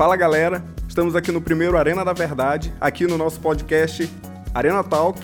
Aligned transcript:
Fala 0.00 0.16
galera, 0.16 0.64
estamos 0.88 1.14
aqui 1.14 1.30
no 1.30 1.42
primeiro 1.42 1.76
Arena 1.76 2.02
da 2.02 2.14
Verdade, 2.14 2.72
aqui 2.80 3.06
no 3.06 3.18
nosso 3.18 3.38
podcast 3.38 4.10
Arena 4.54 4.82
Talk, 4.82 5.20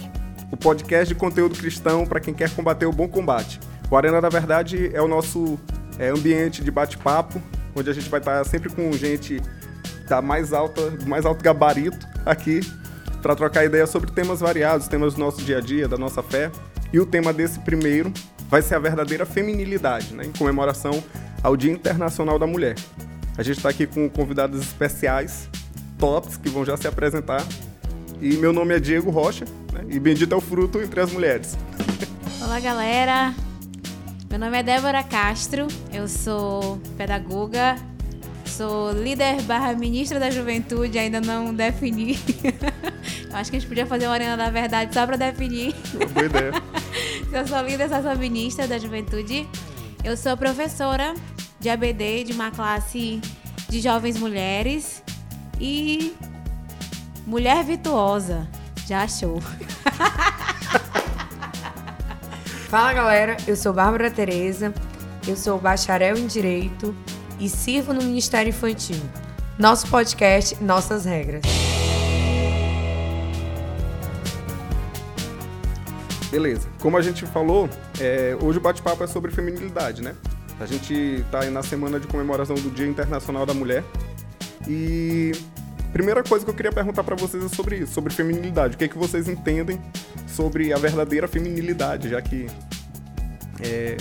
o 0.53 0.57
podcast 0.59 1.09
de 1.09 1.19
conteúdo 1.19 1.57
cristão 1.57 2.05
para 2.05 2.21
quem 2.21 2.35
quer 2.35 2.55
combater 2.55 2.85
o 2.85 2.93
bom 2.93 3.09
combate. 3.09 3.59
O 3.91 3.97
Arena 3.97 4.21
da 4.21 4.29
Verdade 4.29 4.91
é 4.93 5.01
o 5.01 5.09
nosso 5.09 5.59
é, 5.99 6.11
ambiente 6.11 6.63
de 6.63 6.71
bate-papo, 6.71 7.41
onde 7.75 7.89
a 7.89 7.93
gente 7.95 8.11
vai 8.11 8.21
estar 8.21 8.45
sempre 8.45 8.69
com 8.69 8.93
gente 8.93 9.41
da 10.07 10.21
mais 10.21 10.53
alta, 10.53 10.91
do 10.91 11.09
mais 11.09 11.25
alto 11.25 11.43
gabarito 11.43 12.07
aqui 12.27 12.61
para 13.23 13.35
trocar 13.35 13.65
ideias 13.65 13.89
sobre 13.89 14.13
temas 14.13 14.41
variados, 14.41 14.89
temas 14.89 15.15
do 15.15 15.21
nosso 15.21 15.41
dia 15.41 15.57
a 15.57 15.61
dia, 15.63 15.89
da 15.89 15.97
nossa 15.97 16.23
fé. 16.23 16.51
E 16.93 17.01
o 17.01 17.07
tema 17.07 17.33
desse 17.33 17.59
primeiro 17.61 18.13
vai 18.51 18.61
ser 18.61 18.75
a 18.75 18.79
verdadeira 18.79 19.25
feminilidade, 19.25 20.13
né, 20.13 20.27
em 20.27 20.33
comemoração 20.33 21.03
ao 21.43 21.57
Dia 21.57 21.73
Internacional 21.73 22.39
da 22.39 22.47
Mulher. 22.47 22.75
A 23.39 23.43
gente 23.43 23.59
está 23.59 23.69
aqui 23.69 23.87
com 23.87 24.09
convidados 24.09 24.59
especiais, 24.63 25.51
tops, 25.99 26.39
que 26.39 26.49
vão 26.49 26.65
já 26.65 26.75
se 26.77 26.89
apresentar. 26.89 27.45
E 28.19 28.35
meu 28.39 28.51
nome 28.51 28.75
é 28.75 28.81
Diego 28.81 29.11
Rocha, 29.11 29.45
né, 29.75 29.85
e 29.91 30.01
bendito 30.01 30.33
é 30.33 30.37
o 30.37 30.41
fruto 30.41 30.81
entre 30.81 31.01
as 31.01 31.13
mulheres. 31.13 31.57
Olá, 32.41 32.59
galera. 32.59 33.35
Meu 34.31 34.39
nome 34.39 34.59
é 34.59 34.63
Débora 34.63 35.03
Castro, 35.03 35.69
eu 35.93 36.09
sou 36.09 36.79
pedagoga, 36.97 37.77
sou 38.47 38.93
líder 38.93 39.43
barra 39.43 39.75
ministra 39.75 40.19
da 40.19 40.31
juventude, 40.31 40.99
ainda 40.99 41.21
não 41.21 41.55
defini. 41.55 42.19
Acho 43.33 43.51
que 43.51 43.57
a 43.59 43.61
gente 43.61 43.69
podia 43.69 43.85
fazer 43.85 44.07
uma 44.07 44.15
arena 44.15 44.37
da 44.37 44.49
verdade 44.49 44.95
só 44.95 45.07
para 45.07 45.17
definir. 45.17 45.75
Uma 45.95 46.07
boa 46.07 46.25
ideia. 46.25 46.53
eu 47.31 47.47
sou 47.47 47.61
líder, 47.61 47.89
sou 47.91 48.17
ministra 48.17 48.67
da 48.67 48.79
juventude. 48.79 49.47
Eu 50.03 50.17
sou 50.17 50.37
professora 50.39 51.15
de 51.67 51.71
ABD 51.71 52.23
de 52.23 52.33
uma 52.33 52.53
classe 52.53 53.21
de 53.69 53.81
jovens 53.81 54.17
mulheres 54.17 55.03
e 55.61 56.15
mulher 57.27 57.65
virtuosa. 57.65 58.47
Já 58.87 59.03
achou? 59.03 59.43
Fala 62.71 62.93
galera, 62.93 63.37
eu 63.49 63.57
sou 63.57 63.73
Bárbara 63.73 64.09
Tereza, 64.13 64.73
eu 65.27 65.37
sou 65.37 65.59
bacharel 65.59 66.17
em 66.17 66.29
Direito 66.29 66.95
e 67.41 67.49
sirvo 67.49 67.93
no 67.93 68.01
Ministério 68.01 68.51
Infantil. 68.51 69.03
Nosso 69.59 69.89
podcast, 69.89 70.63
nossas 70.63 71.05
regras. 71.05 71.43
Beleza. 76.31 76.69
Como 76.81 76.97
a 76.97 77.03
gente 77.03 77.27
falou, 77.27 77.69
é, 77.99 78.39
hoje 78.41 78.59
o 78.59 78.61
bate-papo 78.61 79.03
é 79.03 79.09
sobre 79.09 79.33
feminilidade, 79.33 80.01
né? 80.01 80.15
A 80.59 80.65
gente 80.67 80.95
está 80.95 81.41
aí 81.41 81.51
na 81.51 81.63
semana 81.63 82.01
de 82.01 82.07
comemoração 82.07 82.57
do 82.57 82.71
Dia 82.71 82.87
Internacional 82.87 83.45
da 83.45 83.53
Mulher. 83.53 83.85
E 84.67 85.33
primeira 85.93 86.23
coisa 86.23 86.45
que 86.45 86.51
eu 86.51 86.55
queria 86.55 86.73
perguntar 86.73 87.05
para 87.05 87.15
vocês 87.15 87.45
é 87.45 87.49
sobre 87.49 87.77
isso, 87.77 87.93
sobre 87.93 88.13
feminilidade. 88.13 88.75
O 88.75 88.79
que, 88.79 88.85
é 88.85 88.89
que 88.89 88.97
vocês 88.97 89.29
entendem 89.29 89.81
sobre 90.27 90.73
a 90.73 90.79
verdadeira 90.79 91.29
feminilidade, 91.29 92.09
já 92.09 92.21
que 92.23 92.47
é, 93.61 93.97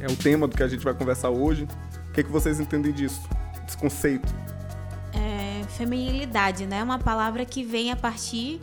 é 0.00 0.06
o 0.06 0.16
tema 0.16 0.48
do 0.48 0.56
que 0.56 0.62
a 0.62 0.68
gente 0.68 0.82
vai 0.82 0.94
conversar 0.94 1.30
hoje. 1.30 1.68
O 2.08 2.12
que, 2.12 2.20
é 2.20 2.24
que 2.24 2.30
vocês 2.30 2.58
entendem 2.58 2.92
disso, 2.92 3.22
desse 3.64 3.76
conceito? 3.76 4.34
É, 5.12 5.62
feminilidade, 5.76 6.66
né? 6.66 6.78
É 6.78 6.82
uma 6.82 6.98
palavra 6.98 7.44
que 7.44 7.62
vem 7.62 7.92
a 7.92 7.96
partir 7.96 8.60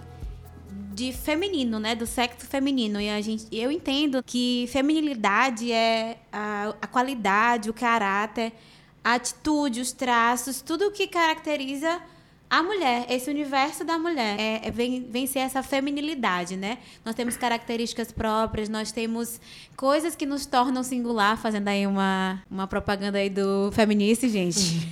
de 0.94 1.12
feminino, 1.12 1.80
né? 1.80 1.94
Do 1.96 2.08
sexo 2.08 2.46
feminino. 2.48 3.00
E 3.02 3.10
a 3.10 3.20
gente, 3.22 3.48
eu 3.52 3.72
entendo 3.72 4.24
que 4.24 4.68
feminilidade 4.72 5.72
é 5.72 6.18
a, 6.32 6.74
a 6.82 6.88
qualidade, 6.88 7.70
o 7.70 7.74
caráter, 7.74 8.54
a 9.04 9.16
atitude, 9.16 9.82
os 9.82 9.92
traços, 9.92 10.62
tudo 10.62 10.88
o 10.88 10.92
que 10.92 11.08
caracteriza 11.08 12.02
a 12.50 12.62
mulher, 12.62 13.06
esse 13.10 13.30
universo 13.30 13.84
da 13.84 13.98
mulher, 13.98 14.40
é, 14.40 14.62
é, 14.68 14.72
vem, 14.72 15.06
vem 15.10 15.26
ser 15.26 15.40
essa 15.40 15.64
feminilidade, 15.64 16.56
né? 16.56 16.78
Nós 17.04 17.16
temos 17.16 17.36
características 17.36 18.12
próprias, 18.12 18.70
nós 18.70 18.92
temos 18.92 19.42
coisas 19.76 20.16
que 20.16 20.26
nos 20.26 20.46
tornam 20.46 20.84
singular, 20.84 21.38
fazendo 21.38 21.68
aí 21.68 21.88
uma, 21.88 22.42
uma 22.50 22.68
propaganda 22.68 23.18
aí 23.18 23.30
do 23.30 23.72
feminista, 23.72 24.28
gente. 24.30 24.60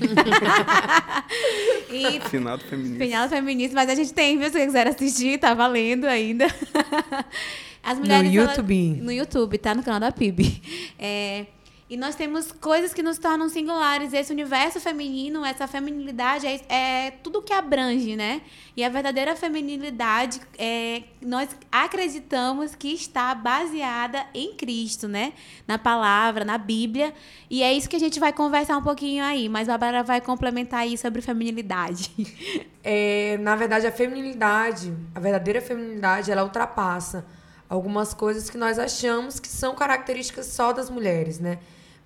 e, 1.92 2.20
Finado 2.30 2.64
feminista. 2.64 3.04
Finado 3.04 3.30
feminista, 3.30 3.76
mas 3.76 3.90
a 3.90 3.96
gente 3.96 4.14
tem, 4.14 4.38
viu? 4.38 4.48
Se 4.48 4.54
você 4.54 4.66
quiser 4.66 4.88
assistir, 4.88 5.38
tá 5.38 5.54
valendo 5.54 6.06
ainda. 6.06 6.48
As 7.84 8.00
mulheres, 8.00 8.32
no 8.32 8.36
YouTube. 8.36 8.94
Ela, 8.96 9.04
no 9.04 9.12
YouTube, 9.12 9.58
tá? 9.58 9.76
No 9.76 9.84
canal 9.84 10.00
da 10.00 10.12
PIB. 10.12 10.62
É, 10.98 11.46
e 11.94 11.98
nós 11.98 12.16
temos 12.16 12.52
coisas 12.52 12.92
que 12.92 13.04
nos 13.04 13.20
tornam 13.20 13.48
singulares. 13.48 14.14
Esse 14.14 14.34
universo 14.34 14.80
feminino, 14.80 15.46
essa 15.46 15.68
feminilidade 15.68 16.48
é, 16.48 16.60
é 16.68 17.12
tudo 17.12 17.40
que 17.40 17.54
abrange, 17.54 18.16
né? 18.16 18.42
E 18.76 18.84
a 18.84 18.90
verdadeira 18.90 19.36
feminilidade, 19.36 20.42
é, 20.58 21.04
nós 21.22 21.56
acreditamos 21.72 22.74
que 22.74 22.88
está 22.88 23.36
baseada 23.36 24.26
em 24.34 24.56
Cristo, 24.56 25.08
né? 25.08 25.34
Na 25.68 25.78
palavra, 25.78 26.44
na 26.44 26.58
Bíblia. 26.58 27.14
E 27.48 27.62
é 27.62 27.72
isso 27.72 27.88
que 27.88 27.96
a 27.96 28.00
gente 28.00 28.20
vai 28.20 28.34
conversar 28.34 28.76
um 28.76 28.82
pouquinho 28.82 29.24
aí. 29.24 29.48
Mas 29.48 29.70
a 29.70 29.78
Bárbara 29.78 30.02
vai 30.02 30.20
complementar 30.20 30.80
aí 30.80 30.98
sobre 30.98 31.22
feminilidade. 31.22 32.12
É, 32.86 33.38
na 33.38 33.56
verdade, 33.56 33.88
a 33.88 33.92
feminilidade, 33.94 34.94
a 35.16 35.20
verdadeira 35.22 35.62
feminilidade, 35.62 36.30
ela 36.30 36.44
ultrapassa 36.44 37.26
algumas 37.70 38.14
coisas 38.14 38.50
que 38.50 38.58
nós 38.58 38.78
achamos 38.78 39.40
que 39.40 39.48
são 39.48 39.74
características 39.74 40.48
só 40.48 40.74
das 40.74 40.90
mulheres, 40.90 41.40
né? 41.40 41.60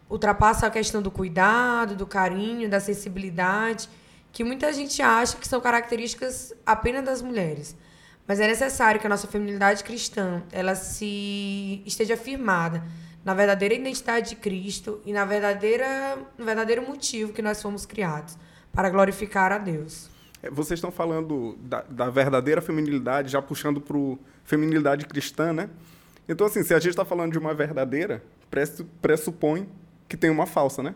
Ultrapassa 0.09 0.67
a 0.67 0.69
questão 0.69 1.01
do 1.01 1.11
cuidado, 1.11 1.95
do 1.95 2.05
carinho, 2.05 2.69
da 2.69 2.79
sensibilidade, 2.79 3.89
que 4.31 4.43
muita 4.43 4.71
gente 4.71 5.01
acha 5.01 5.37
que 5.37 5.47
são 5.47 5.59
características 5.59 6.53
apenas 6.65 7.03
das 7.03 7.21
mulheres. 7.21 7.75
Mas 8.27 8.39
é 8.39 8.47
necessário 8.47 8.99
que 8.99 9.07
a 9.07 9.09
nossa 9.09 9.27
feminilidade 9.27 9.83
cristã 9.83 10.43
ela 10.51 10.75
se 10.75 11.81
esteja 11.85 12.17
firmada 12.17 12.83
na 13.23 13.33
verdadeira 13.33 13.73
identidade 13.73 14.29
de 14.29 14.35
Cristo 14.35 15.01
e 15.05 15.13
na 15.13 15.25
verdadeira, 15.25 16.17
no 16.37 16.45
verdadeiro 16.45 16.85
motivo 16.85 17.33
que 17.33 17.41
nós 17.41 17.61
fomos 17.61 17.85
criados 17.85 18.37
para 18.71 18.89
glorificar 18.89 19.51
a 19.51 19.57
Deus. 19.57 20.09
É, 20.41 20.49
vocês 20.49 20.77
estão 20.77 20.91
falando 20.91 21.57
da, 21.61 21.81
da 21.81 22.09
verdadeira 22.09 22.61
feminilidade, 22.61 23.31
já 23.31 23.41
puxando 23.41 23.81
para 23.81 23.97
feminilidade 24.43 25.05
cristã, 25.05 25.51
né? 25.51 25.69
Então, 26.29 26.47
assim, 26.47 26.63
se 26.63 26.73
a 26.73 26.79
gente 26.79 26.91
está 26.91 27.05
falando 27.05 27.31
de 27.31 27.39
uma 27.39 27.53
verdadeira, 27.53 28.21
pressupõe 29.01 29.67
que 30.07 30.17
tem 30.17 30.29
uma 30.29 30.45
falsa, 30.45 30.81
né? 30.81 30.95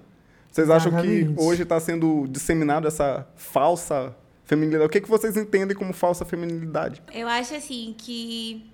Vocês 0.52 0.70
acham 0.70 0.92
que 1.02 1.34
hoje 1.38 1.64
está 1.64 1.80
sendo 1.80 2.28
disseminada 2.28 2.88
essa 2.88 3.28
falsa 3.36 4.16
feminilidade? 4.44 4.86
O 4.86 4.90
que, 4.90 5.00
que 5.00 5.10
vocês 5.10 5.38
entendem 5.38 5.76
como 5.76 5.94
falsa 5.94 6.26
feminilidade? 6.26 7.02
Eu 7.14 7.28
acho 7.28 7.56
assim 7.56 7.96
que 7.98 8.70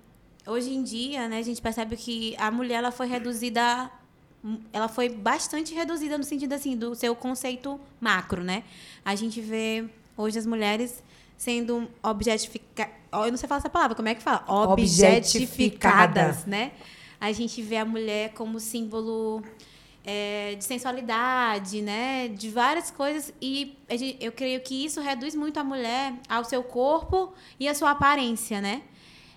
hoje 0.46 0.74
em 0.74 0.82
dia, 0.82 1.28
né, 1.28 1.38
a 1.38 1.44
gente 1.44 1.62
percebe 1.62 1.96
que 1.96 2.36
a 2.40 2.50
mulher 2.50 2.78
ela 2.78 2.92
foi 2.92 3.08
reduzida 3.08 3.92
ela 4.72 4.88
foi 4.88 5.10
bastante 5.10 5.74
reduzida 5.74 6.18
no 6.18 6.24
sentido 6.24 6.54
assim 6.54 6.78
do 6.78 6.96
seu 6.96 7.16
conceito 7.16 7.80
macro, 8.00 8.44
né? 8.44 8.64
A 9.04 9.16
gente 9.16 9.42
vê 9.42 9.86
hoje 10.16 10.40
as 10.40 10.46
mulheres 10.46 11.04
sendo 11.36 11.88
objetificadas, 12.02 12.94
eu 13.12 13.30
não 13.30 13.38
sei 13.38 13.48
falar 13.48 13.60
essa 13.60 13.70
palavra, 13.70 13.96
como 13.96 14.08
é 14.08 14.16
que 14.16 14.22
fala? 14.22 14.44
Objetificadas, 14.48 16.46
né? 16.46 16.72
A 17.20 17.32
gente 17.32 17.62
vê 17.62 17.78
a 17.78 17.86
mulher 17.86 18.34
como 18.34 18.60
símbolo 18.60 19.44
é, 20.10 20.56
de 20.56 20.64
sensualidade, 20.64 21.82
né? 21.82 22.30
De 22.30 22.50
várias 22.50 22.90
coisas. 22.90 23.34
E 23.42 23.78
eu 24.22 24.32
creio 24.32 24.62
que 24.62 24.86
isso 24.86 25.02
reduz 25.02 25.36
muito 25.36 25.60
a 25.60 25.66
mulher 25.66 26.14
ao 26.30 26.46
seu 26.46 26.64
corpo 26.64 27.34
e 27.60 27.68
à 27.68 27.76
sua 27.76 27.92
aparência, 27.92 28.62
né? 28.62 28.84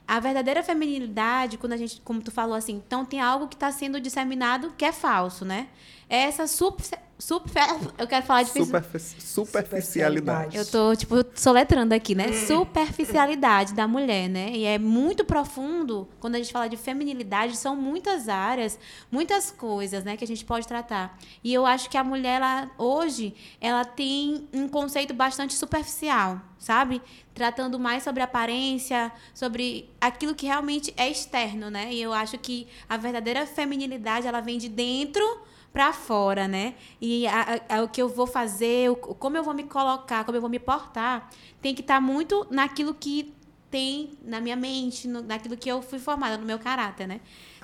A 0.07 0.21
verdadeira 0.21 0.63
feminilidade, 0.63 1.59
quando 1.59 1.73
a 1.73 1.77
gente, 1.77 2.01
como 2.03 2.23
tu 2.23 2.31
falou 2.31 2.55
assim, 2.55 2.75
então 2.87 3.05
tem 3.05 3.21
algo 3.21 3.49
que 3.49 3.57
está 3.57 3.73
sendo 3.73 4.01
disseminado 4.01 4.73
que 4.79 4.85
é 4.85 4.93
falso, 4.93 5.45
né? 5.45 5.67
É 6.11 6.25
essa 6.25 6.47
super 6.47 6.99
Super, 7.21 7.53
eu 7.99 8.07
quero 8.07 8.25
falar 8.25 8.45
de 8.45 8.51
Superfici 8.51 9.21
superficialidade. 9.21 10.57
Eu 10.57 10.65
tô, 10.65 10.97
tipo, 10.97 11.17
soletrando 11.35 11.95
aqui, 11.95 12.15
né? 12.15 12.33
Superficialidade 12.33 13.75
da 13.75 13.87
mulher, 13.87 14.27
né? 14.27 14.51
E 14.53 14.65
é 14.65 14.79
muito 14.79 15.23
profundo 15.23 16.09
quando 16.19 16.37
a 16.37 16.39
gente 16.39 16.51
fala 16.51 16.67
de 16.67 16.79
feminilidade, 16.79 17.59
são 17.59 17.77
muitas 17.77 18.27
áreas, 18.27 18.79
muitas 19.13 19.51
coisas, 19.51 20.03
né, 20.03 20.17
que 20.17 20.25
a 20.25 20.27
gente 20.27 20.47
pode 20.47 20.67
tratar. 20.67 21.19
E 21.45 21.53
eu 21.53 21.67
acho 21.67 21.91
que 21.91 21.99
a 21.99 22.03
mulher, 22.03 22.37
ela, 22.37 22.71
hoje, 22.79 23.35
ela 23.61 23.85
tem 23.85 24.49
um 24.51 24.67
conceito 24.67 25.13
bastante 25.13 25.53
superficial, 25.53 26.41
sabe? 26.59 27.03
Tratando 27.35 27.79
mais 27.79 28.03
sobre 28.03 28.23
aparência, 28.23 29.13
sobre 29.35 29.91
aquilo 30.01 30.35
que 30.35 30.47
realmente 30.47 30.95
é 30.97 31.11
externo, 31.11 31.71
né? 31.71 31.93
E 31.93 32.01
eu 32.01 32.15
acho 32.15 32.39
que 32.39 32.67
a 32.89 32.97
verdadeira 32.97 33.45
feminilidade, 33.45 34.27
ela 34.27 34.41
vem 34.41 34.57
de 34.57 34.71
dentro 34.71 35.23
para 35.73 35.93
fora, 35.93 36.49
né? 36.49 36.75
E 37.01 37.27
a, 37.27 37.61
a, 37.69 37.83
o 37.83 37.89
que 37.89 38.03
eu 38.03 38.09
vou 38.09 38.27
fazer, 38.27 38.91
o, 38.91 38.97
como 38.97 39.37
eu 39.37 39.43
vou 39.43 39.55
me 39.55 39.65
colocar, 39.65 40.25
como 40.25 40.37
eu 40.37 40.41
vou 40.41 40.51
me 40.51 40.59
portar, 40.59 41.31
tem 41.63 41.75
que 41.75 41.81
estar 41.81 41.97
tá 41.97 42.01
muito 42.01 42.47
naquilo 42.51 42.95
que 42.95 43.33
tem 43.71 44.11
na 44.23 44.41
minha 44.41 44.57
mente, 44.57 45.07
no, 45.07 45.23
naquilo 45.23 45.57
que 45.57 45.69
eu 45.69 45.81
fui 45.81 45.99
formada, 45.99 46.37
no 46.37 46.45
meu 46.45 46.59
caráter, 46.59 47.07
né? 47.07 47.21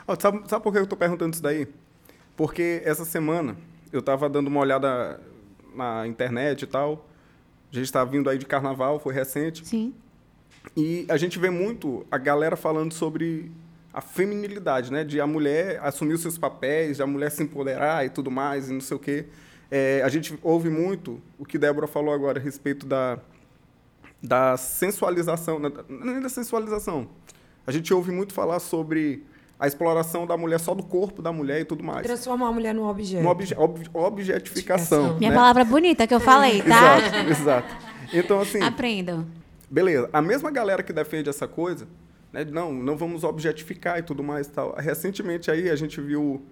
Oh, 0.06 0.14
sabe, 0.18 0.48
sabe 0.48 0.62
por 0.62 0.72
que 0.72 0.78
eu 0.78 0.84
estou 0.84 0.96
perguntando 0.96 1.34
isso 1.34 1.42
daí? 1.42 1.66
Porque 2.36 2.80
essa 2.84 3.04
semana 3.04 3.56
eu 3.92 4.00
estava 4.00 4.28
dando 4.28 4.46
uma 4.46 4.60
olhada 4.60 5.20
na 5.74 6.06
internet 6.06 6.62
e 6.62 6.66
tal, 6.66 7.06
A 7.70 7.74
gente 7.74 7.86
está 7.86 8.04
vindo 8.04 8.30
aí 8.30 8.38
de 8.38 8.46
carnaval, 8.46 9.00
foi 9.00 9.12
recente. 9.12 9.66
Sim. 9.66 9.92
E 10.76 11.06
a 11.08 11.16
gente 11.16 11.38
vê 11.38 11.50
muito 11.50 12.06
a 12.10 12.18
galera 12.18 12.56
falando 12.56 12.92
sobre 12.92 13.50
a 13.96 14.02
feminilidade, 14.02 14.92
né? 14.92 15.02
De 15.02 15.18
a 15.18 15.26
mulher 15.26 15.80
assumir 15.82 16.12
os 16.12 16.20
seus 16.20 16.36
papéis, 16.36 16.98
de 16.98 17.02
a 17.02 17.06
mulher 17.06 17.30
se 17.30 17.42
empoderar 17.42 18.04
e 18.04 18.10
tudo 18.10 18.30
mais, 18.30 18.68
e 18.68 18.72
não 18.74 18.80
sei 18.82 18.94
o 18.94 19.00
quê. 19.00 19.24
É, 19.70 20.02
a 20.04 20.08
gente 20.10 20.38
ouve 20.42 20.68
muito 20.68 21.18
o 21.38 21.46
que 21.46 21.56
Débora 21.56 21.86
falou 21.86 22.12
agora 22.12 22.38
a 22.38 22.42
respeito 22.42 22.84
da, 22.84 23.18
da 24.22 24.54
sensualização, 24.58 25.58
né? 25.58 25.72
nem 25.88 26.20
da 26.20 26.28
sensualização. 26.28 27.08
A 27.66 27.72
gente 27.72 27.92
ouve 27.94 28.12
muito 28.12 28.34
falar 28.34 28.60
sobre 28.60 29.24
a 29.58 29.66
exploração 29.66 30.26
da 30.26 30.36
mulher, 30.36 30.60
só 30.60 30.74
do 30.74 30.82
corpo 30.82 31.22
da 31.22 31.32
mulher 31.32 31.62
e 31.62 31.64
tudo 31.64 31.82
mais. 31.82 32.06
Transformar 32.06 32.48
a 32.48 32.52
mulher 32.52 32.74
num 32.74 32.86
objeto. 32.86 33.22
Uma 33.22 33.30
obje 33.30 33.54
ob 33.56 33.80
objetificação. 33.94 35.16
Minha 35.16 35.30
né? 35.30 35.36
palavra 35.36 35.64
bonita 35.64 36.06
que 36.06 36.14
eu 36.14 36.20
falei, 36.20 36.60
tá? 36.60 36.98
Exato, 36.98 37.30
exato. 37.30 37.76
Então, 38.12 38.40
assim, 38.40 38.62
Aprendam. 38.62 39.26
beleza. 39.70 40.10
A 40.12 40.20
mesma 40.20 40.50
galera 40.50 40.82
que 40.82 40.92
defende 40.92 41.30
essa 41.30 41.48
coisa, 41.48 41.88
né, 42.36 42.44
não, 42.44 42.70
não 42.72 42.96
vamos 42.96 43.24
objetificar 43.24 43.98
e 43.98 44.02
tudo 44.02 44.22
mais 44.22 44.46
tal. 44.46 44.74
Recentemente 44.76 45.50
aí 45.50 45.70
a 45.70 45.76
gente 45.76 46.00
viu 46.00 46.42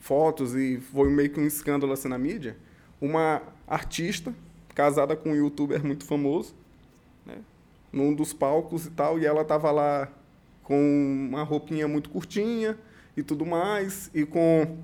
fotos 0.00 0.56
e 0.56 0.80
foi 0.80 1.08
meio 1.10 1.30
que 1.30 1.38
um 1.38 1.46
escândalo 1.46 1.92
assim 1.92 2.08
na 2.08 2.18
mídia, 2.18 2.56
uma 3.00 3.40
artista 3.68 4.34
casada 4.74 5.14
com 5.14 5.30
um 5.30 5.34
youtuber 5.34 5.84
muito 5.84 6.04
famoso, 6.04 6.54
né, 7.24 7.36
num 7.92 8.12
dos 8.12 8.32
palcos 8.32 8.86
e 8.86 8.90
tal, 8.90 9.18
e 9.18 9.26
ela 9.26 9.44
tava 9.44 9.70
lá 9.70 10.08
com 10.64 11.28
uma 11.30 11.42
roupinha 11.44 11.86
muito 11.86 12.10
curtinha 12.10 12.76
e 13.16 13.22
tudo 13.22 13.46
mais, 13.46 14.10
e 14.12 14.24
com 14.24 14.78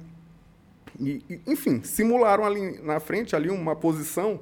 e, 0.98 1.40
enfim, 1.46 1.82
simularam 1.82 2.44
ali 2.44 2.80
na 2.80 3.00
frente 3.00 3.36
ali 3.36 3.50
uma 3.50 3.76
posição 3.76 4.40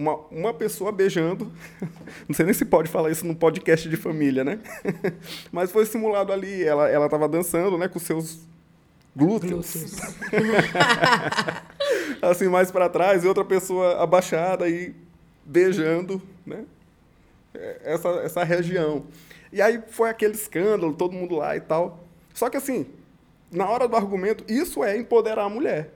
uma, 0.00 0.16
uma 0.30 0.54
pessoa 0.54 0.90
beijando. 0.90 1.52
Não 2.26 2.34
sei 2.34 2.46
nem 2.46 2.54
se 2.54 2.64
pode 2.64 2.88
falar 2.88 3.10
isso 3.10 3.26
num 3.26 3.34
podcast 3.34 3.86
de 3.86 3.96
família, 3.98 4.42
né? 4.42 4.58
Mas 5.52 5.70
foi 5.70 5.84
simulado 5.84 6.32
ali. 6.32 6.64
Ela 6.64 6.88
ela 6.88 7.04
estava 7.04 7.28
dançando, 7.28 7.76
né, 7.76 7.86
com 7.86 7.98
seus 7.98 8.40
glúteos, 9.14 9.74
Glúteos. 9.74 10.00
assim 12.22 12.48
mais 12.48 12.70
para 12.70 12.88
trás 12.88 13.24
e 13.24 13.28
outra 13.28 13.44
pessoa 13.44 14.02
abaixada 14.02 14.68
e 14.68 14.94
beijando, 15.44 16.22
né? 16.46 16.64
É, 17.52 17.80
Essa 17.84 18.08
essa 18.22 18.44
região. 18.44 19.04
E 19.52 19.60
aí 19.60 19.82
foi 19.90 20.08
aquele 20.08 20.34
escândalo, 20.34 20.94
todo 20.94 21.12
mundo 21.12 21.36
lá 21.36 21.54
e 21.56 21.60
tal. 21.60 22.04
Só 22.32 22.48
que 22.48 22.56
assim, 22.56 22.86
na 23.50 23.68
hora 23.68 23.86
do 23.86 23.96
argumento, 23.96 24.44
isso 24.48 24.82
é 24.82 24.96
empoderar 24.96 25.44
a 25.44 25.48
mulher. 25.50 25.92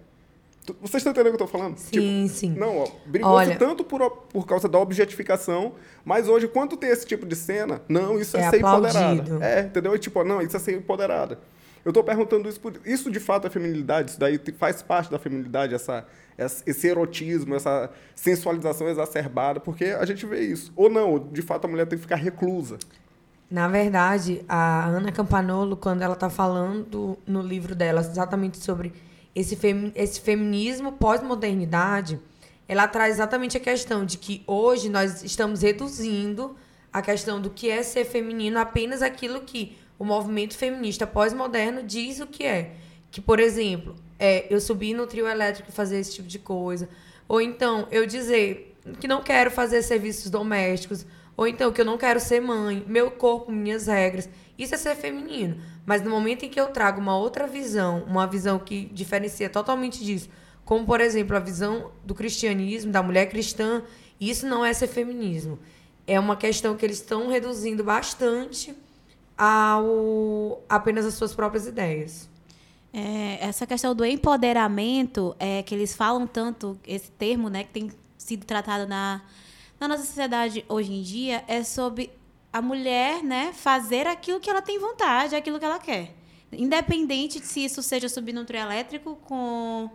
Vocês 0.81 1.01
estão 1.01 1.13
entendendo 1.13 1.35
o 1.35 1.37
que 1.37 1.43
eu 1.43 1.47
estou 1.47 1.61
falando? 1.61 1.77
Sim, 1.77 2.27
sim. 2.29 2.51
Não, 2.51 2.91
brigou-se 3.07 3.55
tanto 3.57 3.85
por, 3.85 4.11
por 4.11 4.47
causa 4.47 4.67
da 4.69 4.79
objetificação, 4.79 5.73
mas 6.05 6.29
hoje, 6.29 6.49
quando 6.49 6.77
tem 6.77 6.91
esse 6.91 7.07
tipo 7.07 7.27
de 7.27 7.37
cena, 7.37 7.83
não, 7.89 8.19
isso 8.19 8.37
é, 8.37 8.41
É 8.41 8.51
ser 8.51 8.57
aplaudido. 8.57 8.97
empoderada. 8.97 9.45
É, 9.47 9.61
entendeu? 9.61 9.95
É 9.95 9.99
tipo, 9.99 10.25
não, 10.25 10.41
isso 10.41 10.57
é 10.57 10.61
ser 10.61 10.77
empoderada. 10.77 11.39
Eu 11.85 11.91
estou 11.91 12.03
perguntando 12.03 12.49
isso 12.49 12.59
por 12.59 12.81
isso 12.87 13.11
de 13.11 13.21
fato 13.21 13.47
é 13.47 13.51
feminilidade, 13.51 14.13
isso 14.13 14.19
daí 14.21 14.41
faz 14.57 14.81
parte 14.81 15.11
da 15.11 15.19
feminilidade, 15.19 15.75
essa, 15.75 16.07
esse 16.39 16.87
erotismo, 16.89 17.55
essa 17.55 17.91
sensualização 18.15 18.89
exacerbada, 18.89 19.61
porque 19.61 19.85
a 19.87 20.05
gente 20.07 20.25
vê 20.25 20.41
isso. 20.41 20.73
Ou 20.75 20.89
não, 20.89 21.19
de 21.19 21.43
fato 21.43 21.67
a 21.67 21.69
mulher 21.69 21.87
tem 21.87 21.99
que 21.99 22.03
ficar 22.03 22.17
reclusa. 22.17 22.79
Na 23.51 23.69
verdade, 23.69 24.43
a 24.49 24.87
Ana 24.87 25.13
Campanolo, 25.13 25.77
quando 25.77 26.01
ela 26.01 26.15
está 26.15 26.31
falando 26.31 27.19
no 27.27 27.43
livro 27.43 27.75
dela 27.75 28.01
exatamente 28.01 28.57
sobre 28.57 28.91
esse, 29.35 29.57
femi 29.57 29.93
esse 29.95 30.21
feminismo 30.21 30.93
pós-modernidade, 30.93 32.21
ela 32.69 32.89
traz 32.89 33.15
exatamente 33.15 33.57
a 33.57 33.61
questão 33.61 34.05
de 34.05 34.17
que 34.19 34.43
hoje 34.47 34.89
nós 34.89 35.23
estamos 35.23 35.63
reduzindo 35.63 36.57
a 36.93 37.03
questão 37.03 37.41
do 37.41 37.51
que 37.51 37.69
é 37.69 37.83
ser 37.83 38.05
feminino 38.05 38.59
apenas 38.59 39.03
aquilo 39.03 39.41
que 39.41 39.77
o 39.99 40.05
movimento 40.05 40.57
feminista 40.57 41.07
pós-moderno 41.07 41.83
diz 41.83 42.21
o 42.21 42.27
que 42.27 42.45
é. 42.45 42.73
Que, 43.11 43.21
por 43.21 43.39
exemplo, 43.39 43.95
é, 44.19 44.47
eu 44.49 44.61
subir 44.61 44.95
no 44.95 45.07
trio 45.07 45.27
elétrico 45.27 45.71
e 45.71 45.73
fazer 45.73 45.99
esse 45.99 46.15
tipo 46.15 46.29
de 46.29 46.39
coisa. 46.39 46.89
Ou 47.29 47.41
então, 47.41 47.87
eu 47.91 48.07
dizer 48.07 48.77
que 49.01 49.09
não 49.09 49.23
quero 49.23 49.51
fazer 49.51 49.83
serviços 49.83 50.31
domésticos. 50.31 51.07
Ou 51.37 51.47
então, 51.47 51.73
que 51.73 51.81
eu 51.81 51.85
não 51.85 51.99
quero 51.99 52.21
ser 52.21 52.41
mãe. 52.41 52.85
Meu 52.87 53.11
corpo, 53.11 53.51
minhas 53.51 53.87
regras. 53.87 54.29
Isso 54.59 54.75
é 54.75 54.79
ser 54.79 54.95
feminino. 54.95 55.61
Mas 55.85 56.03
no 56.03 56.11
momento 56.11 56.45
em 56.45 56.49
que 56.49 56.61
eu 56.61 56.69
trago 56.69 57.01
uma 57.01 57.17
outra 57.17 57.47
visão, 57.47 58.05
uma 58.07 58.27
visão 58.27 58.59
que 58.59 58.87
diferencia 58.87 59.51
totalmente 59.51 60.05
disso, 60.05 60.29
como, 60.65 60.87
por 60.87 61.01
exemplo, 61.01 61.37
a 61.37 61.41
visão 61.41 61.91
do 62.05 62.15
cristianismo, 62.15 62.91
da 62.91 63.03
mulher 63.03 63.29
cristã, 63.29 63.83
isso 64.21 64.47
não 64.47 64.65
é 64.65 64.73
ser 64.73 64.87
feminismo. 64.87 65.59
É 66.07 66.19
uma 66.19 66.37
questão 66.37 66.77
que 66.77 66.85
eles 66.85 66.99
estão 66.99 67.29
reduzindo 67.29 67.85
bastante 67.85 68.75
ao 69.37 70.63
apenas 70.69 71.05
as 71.05 71.15
suas 71.15 71.35
próprias 71.35 71.67
ideias. 71.67 72.29
É, 72.93 73.39
essa 73.45 73.67
questão 73.67 73.95
do 73.95 74.05
empoderamento, 74.05 75.35
é, 75.39 75.63
que 75.63 75.75
eles 75.75 75.95
falam 75.95 76.27
tanto, 76.27 76.79
esse 76.87 77.11
termo, 77.11 77.49
né, 77.49 77.65
que 77.65 77.71
tem 77.71 77.91
sido 78.17 78.47
tratado 78.47 78.87
na, 78.87 79.21
na 79.81 79.89
nossa 79.89 80.05
sociedade 80.05 80.65
hoje 80.69 80.93
em 80.93 81.03
dia, 81.03 81.43
é 81.49 81.65
sobre 81.65 82.11
a 82.55 82.63
mulher, 82.63 83.21
né, 83.25 83.53
fazer 83.53 84.07
aquilo 84.07 84.39
que 84.39 84.49
ela 84.49 84.63
tem 84.63 84.79
vontade, 84.79 85.35
aquilo 85.35 85.59
que 85.59 85.65
ela 85.65 85.81
quer. 85.81 86.15
Independente 86.53 87.41
de 87.41 87.47
se 87.47 87.65
isso 87.65 87.83
seja 87.83 88.09
subir 88.09 88.33
num 88.33 88.45
trio 88.45 88.61
elétrico 88.61 89.17
com 89.25 89.91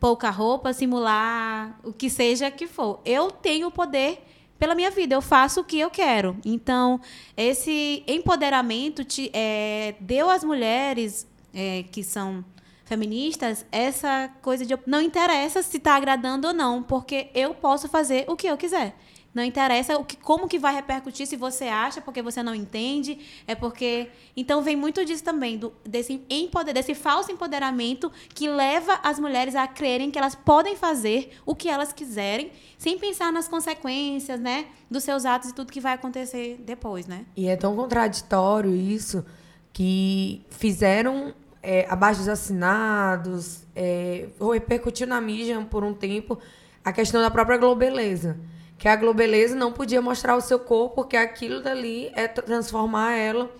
pouca 0.00 0.30
roupa, 0.30 0.72
simular 0.72 1.78
o 1.84 1.92
que 1.92 2.08
seja 2.08 2.50
que 2.50 2.66
for. 2.66 3.02
Eu 3.04 3.30
tenho 3.30 3.70
poder 3.70 4.24
pela 4.58 4.74
minha 4.74 4.90
vida, 4.90 5.14
eu 5.14 5.20
faço 5.20 5.60
o 5.60 5.64
que 5.64 5.78
eu 5.78 5.90
quero. 5.90 6.38
Então, 6.46 6.98
esse 7.36 8.02
empoderamento 8.08 9.04
te, 9.04 9.30
é, 9.34 9.94
deu 10.00 10.30
às 10.30 10.42
mulheres 10.42 11.26
é, 11.52 11.84
que 11.92 12.02
são 12.02 12.42
feministas 12.86 13.66
essa 13.70 14.30
coisa 14.40 14.64
de 14.64 14.74
não 14.86 15.02
interessa 15.02 15.62
se 15.62 15.76
está 15.76 15.94
agradando 15.94 16.48
ou 16.48 16.54
não, 16.54 16.82
porque 16.82 17.28
eu 17.34 17.52
posso 17.52 17.86
fazer 17.86 18.24
o 18.28 18.34
que 18.34 18.46
eu 18.46 18.56
quiser. 18.56 18.96
Não 19.38 19.44
interessa 19.44 19.96
o 19.96 20.04
que, 20.04 20.16
como 20.16 20.48
que 20.48 20.58
vai 20.58 20.74
repercutir 20.74 21.24
se 21.24 21.36
você 21.36 21.66
acha, 21.66 22.00
porque 22.00 22.20
você 22.20 22.42
não 22.42 22.52
entende, 22.52 23.20
é 23.46 23.54
porque 23.54 24.08
então 24.36 24.62
vem 24.62 24.74
muito 24.74 25.04
disso 25.04 25.22
também 25.22 25.56
do, 25.56 25.72
desse 25.84 26.20
empoder, 26.28 26.74
desse 26.74 26.92
falso 26.92 27.30
empoderamento 27.30 28.10
que 28.34 28.48
leva 28.48 28.98
as 29.00 29.20
mulheres 29.20 29.54
a 29.54 29.68
crerem 29.68 30.10
que 30.10 30.18
elas 30.18 30.34
podem 30.34 30.74
fazer 30.74 31.38
o 31.46 31.54
que 31.54 31.68
elas 31.68 31.92
quiserem, 31.92 32.50
sem 32.76 32.98
pensar 32.98 33.32
nas 33.32 33.46
consequências, 33.46 34.40
né, 34.40 34.66
dos 34.90 35.04
seus 35.04 35.24
atos 35.24 35.50
e 35.50 35.54
tudo 35.54 35.72
que 35.72 35.80
vai 35.80 35.92
acontecer 35.92 36.60
depois, 36.66 37.06
né? 37.06 37.24
E 37.36 37.46
é 37.46 37.54
tão 37.54 37.76
contraditório 37.76 38.74
isso 38.74 39.24
que 39.72 40.44
fizeram 40.50 41.32
é, 41.62 41.86
abaixo 41.88 42.18
dos 42.18 42.28
assinados, 42.28 43.62
é, 43.76 44.30
repercutiu 44.52 45.06
na 45.06 45.20
mídia 45.20 45.64
por 45.70 45.84
um 45.84 45.94
tempo 45.94 46.36
a 46.84 46.92
questão 46.92 47.22
da 47.22 47.30
própria 47.30 47.56
Globeleza. 47.56 48.36
Que 48.78 48.86
a 48.88 48.94
Globeleza 48.94 49.56
não 49.56 49.72
podia 49.72 50.00
mostrar 50.00 50.36
o 50.36 50.40
seu 50.40 50.58
corpo, 50.58 50.94
porque 50.94 51.16
aquilo 51.16 51.60
dali 51.60 52.10
é 52.14 52.28
transformar 52.28 53.14
ela 53.16 53.50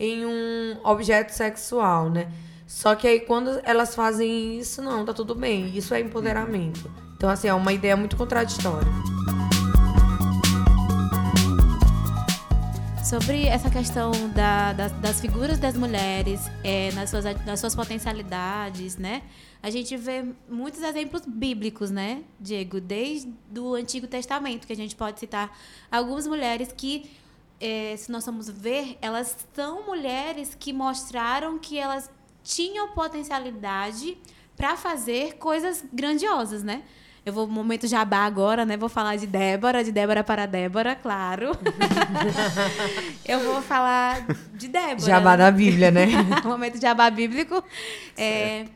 em 0.00 0.24
um 0.24 0.78
objeto 0.82 1.30
sexual, 1.32 2.08
né? 2.08 2.28
Só 2.66 2.94
que 2.94 3.06
aí 3.06 3.20
quando 3.20 3.60
elas 3.64 3.94
fazem 3.94 4.58
isso, 4.58 4.80
não, 4.80 5.04
tá 5.04 5.12
tudo 5.12 5.34
bem. 5.34 5.76
Isso 5.76 5.92
é 5.94 6.00
empoderamento. 6.00 6.90
Então, 7.16 7.28
assim, 7.28 7.48
é 7.48 7.54
uma 7.54 7.72
ideia 7.72 7.96
muito 7.96 8.16
contraditória. 8.16 8.88
Sobre 13.04 13.46
essa 13.46 13.68
questão 13.68 14.10
da- 14.34 14.72
das- 14.72 14.92
das 14.92 15.20
figuras 15.20 15.58
das 15.58 15.76
mulheres 15.76 16.40
é, 16.64 16.90
nas, 16.92 17.10
suas, 17.10 17.24
nas 17.44 17.60
suas 17.60 17.74
potencialidades, 17.74 18.96
né? 18.96 19.20
A 19.62 19.70
gente 19.70 19.96
vê 19.96 20.24
muitos 20.48 20.82
exemplos 20.82 21.22
bíblicos, 21.24 21.90
né, 21.90 22.24
Diego? 22.40 22.80
Desde 22.80 23.32
o 23.56 23.74
Antigo 23.74 24.08
Testamento, 24.08 24.66
que 24.66 24.72
a 24.72 24.76
gente 24.76 24.96
pode 24.96 25.20
citar 25.20 25.56
algumas 25.90 26.26
mulheres 26.26 26.74
que, 26.76 27.08
é, 27.60 27.94
se 27.96 28.10
nós 28.10 28.24
formos 28.24 28.50
ver, 28.50 28.98
elas 29.00 29.36
são 29.54 29.86
mulheres 29.86 30.56
que 30.58 30.72
mostraram 30.72 31.60
que 31.60 31.78
elas 31.78 32.10
tinham 32.42 32.88
potencialidade 32.88 34.18
para 34.56 34.76
fazer 34.76 35.34
coisas 35.34 35.84
grandiosas, 35.92 36.64
né? 36.64 36.82
Eu 37.24 37.32
vou 37.32 37.46
momento 37.46 37.86
jabá 37.86 38.24
agora, 38.24 38.66
né? 38.66 38.76
Vou 38.76 38.88
falar 38.88 39.14
de 39.14 39.28
Débora, 39.28 39.84
de 39.84 39.92
Débora 39.92 40.24
para 40.24 40.44
Débora, 40.44 40.96
claro. 40.96 41.52
Eu 43.24 43.38
vou 43.38 43.62
falar 43.62 44.26
de 44.54 44.66
Débora. 44.66 44.98
Jabá 44.98 45.36
da 45.36 45.48
Bíblia, 45.52 45.92
né? 45.92 46.06
momento 46.44 46.80
jabá 46.80 47.08
bíblico. 47.10 47.62
É, 48.16 48.66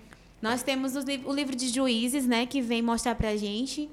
nós 0.46 0.62
temos 0.62 0.94
o 0.94 1.32
livro 1.32 1.56
de 1.56 1.68
Juízes, 1.68 2.24
né? 2.24 2.46
Que 2.46 2.62
vem 2.62 2.80
mostrar 2.80 3.16
pra 3.16 3.36
gente 3.36 3.90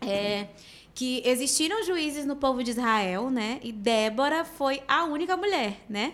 é, 0.00 0.46
que 0.94 1.20
existiram 1.24 1.84
juízes 1.84 2.24
no 2.24 2.36
povo 2.36 2.62
de 2.62 2.70
Israel, 2.70 3.30
né? 3.30 3.58
E 3.64 3.72
Débora 3.72 4.44
foi 4.44 4.80
a 4.86 5.04
única 5.04 5.36
mulher, 5.36 5.80
né? 5.88 6.12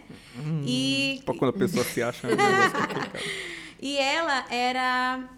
E 0.64 1.20
Pra 1.22 1.34
quando 1.34 1.50
a 1.50 1.58
pessoa 1.58 1.84
se 1.84 2.02
acha. 2.02 2.28
é 2.28 2.32
um 2.32 2.36
e 3.78 3.98
ela 3.98 4.46
era 4.50 5.28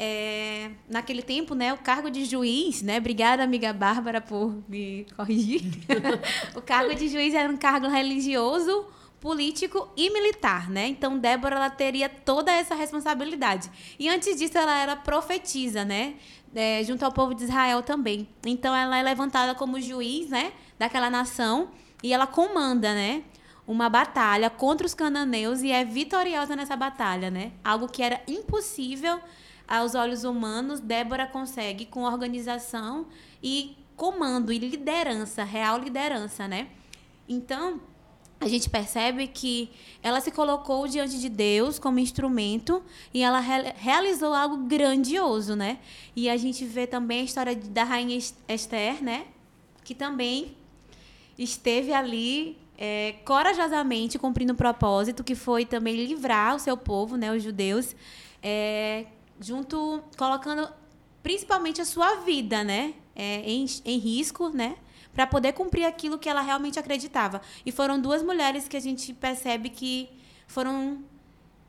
é, 0.00 0.70
naquele 0.88 1.22
tempo, 1.22 1.54
né, 1.54 1.72
o 1.72 1.78
cargo 1.78 2.10
de 2.10 2.24
juiz, 2.24 2.82
né, 2.82 2.98
obrigada 2.98 3.44
amiga 3.44 3.72
Bárbara 3.72 4.20
por 4.20 4.52
me 4.68 5.06
corrigir, 5.16 5.62
o 6.56 6.60
cargo 6.60 6.92
de 6.94 7.08
juiz 7.08 7.32
era 7.32 7.50
um 7.50 7.56
cargo 7.56 7.88
religioso, 7.88 8.86
político 9.26 9.88
e 9.96 10.08
militar, 10.08 10.70
né? 10.70 10.86
Então 10.86 11.18
Débora 11.18 11.56
ela 11.56 11.68
teria 11.68 12.08
toda 12.08 12.52
essa 12.52 12.76
responsabilidade. 12.76 13.68
E 13.98 14.08
antes 14.08 14.38
disso 14.38 14.56
ela 14.56 14.78
era 14.78 14.94
profetisa, 14.94 15.84
né? 15.84 16.14
É, 16.54 16.84
junto 16.84 17.04
ao 17.04 17.10
povo 17.10 17.34
de 17.34 17.42
Israel 17.42 17.82
também. 17.82 18.28
Então 18.46 18.72
ela 18.72 18.96
é 18.96 19.02
levantada 19.02 19.52
como 19.52 19.80
juiz, 19.80 20.28
né, 20.30 20.52
daquela 20.78 21.10
nação 21.10 21.70
e 22.04 22.12
ela 22.12 22.24
comanda, 22.24 22.94
né? 22.94 23.24
uma 23.66 23.88
batalha 23.88 24.48
contra 24.48 24.86
os 24.86 24.94
cananeus 24.94 25.60
e 25.60 25.72
é 25.72 25.84
vitoriosa 25.84 26.54
nessa 26.54 26.76
batalha, 26.76 27.28
né? 27.28 27.50
Algo 27.64 27.88
que 27.88 28.04
era 28.04 28.20
impossível 28.28 29.20
aos 29.66 29.96
olhos 29.96 30.22
humanos, 30.22 30.78
Débora 30.78 31.26
consegue 31.26 31.84
com 31.84 32.04
organização 32.04 33.08
e 33.42 33.76
comando 33.96 34.52
e 34.52 34.58
liderança, 34.58 35.42
real 35.42 35.80
liderança, 35.80 36.46
né? 36.46 36.68
Então, 37.28 37.80
a 38.38 38.48
gente 38.48 38.68
percebe 38.68 39.26
que 39.26 39.70
ela 40.02 40.20
se 40.20 40.30
colocou 40.30 40.86
diante 40.86 41.18
de 41.18 41.28
Deus 41.28 41.78
como 41.78 41.98
instrumento 41.98 42.82
e 43.12 43.22
ela 43.22 43.40
re 43.40 43.72
realizou 43.76 44.34
algo 44.34 44.58
grandioso, 44.58 45.56
né? 45.56 45.78
E 46.14 46.28
a 46.28 46.36
gente 46.36 46.64
vê 46.64 46.86
também 46.86 47.20
a 47.20 47.24
história 47.24 47.56
da 47.56 47.84
rainha 47.84 48.18
Esther, 48.48 49.02
né? 49.02 49.26
Que 49.82 49.94
também 49.94 50.56
esteve 51.38 51.92
ali 51.92 52.58
é, 52.78 53.14
corajosamente 53.24 54.18
cumprindo 54.18 54.52
o 54.52 54.56
propósito, 54.56 55.24
que 55.24 55.34
foi 55.34 55.64
também 55.64 56.04
livrar 56.06 56.56
o 56.56 56.58
seu 56.58 56.76
povo, 56.76 57.16
né, 57.16 57.32
os 57.32 57.42
judeus, 57.42 57.94
é, 58.42 59.06
junto 59.40 60.02
colocando 60.16 60.68
principalmente 61.22 61.80
a 61.80 61.84
sua 61.84 62.16
vida, 62.16 62.62
né, 62.62 62.94
é, 63.14 63.40
em, 63.50 63.66
em 63.84 63.98
risco, 63.98 64.50
né, 64.50 64.76
para 65.16 65.26
poder 65.26 65.54
cumprir 65.54 65.86
aquilo 65.86 66.18
que 66.18 66.28
ela 66.28 66.42
realmente 66.42 66.78
acreditava. 66.78 67.40
E 67.64 67.72
foram 67.72 67.98
duas 67.98 68.22
mulheres 68.22 68.68
que 68.68 68.76
a 68.76 68.80
gente 68.80 69.14
percebe 69.14 69.70
que 69.70 70.10
foram 70.46 71.02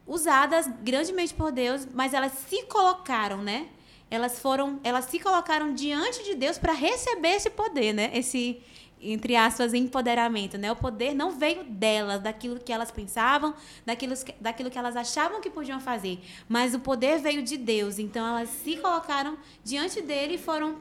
usadas 0.06 0.68
grandemente 0.84 1.34
por 1.34 1.50
Deus, 1.50 1.88
mas 1.94 2.14
elas 2.14 2.34
se 2.34 2.64
colocaram, 2.64 3.42
né? 3.42 3.70
Elas 4.12 4.40
foram, 4.40 4.82
elas 4.84 5.06
se 5.06 5.18
colocaram 5.18 5.74
diante 5.74 6.26
de 6.26 6.36
Deus 6.36 6.58
para 6.58 6.74
receber 6.74 7.36
esse 7.36 7.50
poder, 7.50 7.94
né? 7.94 8.12
Esse 8.14 8.62
entre 9.00 9.36
aspas, 9.36 9.76
empoderamento, 9.76 10.58
né? 10.58 10.72
O 10.72 10.76
poder 10.76 11.14
não 11.14 11.32
veio 11.32 11.64
delas, 11.64 12.20
daquilo 12.20 12.60
que 12.60 12.74
elas 12.74 12.90
pensavam, 12.90 13.54
daquilo, 13.86 14.16
daquilo 14.42 14.72
que 14.72 14.78
elas 14.78 14.96
achavam 14.96 15.40
que 15.40 15.52
podiam 15.52 15.80
fazer, 15.80 16.20
mas 16.50 16.74
o 16.74 16.80
poder 16.80 17.20
veio 17.20 17.44
de 17.44 17.58
Deus. 17.58 18.00
Então 18.00 18.26
elas 18.26 18.50
se 18.50 18.76
colocaram 18.76 19.38
diante 19.64 20.02
dele 20.02 20.34
e 20.34 20.38
foram 20.40 20.78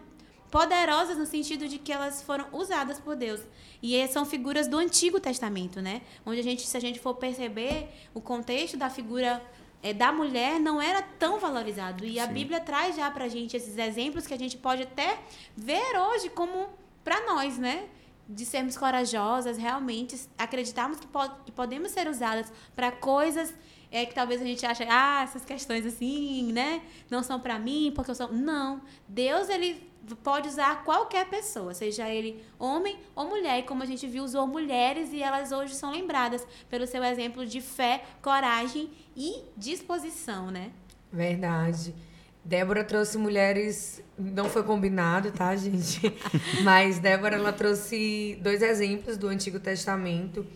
poderosas 0.50 1.16
no 1.16 1.26
sentido 1.26 1.68
de 1.68 1.78
que 1.78 1.92
elas 1.92 2.22
foram 2.22 2.46
usadas 2.52 2.98
por 2.98 3.16
Deus. 3.16 3.40
E 3.82 4.06
são 4.08 4.24
figuras 4.24 4.68
do 4.68 4.76
Antigo 4.78 5.20
Testamento, 5.20 5.80
né? 5.80 6.02
Onde 6.24 6.40
a 6.40 6.42
gente, 6.42 6.66
se 6.66 6.76
a 6.76 6.80
gente 6.80 6.98
for 6.98 7.14
perceber 7.14 7.88
o 8.14 8.20
contexto 8.20 8.76
da 8.76 8.88
figura 8.88 9.42
é, 9.82 9.92
da 9.92 10.10
mulher 10.12 10.58
não 10.58 10.80
era 10.80 11.02
tão 11.02 11.38
valorizado. 11.38 12.04
E 12.04 12.14
Sim. 12.14 12.18
a 12.20 12.26
Bíblia 12.26 12.60
traz 12.60 12.96
já 12.96 13.10
pra 13.10 13.28
gente 13.28 13.56
esses 13.56 13.76
exemplos 13.76 14.26
que 14.26 14.34
a 14.34 14.38
gente 14.38 14.56
pode 14.56 14.82
até 14.82 15.18
ver 15.56 15.98
hoje 15.98 16.28
como 16.30 16.68
para 17.04 17.24
nós, 17.26 17.58
né? 17.58 17.88
de 18.28 18.44
sermos 18.44 18.76
corajosas, 18.76 19.56
realmente 19.56 20.18
acreditarmos 20.36 20.98
que, 20.98 21.06
que 21.44 21.52
podemos 21.52 21.92
ser 21.92 22.08
usadas 22.08 22.52
para 22.74 22.90
coisas 22.90 23.54
é 23.90 24.04
que 24.04 24.14
talvez 24.14 24.40
a 24.40 24.44
gente 24.44 24.64
ache, 24.66 24.84
ah, 24.88 25.22
essas 25.22 25.44
questões 25.44 25.86
assim, 25.86 26.52
né, 26.52 26.82
não 27.10 27.22
são 27.22 27.40
para 27.40 27.58
mim, 27.58 27.92
porque 27.94 28.10
eu 28.10 28.14
sou. 28.14 28.32
Não. 28.32 28.80
Deus, 29.08 29.48
ele 29.48 29.88
pode 30.22 30.48
usar 30.48 30.84
qualquer 30.84 31.28
pessoa, 31.28 31.74
seja 31.74 32.08
ele 32.08 32.44
homem 32.58 32.98
ou 33.14 33.28
mulher. 33.28 33.58
E 33.58 33.62
como 33.62 33.82
a 33.82 33.86
gente 33.86 34.06
viu, 34.06 34.22
usou 34.22 34.46
mulheres 34.46 35.12
e 35.12 35.22
elas 35.22 35.50
hoje 35.52 35.74
são 35.74 35.90
lembradas 35.90 36.46
pelo 36.68 36.86
seu 36.86 37.02
exemplo 37.02 37.44
de 37.44 37.60
fé, 37.60 38.04
coragem 38.22 38.90
e 39.16 39.42
disposição, 39.56 40.50
né? 40.50 40.70
Verdade. 41.12 41.94
Débora 42.44 42.84
trouxe 42.84 43.18
mulheres, 43.18 44.00
não 44.16 44.44
foi 44.44 44.62
combinado, 44.62 45.32
tá, 45.32 45.56
gente? 45.56 46.00
Mas 46.62 47.00
Débora 47.00 47.34
ela 47.34 47.52
trouxe 47.52 48.38
dois 48.40 48.62
exemplos 48.62 49.16
do 49.16 49.26
Antigo 49.26 49.58
Testamento 49.58 50.46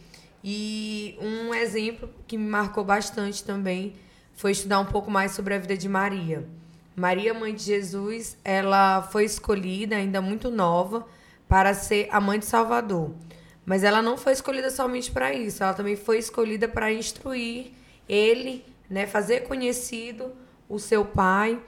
e 0.43 1.17
um 1.21 1.55
exemplo 1.55 2.09
que 2.27 2.37
me 2.37 2.49
marcou 2.49 2.85
bastante 2.85 3.45
também 3.45 3.95
foi 4.35 4.53
estudar 4.53 4.81
um 4.81 4.87
pouco 4.87 5.11
mais 5.11 5.33
sobre 5.33 5.55
a 5.55 5.59
vida 5.59 5.77
de 5.77 5.89
Maria. 5.89 6.49
Maria, 6.97 7.33
mãe 7.33 7.55
de 7.55 7.63
Jesus, 7.63 8.37
ela 8.45 9.03
foi 9.03 9.25
escolhida 9.25 9.97
ainda 9.97 10.21
muito 10.21 10.51
nova 10.51 11.07
para 11.49 11.75
ser 11.75 12.09
a 12.11 12.21
mãe 12.21 12.39
de 12.39 12.47
Salvador. 12.47 13.13
Mas 13.65 13.85
ela 13.85 14.01
não 14.01 14.17
foi 14.17 14.33
escolhida 14.33 14.71
somente 14.71 15.11
para 15.11 15.33
isso, 15.33 15.63
ela 15.63 15.75
também 15.75 15.97
foi 15.97 16.19
escolhida 16.19 16.67
para 16.67 16.93
instruir 16.93 17.73
ele, 18.09 18.65
né, 18.89 19.07
fazer 19.07 19.41
conhecido 19.41 20.33
o 20.69 20.79
seu 20.79 21.05
pai 21.05 21.61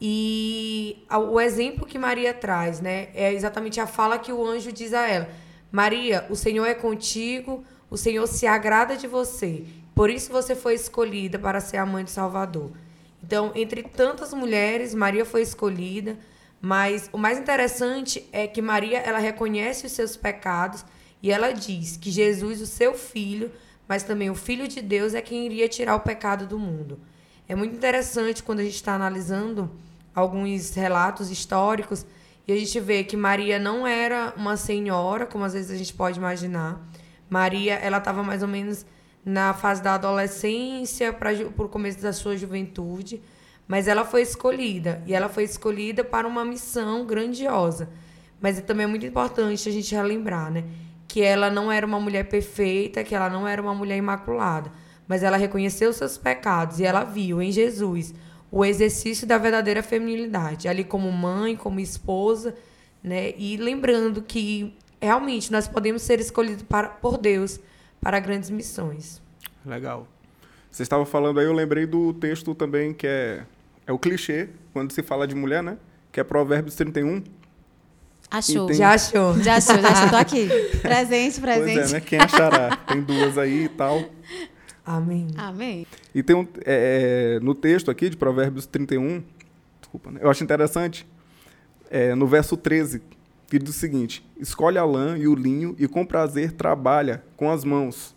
e 0.00 1.04
o 1.10 1.40
exemplo 1.40 1.84
que 1.86 1.98
Maria 1.98 2.32
traz, 2.32 2.80
né, 2.80 3.08
é 3.12 3.32
exatamente 3.32 3.80
a 3.80 3.86
fala 3.86 4.18
que 4.18 4.32
o 4.32 4.46
anjo 4.46 4.72
diz 4.72 4.94
a 4.94 5.06
ela: 5.06 5.28
Maria, 5.70 6.26
o 6.30 6.36
Senhor 6.36 6.64
é 6.64 6.74
contigo, 6.74 7.64
o 7.90 7.96
Senhor 7.96 8.26
se 8.26 8.46
agrada 8.46 8.96
de 8.96 9.06
você. 9.06 9.64
Por 9.94 10.08
isso 10.08 10.30
você 10.30 10.54
foi 10.54 10.74
escolhida 10.74 11.38
para 11.38 11.60
ser 11.60 11.76
a 11.76 11.84
mãe 11.84 12.04
de 12.04 12.10
Salvador. 12.10 12.70
Então, 13.22 13.52
entre 13.54 13.82
tantas 13.82 14.32
mulheres, 14.32 14.94
Maria 14.94 15.24
foi 15.24 15.42
escolhida, 15.42 16.16
mas 16.60 17.10
o 17.12 17.18
mais 17.18 17.38
interessante 17.38 18.26
é 18.32 18.46
que 18.46 18.62
Maria, 18.62 18.98
ela 18.98 19.18
reconhece 19.18 19.86
os 19.86 19.92
seus 19.92 20.16
pecados 20.16 20.84
e 21.22 21.30
ela 21.30 21.52
diz 21.52 21.96
que 21.96 22.10
Jesus, 22.10 22.60
o 22.60 22.66
seu 22.66 22.94
filho, 22.94 23.50
mas 23.86 24.02
também 24.02 24.30
o 24.30 24.34
filho 24.34 24.68
de 24.68 24.80
Deus 24.80 25.12
é 25.14 25.20
quem 25.20 25.44
iria 25.44 25.68
tirar 25.68 25.96
o 25.96 26.00
pecado 26.00 26.46
do 26.46 26.58
mundo. 26.58 26.98
É 27.48 27.54
muito 27.54 27.74
interessante 27.74 28.42
quando 28.42 28.60
a 28.60 28.64
gente 28.64 28.76
está 28.76 28.94
analisando 28.94 29.70
alguns 30.14 30.74
relatos 30.74 31.30
históricos 31.30 32.06
e 32.46 32.52
a 32.52 32.56
gente 32.56 32.78
vê 32.80 33.04
que 33.04 33.16
Maria 33.16 33.58
não 33.58 33.86
era 33.86 34.32
uma 34.36 34.56
senhora, 34.56 35.26
como 35.26 35.44
às 35.44 35.52
vezes 35.52 35.70
a 35.70 35.76
gente 35.76 35.92
pode 35.92 36.18
imaginar. 36.18 36.80
Maria, 37.30 37.74
ela 37.74 37.98
estava 37.98 38.24
mais 38.24 38.42
ou 38.42 38.48
menos 38.48 38.84
na 39.24 39.54
fase 39.54 39.80
da 39.80 39.94
adolescência 39.94 41.12
para 41.12 41.32
o 41.32 41.68
começo 41.68 42.02
da 42.02 42.12
sua 42.12 42.36
juventude, 42.36 43.22
mas 43.68 43.86
ela 43.86 44.04
foi 44.04 44.22
escolhida 44.22 45.00
e 45.06 45.14
ela 45.14 45.28
foi 45.28 45.44
escolhida 45.44 46.02
para 46.02 46.26
uma 46.26 46.44
missão 46.44 47.06
grandiosa. 47.06 47.88
Mas 48.40 48.60
também 48.62 48.84
é 48.84 48.86
muito 48.88 49.06
importante 49.06 49.68
a 49.68 49.72
gente 49.72 49.94
relembrar, 49.94 50.50
né, 50.50 50.64
que 51.06 51.22
ela 51.22 51.50
não 51.50 51.70
era 51.70 51.86
uma 51.86 52.00
mulher 52.00 52.28
perfeita, 52.28 53.04
que 53.04 53.14
ela 53.14 53.30
não 53.30 53.46
era 53.46 53.62
uma 53.62 53.74
mulher 53.74 53.96
imaculada, 53.96 54.72
mas 55.06 55.22
ela 55.22 55.36
reconheceu 55.36 55.92
seus 55.92 56.18
pecados 56.18 56.80
e 56.80 56.84
ela 56.84 57.04
viu 57.04 57.40
em 57.40 57.52
Jesus 57.52 58.12
o 58.50 58.64
exercício 58.64 59.26
da 59.26 59.38
verdadeira 59.38 59.82
feminilidade, 59.82 60.66
ali 60.66 60.82
como 60.82 61.10
mãe, 61.12 61.54
como 61.54 61.78
esposa, 61.78 62.56
né? 63.02 63.32
E 63.36 63.56
lembrando 63.56 64.22
que 64.22 64.74
realmente 65.00 65.50
nós 65.50 65.66
podemos 65.66 66.02
ser 66.02 66.20
escolhidos 66.20 66.62
para, 66.62 66.88
por 66.88 67.18
Deus 67.18 67.58
para 68.00 68.18
grandes 68.20 68.50
missões. 68.50 69.20
Legal. 69.64 70.06
Você 70.70 70.82
estava 70.82 71.04
falando 71.04 71.40
aí, 71.40 71.46
eu 71.46 71.52
lembrei 71.52 71.86
do 71.86 72.12
texto 72.14 72.54
também 72.54 72.94
que 72.94 73.06
é, 73.06 73.44
é 73.86 73.92
o 73.92 73.98
clichê, 73.98 74.48
quando 74.72 74.92
se 74.92 75.02
fala 75.02 75.26
de 75.26 75.34
mulher, 75.34 75.62
né? 75.62 75.76
Que 76.12 76.20
é 76.20 76.24
Provérbios 76.24 76.74
31. 76.76 77.22
Achou. 78.30 78.66
Tem... 78.66 78.76
Já 78.76 78.92
achou. 78.92 79.38
Já 79.42 79.56
achou, 79.56 79.80
já 79.80 79.88
achou. 79.88 80.10
Tô 80.10 80.16
aqui. 80.16 80.48
Presente, 80.80 81.40
presente. 81.42 81.74
Pois 81.74 81.90
é, 81.90 81.94
né? 81.94 82.00
Quem 82.00 82.18
achará? 82.20 82.76
Tem 82.76 83.02
duas 83.02 83.36
aí 83.36 83.64
e 83.64 83.68
tal. 83.68 84.04
Amém. 84.86 85.28
Amém. 85.36 85.86
E 86.14 86.22
tem 86.22 86.36
um, 86.36 86.46
é, 86.64 87.36
é, 87.36 87.40
no 87.40 87.54
texto 87.54 87.90
aqui 87.90 88.08
de 88.08 88.16
Provérbios 88.16 88.66
31, 88.66 89.22
desculpa, 89.80 90.10
né? 90.10 90.20
eu 90.22 90.30
acho 90.30 90.42
interessante, 90.42 91.06
é, 91.90 92.14
no 92.14 92.26
verso 92.26 92.56
13, 92.56 93.02
que 93.50 93.58
diz 93.58 93.70
o 93.70 93.78
seguinte: 93.78 94.24
Escolhe 94.38 94.78
a 94.78 94.84
lã 94.84 95.18
e 95.18 95.26
o 95.26 95.34
linho 95.34 95.74
e 95.76 95.88
com 95.88 96.06
prazer 96.06 96.52
trabalha 96.52 97.24
com 97.36 97.50
as 97.50 97.64
mãos. 97.64 98.14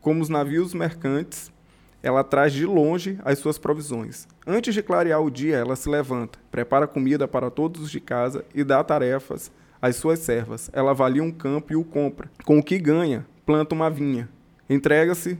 Como 0.00 0.20
os 0.20 0.28
navios 0.28 0.74
mercantes, 0.74 1.50
ela 2.02 2.22
traz 2.22 2.52
de 2.52 2.66
longe 2.66 3.18
as 3.24 3.38
suas 3.38 3.56
provisões. 3.56 4.28
Antes 4.46 4.74
de 4.74 4.82
clarear 4.82 5.22
o 5.22 5.30
dia, 5.30 5.56
ela 5.56 5.74
se 5.74 5.88
levanta, 5.88 6.38
prepara 6.50 6.86
comida 6.86 7.26
para 7.26 7.50
todos 7.50 7.80
os 7.80 7.90
de 7.90 7.98
casa 7.98 8.44
e 8.54 8.62
dá 8.62 8.84
tarefas 8.84 9.50
às 9.80 9.96
suas 9.96 10.18
servas. 10.18 10.70
Ela 10.74 10.90
avalia 10.90 11.22
um 11.22 11.32
campo 11.32 11.72
e 11.72 11.76
o 11.76 11.82
compra. 11.82 12.30
Com 12.44 12.58
o 12.58 12.62
que 12.62 12.78
ganha, 12.78 13.26
planta 13.46 13.74
uma 13.74 13.88
vinha. 13.88 14.28
Entrega-se 14.68 15.38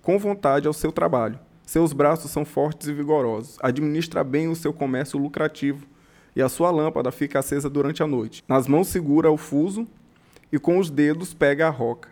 com 0.00 0.18
vontade 0.18 0.66
ao 0.66 0.72
seu 0.72 0.90
trabalho. 0.90 1.38
Seus 1.66 1.92
braços 1.92 2.30
são 2.30 2.46
fortes 2.46 2.88
e 2.88 2.94
vigorosos. 2.94 3.58
Administra 3.60 4.24
bem 4.24 4.48
o 4.48 4.56
seu 4.56 4.72
comércio 4.72 5.18
lucrativo 5.18 5.86
e 6.36 6.42
a 6.42 6.50
sua 6.50 6.70
lâmpada 6.70 7.10
fica 7.10 7.38
acesa 7.38 7.70
durante 7.70 8.02
a 8.02 8.06
noite. 8.06 8.44
Nas 8.46 8.68
mãos 8.68 8.88
segura 8.88 9.30
o 9.30 9.38
fuso 9.38 9.88
e 10.52 10.58
com 10.58 10.78
os 10.78 10.90
dedos 10.90 11.32
pega 11.32 11.66
a 11.66 11.70
roca. 11.70 12.10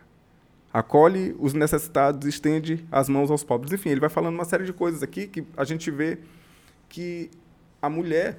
Acolhe 0.72 1.36
os 1.38 1.52
necessitados 1.52 2.26
estende 2.26 2.84
as 2.90 3.06
mãos 3.06 3.30
aos 3.30 3.44
pobres. 3.44 3.70
Enfim, 3.74 3.90
ele 3.90 4.00
vai 4.00 4.08
falando 4.08 4.34
uma 4.34 4.46
série 4.46 4.64
de 4.64 4.72
coisas 4.72 5.02
aqui 5.02 5.26
que 5.26 5.44
a 5.54 5.62
gente 5.62 5.90
vê 5.90 6.18
que 6.88 7.30
a 7.82 7.90
mulher, 7.90 8.38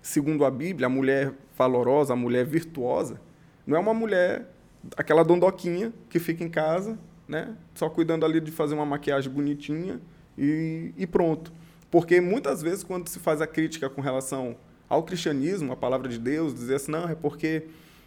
segundo 0.00 0.44
a 0.44 0.50
Bíblia, 0.50 0.86
a 0.86 0.90
mulher 0.90 1.34
valorosa, 1.56 2.12
a 2.12 2.16
mulher 2.16 2.46
virtuosa, 2.46 3.20
não 3.66 3.76
é 3.76 3.80
uma 3.80 3.92
mulher, 3.92 4.48
aquela 4.96 5.24
dondoquinha 5.24 5.92
que 6.08 6.20
fica 6.20 6.44
em 6.44 6.48
casa, 6.48 6.96
né? 7.26 7.54
Só 7.74 7.90
cuidando 7.90 8.24
ali 8.24 8.40
de 8.40 8.52
fazer 8.52 8.74
uma 8.74 8.86
maquiagem 8.86 9.30
bonitinha 9.30 10.00
e, 10.38 10.94
e 10.96 11.06
pronto. 11.06 11.52
Porque 11.90 12.20
muitas 12.20 12.62
vezes, 12.62 12.84
quando 12.84 13.08
se 13.08 13.18
faz 13.18 13.42
a 13.42 13.46
crítica 13.46 13.90
com 13.90 14.00
relação 14.00 14.56
ao 14.88 15.02
cristianismo, 15.02 15.72
a 15.72 15.76
palavra 15.76 16.08
de 16.08 16.18
Deus, 16.18 16.54
dizer 16.54 16.76
assim, 16.76 16.92
não, 16.92 17.08
é 17.08 17.14
porque 17.14 17.64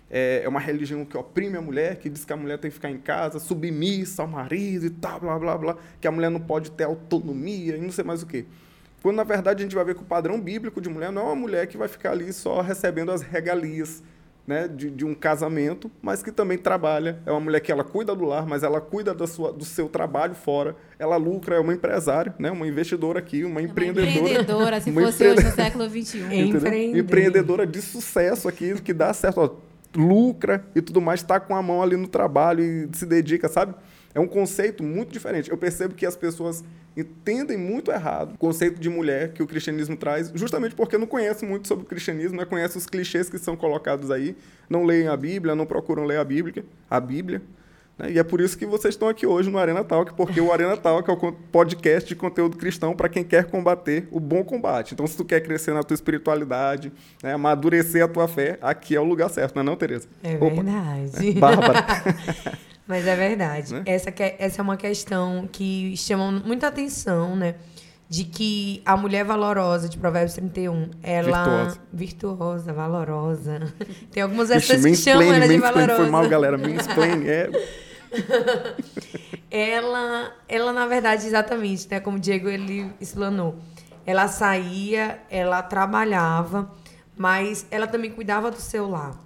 é, 0.09 0.41
é 0.43 0.49
uma 0.49 0.59
religião 0.59 1.05
que 1.05 1.15
oprime 1.15 1.57
a 1.57 1.61
mulher, 1.61 1.97
que 1.97 2.09
diz 2.09 2.25
que 2.25 2.33
a 2.33 2.37
mulher 2.37 2.57
tem 2.57 2.69
que 2.69 2.75
ficar 2.75 2.89
em 2.89 2.97
casa, 2.97 3.39
submissa 3.39 4.21
ao 4.21 4.27
marido 4.27 4.85
e 4.85 4.89
tal, 4.89 5.19
blá, 5.19 5.39
blá, 5.39 5.57
blá, 5.57 5.77
que 5.99 6.07
a 6.07 6.11
mulher 6.11 6.29
não 6.29 6.39
pode 6.39 6.71
ter 6.71 6.83
autonomia 6.83 7.77
e 7.77 7.81
não 7.81 7.91
sei 7.91 8.03
mais 8.03 8.21
o 8.23 8.25
quê. 8.25 8.45
Quando, 9.01 9.15
na 9.15 9.23
verdade, 9.23 9.61
a 9.61 9.63
gente 9.63 9.75
vai 9.75 9.83
ver 9.83 9.95
que 9.95 10.01
o 10.01 10.05
padrão 10.05 10.39
bíblico 10.39 10.79
de 10.79 10.89
mulher 10.89 11.11
não 11.11 11.23
é 11.23 11.25
uma 11.25 11.35
mulher 11.35 11.65
que 11.67 11.77
vai 11.77 11.87
ficar 11.87 12.11
ali 12.11 12.31
só 12.31 12.61
recebendo 12.61 13.11
as 13.11 13.21
regalias 13.21 14.03
né, 14.45 14.67
de, 14.67 14.89
de, 14.89 15.05
um 15.05 15.13
casamento, 15.13 15.89
mas 16.01 16.23
que 16.23 16.31
também 16.31 16.57
trabalha. 16.57 17.19
É 17.25 17.31
uma 17.31 17.39
mulher 17.39 17.59
que 17.59 17.71
ela 17.71 17.83
cuida 17.83 18.15
do 18.15 18.25
lar, 18.25 18.45
mas 18.45 18.63
ela 18.63 18.81
cuida 18.81 19.13
da 19.13 19.27
sua, 19.27 19.53
do 19.53 19.63
seu 19.63 19.87
trabalho 19.87 20.33
fora. 20.33 20.75
Ela 20.97 21.15
lucra, 21.15 21.55
é 21.55 21.59
uma 21.59 21.73
empresária, 21.73 22.33
né, 22.39 22.51
uma 22.51 22.67
investidora 22.67 23.19
aqui, 23.19 23.43
uma 23.43 23.61
é 23.61 23.63
empreendedora. 23.63 24.19
Uma 24.19 24.29
empreendedora, 24.29 24.81
se 24.81 24.89
uma 24.91 25.01
fosse 25.01 25.27
hoje 25.27 25.43
no 25.43 25.51
século 25.51 25.89
XXI. 25.89 26.97
Empreendedora 26.97 27.65
de 27.67 27.81
sucesso 27.81 28.47
aqui, 28.47 28.73
que 28.81 28.93
dá 28.93 29.13
certo, 29.13 29.39
ó, 29.39 29.71
lucra 29.95 30.65
e 30.75 30.81
tudo 30.81 31.01
mais, 31.01 31.21
está 31.21 31.39
com 31.39 31.55
a 31.55 31.61
mão 31.61 31.81
ali 31.81 31.97
no 31.97 32.07
trabalho 32.07 32.63
e 32.63 32.89
se 32.93 33.05
dedica, 33.05 33.47
sabe? 33.47 33.75
É 34.13 34.19
um 34.19 34.27
conceito 34.27 34.83
muito 34.83 35.11
diferente. 35.11 35.49
Eu 35.49 35.57
percebo 35.57 35.93
que 35.93 36.05
as 36.05 36.15
pessoas 36.15 36.63
entendem 36.95 37.57
muito 37.57 37.91
errado 37.91 38.33
o 38.33 38.37
conceito 38.37 38.79
de 38.79 38.89
mulher 38.89 39.31
que 39.31 39.41
o 39.41 39.47
cristianismo 39.47 39.95
traz, 39.95 40.31
justamente 40.35 40.75
porque 40.75 40.97
não 40.97 41.07
conhecem 41.07 41.47
muito 41.47 41.67
sobre 41.67 41.85
o 41.85 41.87
cristianismo, 41.87 42.37
né? 42.37 42.45
conhecem 42.45 42.77
os 42.77 42.85
clichês 42.85 43.29
que 43.29 43.37
são 43.37 43.55
colocados 43.55 44.11
aí, 44.11 44.35
não 44.69 44.83
leem 44.83 45.07
a 45.07 45.15
Bíblia, 45.15 45.55
não 45.55 45.65
procuram 45.65 46.03
ler 46.03 46.17
a 46.19 46.23
Bíblia, 46.23 46.65
a 46.89 46.99
Bíblia. 46.99 47.41
Né? 47.97 48.11
E 48.11 48.19
é 48.19 48.23
por 48.23 48.41
isso 48.41 48.57
que 48.57 48.65
vocês 48.65 48.93
estão 48.93 49.07
aqui 49.07 49.25
hoje 49.25 49.49
no 49.49 49.57
Arena 49.57 49.83
Talk, 49.83 50.13
porque 50.15 50.41
o 50.41 50.51
Arena 50.51 50.75
Talk 50.75 51.09
é 51.09 51.13
o 51.13 51.31
podcast 51.51 52.09
de 52.09 52.15
conteúdo 52.15 52.57
cristão 52.57 52.93
para 52.93 53.07
quem 53.07 53.23
quer 53.23 53.45
combater 53.45 54.07
o 54.11 54.19
bom 54.19 54.43
combate. 54.43 54.93
Então, 54.93 55.07
se 55.07 55.15
tu 55.15 55.23
quer 55.23 55.41
crescer 55.41 55.73
na 55.73 55.83
tua 55.83 55.95
espiritualidade, 55.95 56.91
né? 57.23 57.33
amadurecer 57.33 58.03
a 58.03 58.07
tua 58.07 58.27
fé, 58.27 58.57
aqui 58.61 58.95
é 58.95 58.99
o 58.99 59.05
lugar 59.05 59.29
certo, 59.29 59.55
não 59.55 59.61
é 59.61 59.65
não, 59.65 59.75
Tereza? 59.77 60.07
É 60.23 60.35
Opa. 60.35 60.49
verdade. 60.49 61.31
Bárbara. 61.39 61.85
Mas 62.91 63.07
é 63.07 63.15
verdade. 63.15 63.73
Né? 63.73 63.83
Essa, 63.85 64.11
que, 64.11 64.35
essa 64.37 64.59
é 64.59 64.61
uma 64.61 64.75
questão 64.75 65.47
que 65.49 65.95
chama 65.95 66.29
muita 66.29 66.67
atenção, 66.67 67.37
né? 67.37 67.55
De 68.09 68.25
que 68.25 68.81
a 68.85 68.97
mulher 68.97 69.23
valorosa 69.23 69.87
de 69.87 69.97
Provérbios 69.97 70.33
31, 70.33 70.89
ela. 71.01 71.43
Virtuosa. 71.45 71.79
Virtuosa, 71.93 72.73
valorosa. 72.73 73.73
Tem 74.11 74.21
algumas 74.21 74.49
dessas 74.49 74.83
que 74.83 74.93
chamam 74.97 75.33
ela 75.33 75.47
de 75.47 75.57
valorosa. 75.57 75.95
Foi 75.95 76.09
mal, 76.09 76.27
galera. 76.27 76.57
Mansplain, 76.57 77.25
é. 77.25 77.49
ela, 79.49 80.33
ela, 80.49 80.73
na 80.73 80.85
verdade, 80.85 81.25
exatamente, 81.25 81.87
né? 81.89 82.01
Como 82.01 82.17
o 82.17 82.19
Diego 82.19 82.49
ele 82.49 82.91
explanou. 82.99 83.57
Ela 84.05 84.27
saía, 84.27 85.21
ela 85.29 85.63
trabalhava, 85.63 86.69
mas 87.15 87.65
ela 87.71 87.87
também 87.87 88.11
cuidava 88.11 88.51
do 88.51 88.59
seu 88.59 88.89
lar. 88.89 89.17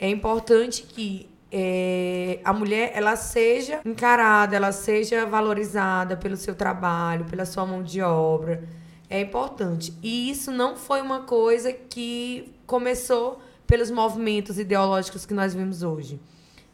É 0.00 0.08
importante 0.08 0.82
que 0.82 1.32
é, 1.56 2.40
a 2.42 2.52
mulher 2.52 2.90
ela 2.96 3.14
seja 3.14 3.80
encarada, 3.84 4.56
ela 4.56 4.72
seja 4.72 5.24
valorizada 5.24 6.16
pelo 6.16 6.36
seu 6.36 6.52
trabalho, 6.52 7.26
pela 7.26 7.46
sua 7.46 7.64
mão 7.64 7.80
de 7.80 8.02
obra. 8.02 8.64
É 9.08 9.20
importante. 9.20 9.96
E 10.02 10.28
isso 10.28 10.50
não 10.50 10.74
foi 10.74 11.00
uma 11.00 11.20
coisa 11.20 11.72
que 11.72 12.52
começou 12.66 13.40
pelos 13.68 13.88
movimentos 13.88 14.58
ideológicos 14.58 15.24
que 15.24 15.32
nós 15.32 15.54
vemos 15.54 15.84
hoje. 15.84 16.18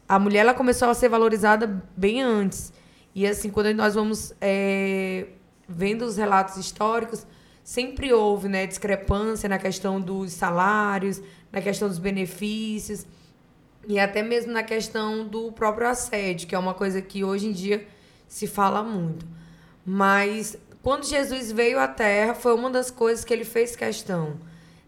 A 0.09 0.17
mulher 0.17 0.39
ela 0.39 0.55
começou 0.55 0.89
a 0.89 0.95
ser 0.95 1.09
valorizada 1.09 1.83
bem 1.95 2.23
antes. 2.23 2.73
E 3.13 3.27
assim, 3.27 3.51
quando 3.51 3.71
nós 3.75 3.93
vamos 3.93 4.33
é, 4.41 5.27
vendo 5.69 6.05
os 6.05 6.17
relatos 6.17 6.57
históricos, 6.57 7.27
sempre 7.63 8.11
houve 8.11 8.47
né, 8.47 8.65
discrepância 8.65 9.47
na 9.47 9.59
questão 9.59 10.01
dos 10.01 10.31
salários, 10.33 11.21
na 11.51 11.61
questão 11.61 11.87
dos 11.87 11.99
benefícios. 11.99 13.05
E 13.87 13.99
até 13.99 14.21
mesmo 14.21 14.51
na 14.51 14.63
questão 14.63 15.27
do 15.27 15.51
próprio 15.51 15.87
assédio, 15.87 16.47
que 16.47 16.55
é 16.55 16.59
uma 16.59 16.73
coisa 16.73 17.01
que 17.01 17.23
hoje 17.23 17.47
em 17.47 17.51
dia 17.51 17.85
se 18.27 18.47
fala 18.47 18.83
muito. 18.83 19.25
Mas 19.85 20.57
quando 20.81 21.05
Jesus 21.05 21.51
veio 21.51 21.79
à 21.79 21.87
Terra, 21.87 22.33
foi 22.33 22.53
uma 22.53 22.69
das 22.69 22.89
coisas 22.89 23.25
que 23.25 23.33
ele 23.33 23.45
fez 23.45 23.75
questão. 23.75 24.37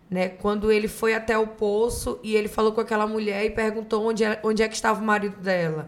Né? 0.10 0.30
Quando 0.30 0.72
ele 0.72 0.88
foi 0.88 1.14
até 1.14 1.38
o 1.38 1.48
poço 1.48 2.20
e 2.24 2.36
ele 2.36 2.48
falou 2.48 2.72
com 2.72 2.82
aquela 2.82 3.08
mulher 3.08 3.46
e 3.46 3.50
perguntou 3.50 4.06
onde 4.06 4.24
é, 4.24 4.40
onde 4.44 4.62
é 4.62 4.68
que 4.68 4.76
estava 4.76 5.02
o 5.02 5.04
marido 5.04 5.38
dela. 5.38 5.88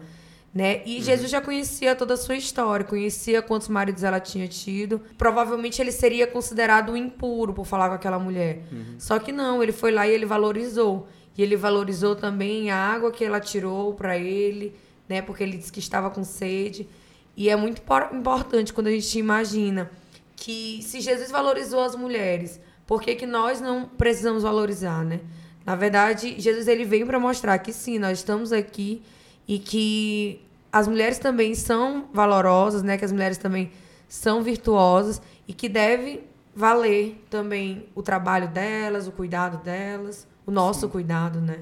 Né? 0.52 0.80
E 0.86 0.96
uhum. 0.96 1.02
Jesus 1.02 1.30
já 1.30 1.40
conhecia 1.40 1.94
toda 1.94 2.14
a 2.14 2.16
sua 2.16 2.34
história, 2.34 2.84
conhecia 2.84 3.42
quantos 3.42 3.68
maridos 3.68 4.02
ela 4.02 4.18
tinha 4.18 4.48
tido. 4.48 5.00
Provavelmente 5.18 5.82
ele 5.82 5.92
seria 5.92 6.26
considerado 6.26 6.96
impuro 6.96 7.52
por 7.52 7.66
falar 7.66 7.88
com 7.88 7.94
aquela 7.94 8.18
mulher. 8.18 8.62
Uhum. 8.72 8.94
Só 8.98 9.18
que 9.18 9.32
não, 9.32 9.62
ele 9.62 9.72
foi 9.72 9.92
lá 9.92 10.08
e 10.08 10.12
ele 10.12 10.24
valorizou. 10.24 11.08
E 11.36 11.42
ele 11.42 11.56
valorizou 11.56 12.16
também 12.16 12.70
a 12.70 12.76
água 12.76 13.12
que 13.12 13.24
ela 13.24 13.38
tirou 13.38 13.92
para 13.92 14.16
ele, 14.16 14.74
né? 15.08 15.20
Porque 15.20 15.42
ele 15.42 15.58
disse 15.58 15.70
que 15.70 15.78
estava 15.78 16.08
com 16.10 16.24
sede. 16.24 16.88
E 17.36 17.50
é 17.50 17.56
muito 17.56 17.82
importante 18.12 18.72
quando 18.72 18.86
a 18.86 18.90
gente 18.90 19.18
imagina 19.18 19.90
que 20.34 20.80
se 20.82 21.00
Jesus 21.00 21.30
valorizou 21.30 21.80
as 21.80 21.94
mulheres, 21.94 22.58
por 22.86 23.02
que, 23.02 23.14
que 23.14 23.26
nós 23.26 23.60
não 23.60 23.86
precisamos 23.86 24.42
valorizar, 24.42 25.04
né? 25.04 25.20
Na 25.64 25.74
verdade, 25.74 26.40
Jesus 26.40 26.68
ele 26.68 26.84
veio 26.84 27.06
para 27.06 27.18
mostrar 27.18 27.58
que 27.58 27.72
sim, 27.72 27.98
nós 27.98 28.18
estamos 28.18 28.52
aqui 28.52 29.02
e 29.46 29.58
que 29.58 30.40
as 30.72 30.88
mulheres 30.88 31.18
também 31.18 31.54
são 31.54 32.08
valorosas, 32.14 32.82
né? 32.82 32.96
Que 32.96 33.04
as 33.04 33.12
mulheres 33.12 33.36
também 33.36 33.70
são 34.08 34.42
virtuosas 34.42 35.20
e 35.46 35.52
que 35.52 35.68
deve 35.68 36.22
valer 36.54 37.22
também 37.28 37.88
o 37.94 38.02
trabalho 38.02 38.48
delas, 38.48 39.06
o 39.06 39.12
cuidado 39.12 39.62
delas 39.62 40.26
o 40.46 40.50
nosso 40.50 40.82
Sim. 40.82 40.88
cuidado, 40.88 41.40
né? 41.40 41.58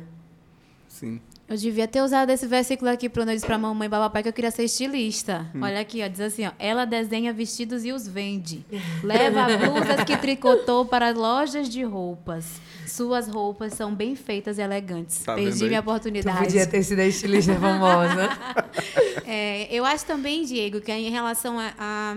Sim. 0.88 1.20
Eu 1.47 1.59
devia 1.59 1.87
ter 1.87 2.01
usado 2.01 2.31
esse 2.31 2.47
versículo 2.47 2.90
aqui 2.90 3.07
para 3.07 3.23
eu 3.23 3.27
disse 3.27 3.44
para 3.44 3.59
mamãe 3.59 3.87
e 3.87 3.90
papai 3.90 4.23
que 4.23 4.29
eu 4.31 4.33
queria 4.33 4.51
ser 4.51 4.64
estilista. 4.64 5.47
Hum. 5.55 5.61
Olha 5.62 5.79
aqui, 5.79 6.03
ó, 6.03 6.09
diz 6.09 6.20
assim, 6.20 6.47
ó, 6.47 6.53
ela 6.59 6.87
desenha 6.87 7.35
vestidos 7.35 7.85
e 7.85 7.92
os 7.92 8.09
vende. 8.09 8.64
Leva 9.05 9.44
blusas 9.59 10.05
que 10.05 10.16
tricotou 10.16 10.87
para 10.87 11.11
lojas 11.11 11.68
de 11.68 11.83
roupas. 11.83 12.61
Suas 12.87 13.29
roupas 13.29 13.75
são 13.75 13.94
bem 13.94 14.16
feitas 14.16 14.57
e 14.57 14.62
elegantes. 14.62 15.18
Tá 15.18 15.35
Perdi 15.35 15.64
minha 15.64 15.81
oportunidade. 15.81 16.38
Tu 16.38 16.44
podia 16.44 16.66
ter 16.66 16.83
sido 16.83 17.01
a 17.01 17.07
estilista 17.07 17.55
famosa. 17.57 18.31
é, 19.27 19.68
eu 19.70 19.85
acho 19.85 20.07
também, 20.07 20.47
Diego, 20.47 20.81
que 20.81 20.90
em 20.90 21.11
relação 21.11 21.59
a, 21.59 21.75
a, 21.79 22.16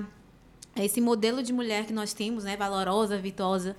a 0.74 0.86
esse 0.86 1.02
modelo 1.02 1.44
de 1.44 1.52
mulher 1.52 1.86
que 1.86 1.94
nós 1.94 2.14
temos, 2.14 2.46
né, 2.46 2.56
valorosa, 2.56 3.18
virtuosa, 3.18 3.76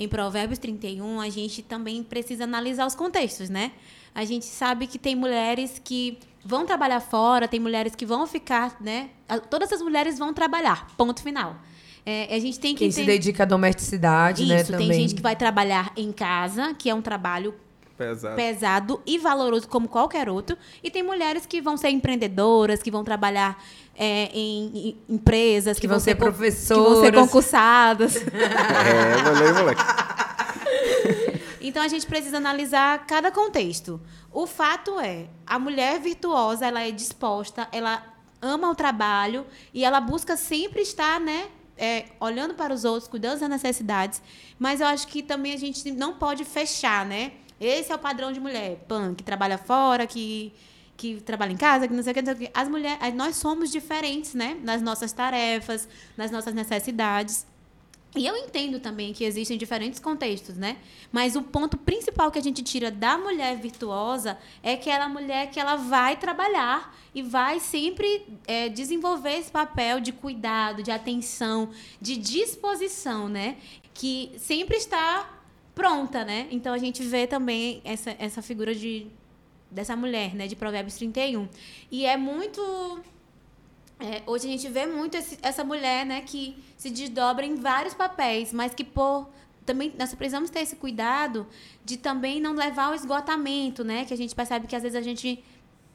em 0.00 0.08
Provérbios 0.08 0.58
31, 0.58 1.20
a 1.20 1.28
gente 1.28 1.62
também 1.62 2.02
precisa 2.02 2.44
analisar 2.44 2.86
os 2.86 2.94
contextos, 2.94 3.50
né? 3.50 3.72
A 4.14 4.24
gente 4.24 4.46
sabe 4.46 4.86
que 4.86 4.98
tem 4.98 5.14
mulheres 5.14 5.80
que 5.84 6.18
vão 6.42 6.64
trabalhar 6.64 7.00
fora, 7.00 7.46
tem 7.46 7.60
mulheres 7.60 7.94
que 7.94 8.06
vão 8.06 8.26
ficar, 8.26 8.76
né? 8.80 9.10
Todas 9.50 9.70
as 9.70 9.82
mulheres 9.82 10.18
vão 10.18 10.32
trabalhar, 10.32 10.88
ponto 10.96 11.22
final. 11.22 11.56
É, 12.06 12.34
a 12.34 12.38
gente 12.38 12.58
tem 12.58 12.74
que 12.74 12.80
Quem 12.80 12.90
se 12.90 13.04
dedica 13.04 13.42
à 13.42 13.46
domesticidade, 13.46 14.42
Isso, 14.42 14.52
né? 14.52 14.60
Isso, 14.62 14.76
tem 14.76 14.92
gente 14.92 15.14
que 15.14 15.22
vai 15.22 15.36
trabalhar 15.36 15.92
em 15.94 16.10
casa, 16.10 16.74
que 16.74 16.88
é 16.88 16.94
um 16.94 17.02
trabalho 17.02 17.54
pesado. 17.98 18.36
pesado 18.36 19.02
e 19.06 19.18
valoroso 19.18 19.68
como 19.68 19.86
qualquer 19.86 20.30
outro. 20.30 20.56
E 20.82 20.90
tem 20.90 21.02
mulheres 21.02 21.44
que 21.44 21.60
vão 21.60 21.76
ser 21.76 21.90
empreendedoras, 21.90 22.82
que 22.82 22.90
vão 22.90 23.04
trabalhar 23.04 23.62
é, 24.02 24.30
em, 24.32 24.72
em, 24.74 25.14
empresas, 25.14 25.76
que, 25.76 25.82
que 25.82 25.86
vão, 25.86 26.00
ser 26.00 26.14
professoras, 26.14 26.84
que 26.84 26.90
vão 26.90 27.04
ser 27.04 27.12
concursadas. 27.12 28.16
é, 28.32 29.22
moleque, 29.22 29.52
moleque. 29.58 29.82
Então 31.60 31.82
a 31.82 31.88
gente 31.88 32.06
precisa 32.06 32.38
analisar 32.38 33.04
cada 33.06 33.30
contexto. 33.30 34.00
O 34.32 34.46
fato 34.46 34.98
é, 34.98 35.26
a 35.46 35.58
mulher 35.58 36.00
virtuosa, 36.00 36.64
ela 36.64 36.80
é 36.80 36.90
disposta, 36.90 37.68
ela 37.70 38.02
ama 38.40 38.70
o 38.70 38.74
trabalho 38.74 39.44
e 39.74 39.84
ela 39.84 40.00
busca 40.00 40.34
sempre 40.34 40.80
estar, 40.80 41.20
né, 41.20 41.48
é, 41.76 42.06
olhando 42.18 42.54
para 42.54 42.72
os 42.72 42.86
outros, 42.86 43.06
cuidando 43.06 43.40
das 43.40 43.50
necessidades. 43.50 44.22
Mas 44.58 44.80
eu 44.80 44.86
acho 44.86 45.06
que 45.08 45.22
também 45.22 45.52
a 45.52 45.58
gente 45.58 45.92
não 45.92 46.14
pode 46.14 46.42
fechar, 46.46 47.04
né? 47.04 47.32
Esse 47.60 47.92
é 47.92 47.94
o 47.94 47.98
padrão 47.98 48.32
de 48.32 48.40
mulher, 48.40 48.82
pan, 48.88 49.14
que 49.14 49.22
trabalha 49.22 49.58
fora, 49.58 50.06
que 50.06 50.54
que 51.00 51.18
trabalha 51.22 51.50
em 51.50 51.56
casa, 51.56 51.88
que 51.88 51.94
não 51.94 52.02
sei 52.02 52.12
o 52.12 52.14
que, 52.14 52.20
não 52.20 52.36
sei 52.36 52.46
o 52.46 52.50
que. 52.50 52.50
As 52.52 52.68
mulheres, 52.68 53.14
nós 53.14 53.36
somos 53.36 53.70
diferentes, 53.70 54.34
né? 54.34 54.58
Nas 54.62 54.82
nossas 54.82 55.10
tarefas, 55.12 55.88
nas 56.14 56.30
nossas 56.30 56.52
necessidades. 56.52 57.46
E 58.14 58.26
eu 58.26 58.36
entendo 58.36 58.78
também 58.78 59.14
que 59.14 59.24
existem 59.24 59.56
diferentes 59.56 59.98
contextos, 59.98 60.58
né? 60.58 60.76
Mas 61.10 61.36
o 61.36 61.42
ponto 61.42 61.78
principal 61.78 62.30
que 62.30 62.38
a 62.38 62.42
gente 62.42 62.62
tira 62.62 62.90
da 62.90 63.16
mulher 63.16 63.56
virtuosa 63.56 64.36
é 64.62 64.76
que 64.76 64.90
ela 64.90 65.06
é 65.06 65.08
mulher 65.08 65.50
que 65.50 65.58
ela 65.58 65.76
vai 65.76 66.16
trabalhar 66.16 66.94
e 67.14 67.22
vai 67.22 67.60
sempre 67.60 68.26
é, 68.46 68.68
desenvolver 68.68 69.38
esse 69.38 69.50
papel 69.50 70.00
de 70.00 70.12
cuidado, 70.12 70.82
de 70.82 70.90
atenção, 70.90 71.70
de 71.98 72.18
disposição, 72.18 73.26
né? 73.26 73.56
Que 73.94 74.32
sempre 74.36 74.76
está 74.76 75.40
pronta, 75.74 76.26
né? 76.26 76.46
Então 76.50 76.74
a 76.74 76.78
gente 76.78 77.02
vê 77.02 77.26
também 77.26 77.80
essa, 77.84 78.14
essa 78.18 78.42
figura 78.42 78.74
de, 78.74 79.06
dessa 79.70 79.94
mulher, 79.94 80.34
né? 80.34 80.46
De 80.46 80.56
Provérbios 80.56 80.96
31. 80.96 81.48
E 81.90 82.04
é 82.04 82.16
muito 82.16 82.60
é, 84.00 84.22
hoje 84.26 84.48
a 84.48 84.50
gente 84.50 84.66
vê 84.68 84.86
muito 84.86 85.14
esse, 85.16 85.38
essa 85.42 85.62
mulher, 85.62 86.06
né, 86.06 86.22
que 86.22 86.56
se 86.78 86.88
desdobra 86.88 87.44
em 87.44 87.54
vários 87.54 87.92
papéis, 87.92 88.50
mas 88.50 88.72
que 88.72 88.82
por 88.82 89.28
também 89.66 89.92
nós 89.98 90.14
precisamos 90.14 90.48
ter 90.48 90.60
esse 90.60 90.74
cuidado 90.76 91.46
de 91.84 91.98
também 91.98 92.40
não 92.40 92.54
levar 92.54 92.86
ao 92.86 92.94
esgotamento, 92.94 93.84
né, 93.84 94.06
que 94.06 94.14
a 94.14 94.16
gente 94.16 94.34
percebe 94.34 94.66
que 94.66 94.74
às 94.74 94.82
vezes 94.82 94.96
a 94.96 95.02
gente 95.02 95.44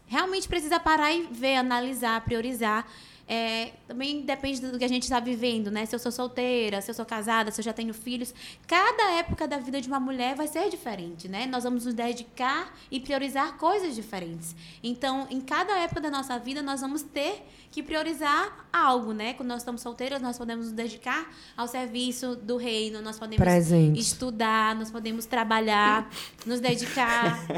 realmente 0.05 0.47
precisa 0.47 0.79
parar 0.79 1.11
e 1.11 1.23
ver, 1.31 1.55
analisar, 1.55 2.23
priorizar 2.23 2.87
é, 3.27 3.71
também 3.87 4.21
depende 4.21 4.61
do 4.61 4.77
que 4.77 4.85
a 4.85 4.87
gente 4.87 5.03
está 5.03 5.19
vivendo, 5.19 5.71
né? 5.71 5.85
Se 5.85 5.95
eu 5.95 5.99
sou 5.99 6.11
solteira, 6.11 6.79
se 6.81 6.91
eu 6.91 6.95
sou 6.95 7.05
casada, 7.05 7.49
se 7.51 7.59
eu 7.59 7.65
já 7.65 7.73
tenho 7.73 7.93
filhos. 7.93 8.33
Cada 8.67 9.13
época 9.13 9.47
da 9.47 9.57
vida 9.57 9.81
de 9.81 9.87
uma 9.87 9.99
mulher 9.99 10.35
vai 10.35 10.47
ser 10.47 10.69
diferente, 10.69 11.27
né? 11.27 11.45
Nós 11.47 11.63
vamos 11.63 11.85
nos 11.85 11.93
dedicar 11.93 12.73
e 12.91 12.99
priorizar 12.99 13.57
coisas 13.57 13.95
diferentes. 13.95 14.55
Então, 14.83 15.27
em 15.31 15.41
cada 15.41 15.75
época 15.79 16.01
da 16.01 16.11
nossa 16.11 16.37
vida, 16.37 16.61
nós 16.61 16.81
vamos 16.81 17.01
ter 17.01 17.43
que 17.71 17.81
priorizar 17.83 18.67
algo, 18.71 19.11
né? 19.11 19.33
Quando 19.33 19.49
nós 19.49 19.61
estamos 19.61 19.81
solteiras, 19.81 20.21
nós 20.21 20.37
podemos 20.37 20.67
nos 20.67 20.73
dedicar 20.73 21.29
ao 21.57 21.67
serviço 21.67 22.35
do 22.35 22.57
reino, 22.57 23.01
nós 23.01 23.17
podemos 23.19 23.43
Presente. 23.43 23.99
estudar, 23.99 24.75
nós 24.75 24.91
podemos 24.91 25.25
trabalhar, 25.25 26.09
nos 26.45 26.59
dedicar. 26.59 27.43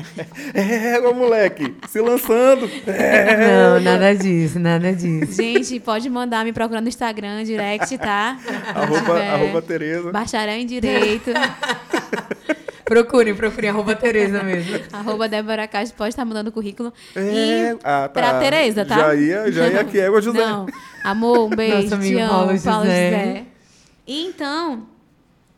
É, 0.53 0.99
moleque, 1.13 1.75
se 1.87 1.99
lançando. 1.99 2.69
É. 2.87 3.47
Não, 3.47 3.79
nada 3.79 4.13
disso, 4.15 4.59
nada 4.59 4.93
disso. 4.93 5.33
Gente, 5.33 5.56
pode 5.83 6.09
mandar 6.09 6.43
me 6.45 6.53
procurar 6.53 6.81
no 6.81 6.87
Instagram, 6.87 7.43
direct, 7.43 7.97
tá? 7.97 8.37
arroba, 8.75 9.19
arroba 9.23 9.61
Tereza. 9.61 10.11
Bacharel 10.11 10.55
em 10.55 10.65
Direito. 10.65 11.31
Procurem, 12.87 13.35
procurem, 13.35 13.69
arroba 13.69 13.95
Tereza 13.95 14.41
mesmo. 14.41 14.79
arroba 14.93 15.27
Débora 15.27 15.67
Castro 15.67 15.97
pode 15.97 16.09
estar 16.09 16.23
mandando 16.23 16.53
currículo. 16.53 16.93
É, 17.13 17.21
e 17.21 17.77
ah, 17.83 18.07
tá. 18.07 18.09
pra 18.09 18.39
Tereza, 18.39 18.85
tá? 18.85 18.95
Já 18.95 19.15
ia, 19.15 19.51
já 19.51 19.67
ia 19.67 19.81
aqui, 19.81 19.99
é 19.99 20.09
o 20.09 20.21
José. 20.21 20.39
Não, 20.39 20.65
amor, 21.03 21.47
um 21.47 21.49
beijo, 21.55 21.81
Nosso 21.81 21.95
amigo 21.95 22.15
te 22.15 22.21
amo, 22.21 22.29
Paulo 22.29 22.61
Paulo 22.61 22.85
José. 22.85 23.09
José. 23.11 23.43
E 24.07 24.25
então, 24.27 24.87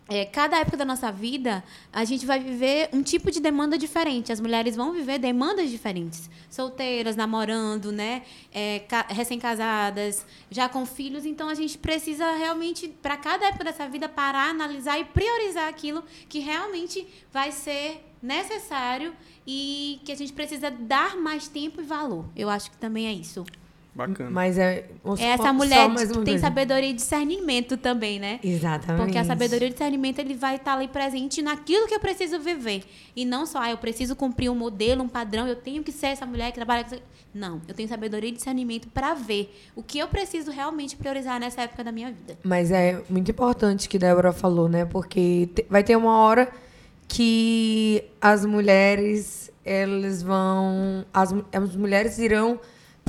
é, 0.10 0.26
cada 0.26 0.58
época 0.60 0.76
da 0.78 0.86
nossa 0.86 1.12
vida, 1.12 1.64
a 1.94 2.04
gente 2.04 2.26
vai 2.26 2.40
viver 2.40 2.90
um 2.92 3.02
tipo 3.04 3.30
de 3.32 3.40
demanda 3.40 3.78
diferente. 3.78 4.32
As 4.32 4.40
mulheres 4.40 4.76
vão 4.76 4.92
viver 4.92 5.20
demandas 5.20 5.70
diferentes. 5.70 6.30
Solteiras, 6.50 7.16
namorando, 7.16 7.92
né? 7.92 8.24
É, 8.52 8.80
ca- 8.80 9.06
recém-casadas, 9.10 10.26
já 10.50 10.68
com 10.68 10.86
filhos. 10.86 11.26
Então, 11.26 11.48
a 11.50 11.54
gente 11.56 11.78
precisa 11.78 12.32
realmente, 12.36 12.88
para 12.88 13.16
cada 13.18 13.48
época 13.48 13.64
dessa 13.64 13.88
vida, 13.88 14.10
parar, 14.10 14.50
analisar 14.50 15.00
e 15.00 15.06
priorizar 15.06 15.68
aquilo 15.68 16.04
que 16.28 16.40
realmente 16.40 17.08
vai 17.32 17.52
ser 17.52 18.04
necessário 18.22 19.14
e 19.48 20.00
que 20.04 20.12
a 20.12 20.16
gente 20.16 20.34
precisa 20.34 20.70
dar 20.70 21.16
mais 21.16 21.48
tempo 21.48 21.80
e 21.82 21.84
valor. 21.84 22.26
Eu 22.36 22.50
acho 22.50 22.70
que 22.72 22.78
também 22.78 23.08
é 23.08 23.14
isso. 23.14 23.46
Bacana. 23.94 24.30
Mas 24.30 24.58
é. 24.58 24.88
É 25.18 25.26
essa 25.26 25.52
mulher 25.52 25.90
que 25.94 26.20
tem 26.24 26.38
sabedoria 26.38 26.90
e 26.90 26.94
discernimento 26.94 27.76
também, 27.76 28.20
né? 28.20 28.40
Exatamente. 28.44 29.04
Porque 29.04 29.18
a 29.18 29.26
sabedoria 29.26 29.68
e 29.68 29.72
o 29.72 29.74
discernimento 29.74 30.20
ele 30.20 30.36
vai 30.36 30.56
estar 30.56 30.74
ali 30.74 30.88
presente 30.88 31.42
naquilo 31.42 31.88
que 31.88 31.96
eu 31.96 32.00
preciso 32.00 32.40
viver. 32.40 32.84
E 33.16 33.26
não 33.26 33.46
só, 33.46 33.60
ah, 33.60 33.72
eu 33.72 33.78
preciso 33.78 34.16
cumprir 34.16 34.50
um 34.50 34.56
modelo, 34.56 35.04
um 35.04 35.10
padrão, 35.10 35.48
eu 35.48 35.56
tenho 35.56 35.84
que 35.84 35.92
ser 35.92 36.08
essa 36.08 36.26
mulher 36.26 36.52
que 36.52 36.56
trabalha. 36.56 36.86
Não, 37.34 37.62
eu 37.68 37.74
tenho 37.74 37.90
sabedoria 37.90 38.30
e 38.30 38.32
discernimento 38.32 38.88
para 38.90 39.14
ver 39.14 39.54
o 39.76 39.84
que 39.84 40.00
eu 40.00 40.08
preciso 40.08 40.52
realmente 40.52 40.96
priorizar 40.96 41.40
nessa 41.40 41.64
época 41.64 41.84
da 41.84 41.92
minha 41.92 42.08
vida. 42.08 42.38
Mas 42.44 42.72
é 42.72 43.02
muito 43.10 43.32
importante 43.32 43.90
que 43.90 44.00
Débora 44.00 44.32
falou, 44.32 44.70
né? 44.70 44.86
Porque 44.86 45.50
vai 45.70 45.84
ter 45.84 45.96
uma 45.96 46.18
hora 46.18 46.52
que 47.08 48.04
as 48.22 48.46
mulheres, 48.46 49.52
elas 49.66 50.22
vão. 50.22 51.06
As, 51.14 51.34
as 51.52 51.76
mulheres 51.76 52.18
irão 52.20 52.60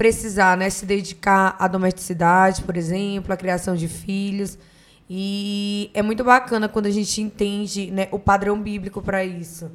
precisar, 0.01 0.57
né? 0.57 0.71
Se 0.71 0.87
dedicar 0.87 1.55
à 1.59 1.69
domesticidade, 1.69 2.63
por 2.63 2.75
exemplo, 2.75 3.35
à 3.35 3.37
criação 3.37 3.77
de 3.77 3.87
filhos. 3.87 4.57
E 5.11 5.91
é 5.93 6.01
muito 6.01 6.25
bacana 6.25 6.71
quando 6.71 6.87
a 6.87 6.91
gente 6.91 7.21
entende 7.21 7.91
né, 7.91 8.09
o 8.11 8.19
padrão 8.19 8.59
bíblico 8.59 9.03
para 9.03 9.23
isso. 9.23 9.71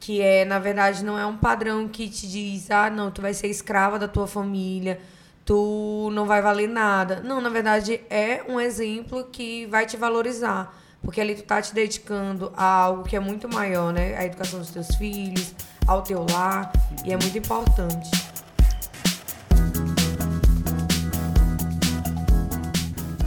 Que 0.00 0.20
é, 0.20 0.44
na 0.44 0.58
verdade, 0.58 1.04
não 1.04 1.16
é 1.16 1.24
um 1.24 1.36
padrão 1.36 1.86
que 1.86 2.08
te 2.08 2.28
diz, 2.28 2.68
ah, 2.68 2.90
não, 2.90 3.12
tu 3.12 3.22
vai 3.22 3.32
ser 3.32 3.46
escrava 3.46 3.96
da 3.96 4.08
tua 4.08 4.26
família, 4.26 4.98
tu 5.44 6.10
não 6.12 6.26
vai 6.26 6.42
valer 6.42 6.68
nada. 6.68 7.20
Não, 7.20 7.40
na 7.40 7.48
verdade, 7.48 8.00
é 8.10 8.42
um 8.48 8.58
exemplo 8.58 9.22
que 9.30 9.66
vai 9.66 9.86
te 9.86 9.96
valorizar. 9.96 10.76
Porque 11.00 11.20
ali 11.20 11.36
tu 11.36 11.44
tá 11.44 11.62
te 11.62 11.72
dedicando 11.72 12.52
a 12.56 12.64
algo 12.64 13.04
que 13.04 13.14
é 13.14 13.20
muito 13.20 13.48
maior, 13.48 13.92
né? 13.92 14.16
A 14.16 14.24
educação 14.24 14.58
dos 14.58 14.70
teus 14.70 14.96
filhos, 14.96 15.54
ao 15.86 16.02
teu 16.02 16.26
lar. 16.28 16.72
E 17.04 17.12
é 17.12 17.16
muito 17.16 17.38
importante. 17.38 18.33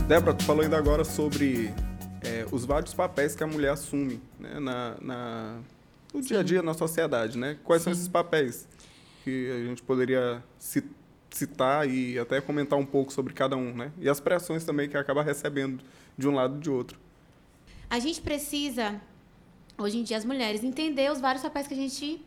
Débora, 0.07 0.33
tu 0.33 0.43
falou 0.45 0.63
ainda 0.63 0.77
agora 0.77 1.03
sobre 1.03 1.73
é, 2.23 2.45
os 2.51 2.63
vários 2.65 2.93
papéis 2.93 3.35
que 3.35 3.43
a 3.43 3.47
mulher 3.47 3.71
assume 3.71 4.21
né, 4.39 4.59
na, 4.59 4.95
na- 5.01 5.59
no 6.13 6.21
dia 6.21 6.39
a 6.39 6.43
dia 6.43 6.61
na 6.61 6.73
sociedade, 6.73 7.37
né? 7.37 7.57
Quais 7.63 7.81
são 7.81 7.93
Sim. 7.93 7.99
esses 7.99 8.07
papéis 8.09 8.67
que 9.23 9.51
a 9.51 9.65
gente 9.67 9.81
poderia 9.83 10.41
ci- 10.57 10.83
citar 11.29 11.87
e 11.89 12.17
até 12.17 12.39
comentar 12.39 12.79
um 12.79 12.85
pouco 12.85 13.11
sobre 13.11 13.33
cada 13.33 13.57
um, 13.57 13.73
né? 13.73 13.91
E 13.99 14.07
as 14.07 14.19
pressões 14.21 14.63
também 14.63 14.87
que 14.87 14.95
acaba 14.95 15.21
recebendo 15.21 15.83
de 16.17 16.27
um 16.27 16.33
lado 16.33 16.55
e 16.57 16.59
de 16.61 16.69
outro. 16.69 16.97
A 17.89 17.99
gente 17.99 18.21
precisa, 18.21 18.99
hoje 19.77 19.97
em 19.97 20.03
dia, 20.03 20.15
as 20.17 20.23
mulheres, 20.25 20.63
entender 20.63 21.11
os 21.11 21.19
vários 21.19 21.43
papéis 21.43 21.67
que 21.67 21.73
a 21.73 21.77
gente 21.77 22.21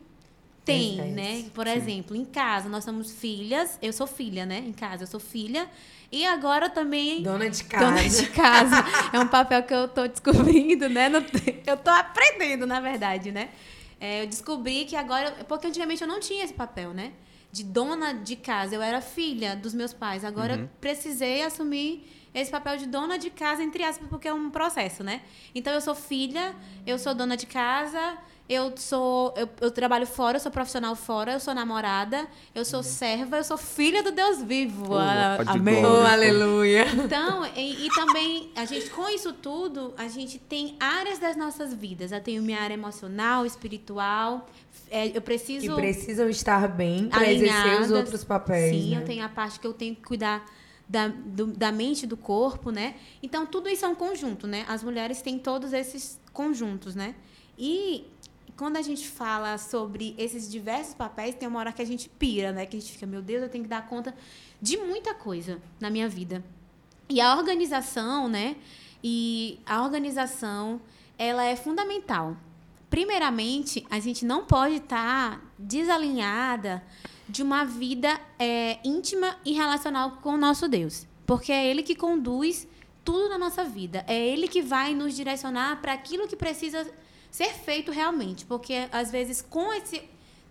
tem, 0.64 0.94
Exerce. 0.94 1.12
né? 1.12 1.50
Por 1.54 1.66
exemplo, 1.66 2.16
em 2.16 2.24
casa, 2.24 2.68
nós 2.68 2.84
somos 2.84 3.12
filhas, 3.12 3.78
eu 3.80 3.92
sou 3.92 4.06
filha, 4.06 4.44
né? 4.44 4.58
Em 4.58 4.72
casa, 4.72 5.04
eu 5.04 5.06
sou 5.06 5.20
filha. 5.20 5.68
E 6.12 6.26
agora 6.26 6.68
também. 6.68 7.22
Dona 7.22 7.48
de 7.48 7.64
casa. 7.64 7.84
Dona 7.86 8.08
de 8.08 8.26
casa. 8.30 8.84
É 9.12 9.18
um 9.18 9.28
papel 9.28 9.62
que 9.62 9.72
eu 9.72 9.88
tô 9.88 10.06
descobrindo, 10.06 10.88
né? 10.88 11.10
Eu 11.66 11.76
tô 11.76 11.90
aprendendo, 11.90 12.66
na 12.66 12.80
verdade, 12.80 13.30
né? 13.30 13.50
É, 14.00 14.22
eu 14.22 14.26
descobri 14.26 14.84
que 14.86 14.96
agora. 14.96 15.30
Porque 15.48 15.66
antigamente 15.68 16.02
eu 16.02 16.08
não 16.08 16.18
tinha 16.18 16.44
esse 16.44 16.54
papel, 16.54 16.92
né? 16.92 17.12
De 17.52 17.62
dona 17.62 18.12
de 18.12 18.34
casa. 18.36 18.74
Eu 18.74 18.82
era 18.82 19.00
filha 19.00 19.54
dos 19.54 19.72
meus 19.72 19.92
pais. 19.92 20.24
Agora 20.24 20.54
eu 20.54 20.68
precisei 20.80 21.42
assumir 21.44 22.08
esse 22.34 22.50
papel 22.50 22.76
de 22.76 22.86
dona 22.86 23.18
de 23.18 23.28
casa, 23.30 23.62
entre 23.62 23.82
aspas, 23.82 24.08
porque 24.08 24.28
é 24.28 24.32
um 24.32 24.50
processo, 24.50 25.02
né? 25.02 25.20
Então 25.54 25.72
eu 25.72 25.80
sou 25.80 25.94
filha, 25.94 26.54
eu 26.86 26.98
sou 26.98 27.14
dona 27.14 27.36
de 27.36 27.46
casa. 27.46 28.18
Eu 28.52 28.72
sou. 28.76 29.32
Eu, 29.36 29.48
eu 29.60 29.70
trabalho 29.70 30.04
fora, 30.08 30.36
eu 30.36 30.40
sou 30.40 30.50
profissional 30.50 30.96
fora, 30.96 31.34
eu 31.34 31.38
sou 31.38 31.54
namorada, 31.54 32.26
eu 32.52 32.64
sou 32.64 32.82
serva, 32.82 33.36
eu 33.36 33.44
sou 33.44 33.56
filha 33.56 34.02
do 34.02 34.10
Deus 34.10 34.42
vivo. 34.42 34.86
Oh, 34.90 34.98
Ah, 34.98 35.36
a 35.46 35.52
amém. 35.52 35.80
glória. 35.80 36.02
Oh, 36.02 36.06
aleluia. 36.12 36.84
Então, 37.04 37.46
e, 37.54 37.86
e 37.86 37.90
também, 37.90 38.50
a 38.56 38.64
gente, 38.64 38.90
com 38.90 39.08
isso 39.08 39.32
tudo, 39.32 39.94
a 39.96 40.08
gente 40.08 40.36
tem 40.40 40.74
áreas 40.80 41.20
das 41.20 41.36
nossas 41.36 41.72
vidas. 41.72 42.10
Eu 42.10 42.20
tenho 42.20 42.42
minha 42.42 42.60
área 42.60 42.74
emocional, 42.74 43.46
espiritual. 43.46 44.48
é, 44.90 45.06
eu 45.06 45.12
Que 45.12 45.20
preciso. 45.20 45.76
precisam 45.76 46.28
estar 46.28 46.66
bem 46.66 47.08
para 47.08 47.30
exercer 47.32 47.80
os 47.82 47.92
outros 47.92 48.24
papéis. 48.24 48.74
Sim, 48.82 48.90
né? 48.90 49.00
eu 49.00 49.04
tenho 49.04 49.24
a 49.24 49.28
parte 49.28 49.60
que 49.60 49.66
eu 49.66 49.72
tenho 49.72 49.94
que 49.94 50.02
cuidar 50.02 50.44
da, 50.88 51.06
do- 51.06 51.46
da 51.52 51.70
mente 51.70 52.02
e 52.02 52.06
do 52.08 52.16
corpo, 52.16 52.72
né? 52.72 52.96
Então, 53.22 53.46
tudo 53.46 53.68
isso 53.68 53.84
é 53.84 53.88
um 53.88 53.94
conjunto, 53.94 54.48
né? 54.48 54.64
As 54.68 54.82
mulheres 54.82 55.22
têm 55.22 55.38
todos 55.38 55.72
esses 55.72 56.18
conjuntos, 56.32 56.96
né? 56.96 57.14
E 57.56 58.06
quando 58.60 58.76
a 58.76 58.82
gente 58.82 59.08
fala 59.08 59.56
sobre 59.56 60.14
esses 60.18 60.46
diversos 60.46 60.92
papéis, 60.92 61.34
tem 61.34 61.48
uma 61.48 61.60
hora 61.60 61.72
que 61.72 61.80
a 61.80 61.84
gente 61.86 62.10
pira, 62.10 62.52
né? 62.52 62.66
Que 62.66 62.76
a 62.76 62.80
gente 62.80 62.92
fica, 62.92 63.06
meu 63.06 63.22
Deus, 63.22 63.42
eu 63.42 63.48
tenho 63.48 63.64
que 63.64 63.70
dar 63.70 63.88
conta 63.88 64.14
de 64.60 64.76
muita 64.76 65.14
coisa 65.14 65.62
na 65.80 65.88
minha 65.88 66.06
vida. 66.10 66.44
E 67.08 67.22
a 67.22 67.34
organização, 67.38 68.28
né? 68.28 68.56
E 69.02 69.58
a 69.64 69.82
organização, 69.82 70.78
ela 71.16 71.42
é 71.42 71.56
fundamental. 71.56 72.36
Primeiramente, 72.90 73.86
a 73.88 73.98
gente 73.98 74.26
não 74.26 74.44
pode 74.44 74.74
estar 74.74 75.42
desalinhada 75.58 76.84
de 77.26 77.42
uma 77.42 77.64
vida 77.64 78.20
é, 78.38 78.78
íntima 78.84 79.38
e 79.42 79.54
relacional 79.54 80.18
com 80.20 80.34
o 80.34 80.36
nosso 80.36 80.68
Deus. 80.68 81.06
Porque 81.24 81.50
é 81.50 81.66
Ele 81.66 81.82
que 81.82 81.94
conduz 81.94 82.68
tudo 83.02 83.30
na 83.30 83.38
nossa 83.38 83.64
vida. 83.64 84.04
É 84.06 84.20
Ele 84.20 84.46
que 84.46 84.60
vai 84.60 84.92
nos 84.92 85.16
direcionar 85.16 85.80
para 85.80 85.94
aquilo 85.94 86.28
que 86.28 86.36
precisa 86.36 86.86
ser 87.30 87.52
feito 87.54 87.90
realmente. 87.90 88.44
Porque, 88.44 88.88
às 88.92 89.10
vezes, 89.10 89.40
com 89.40 89.72
esse 89.72 90.02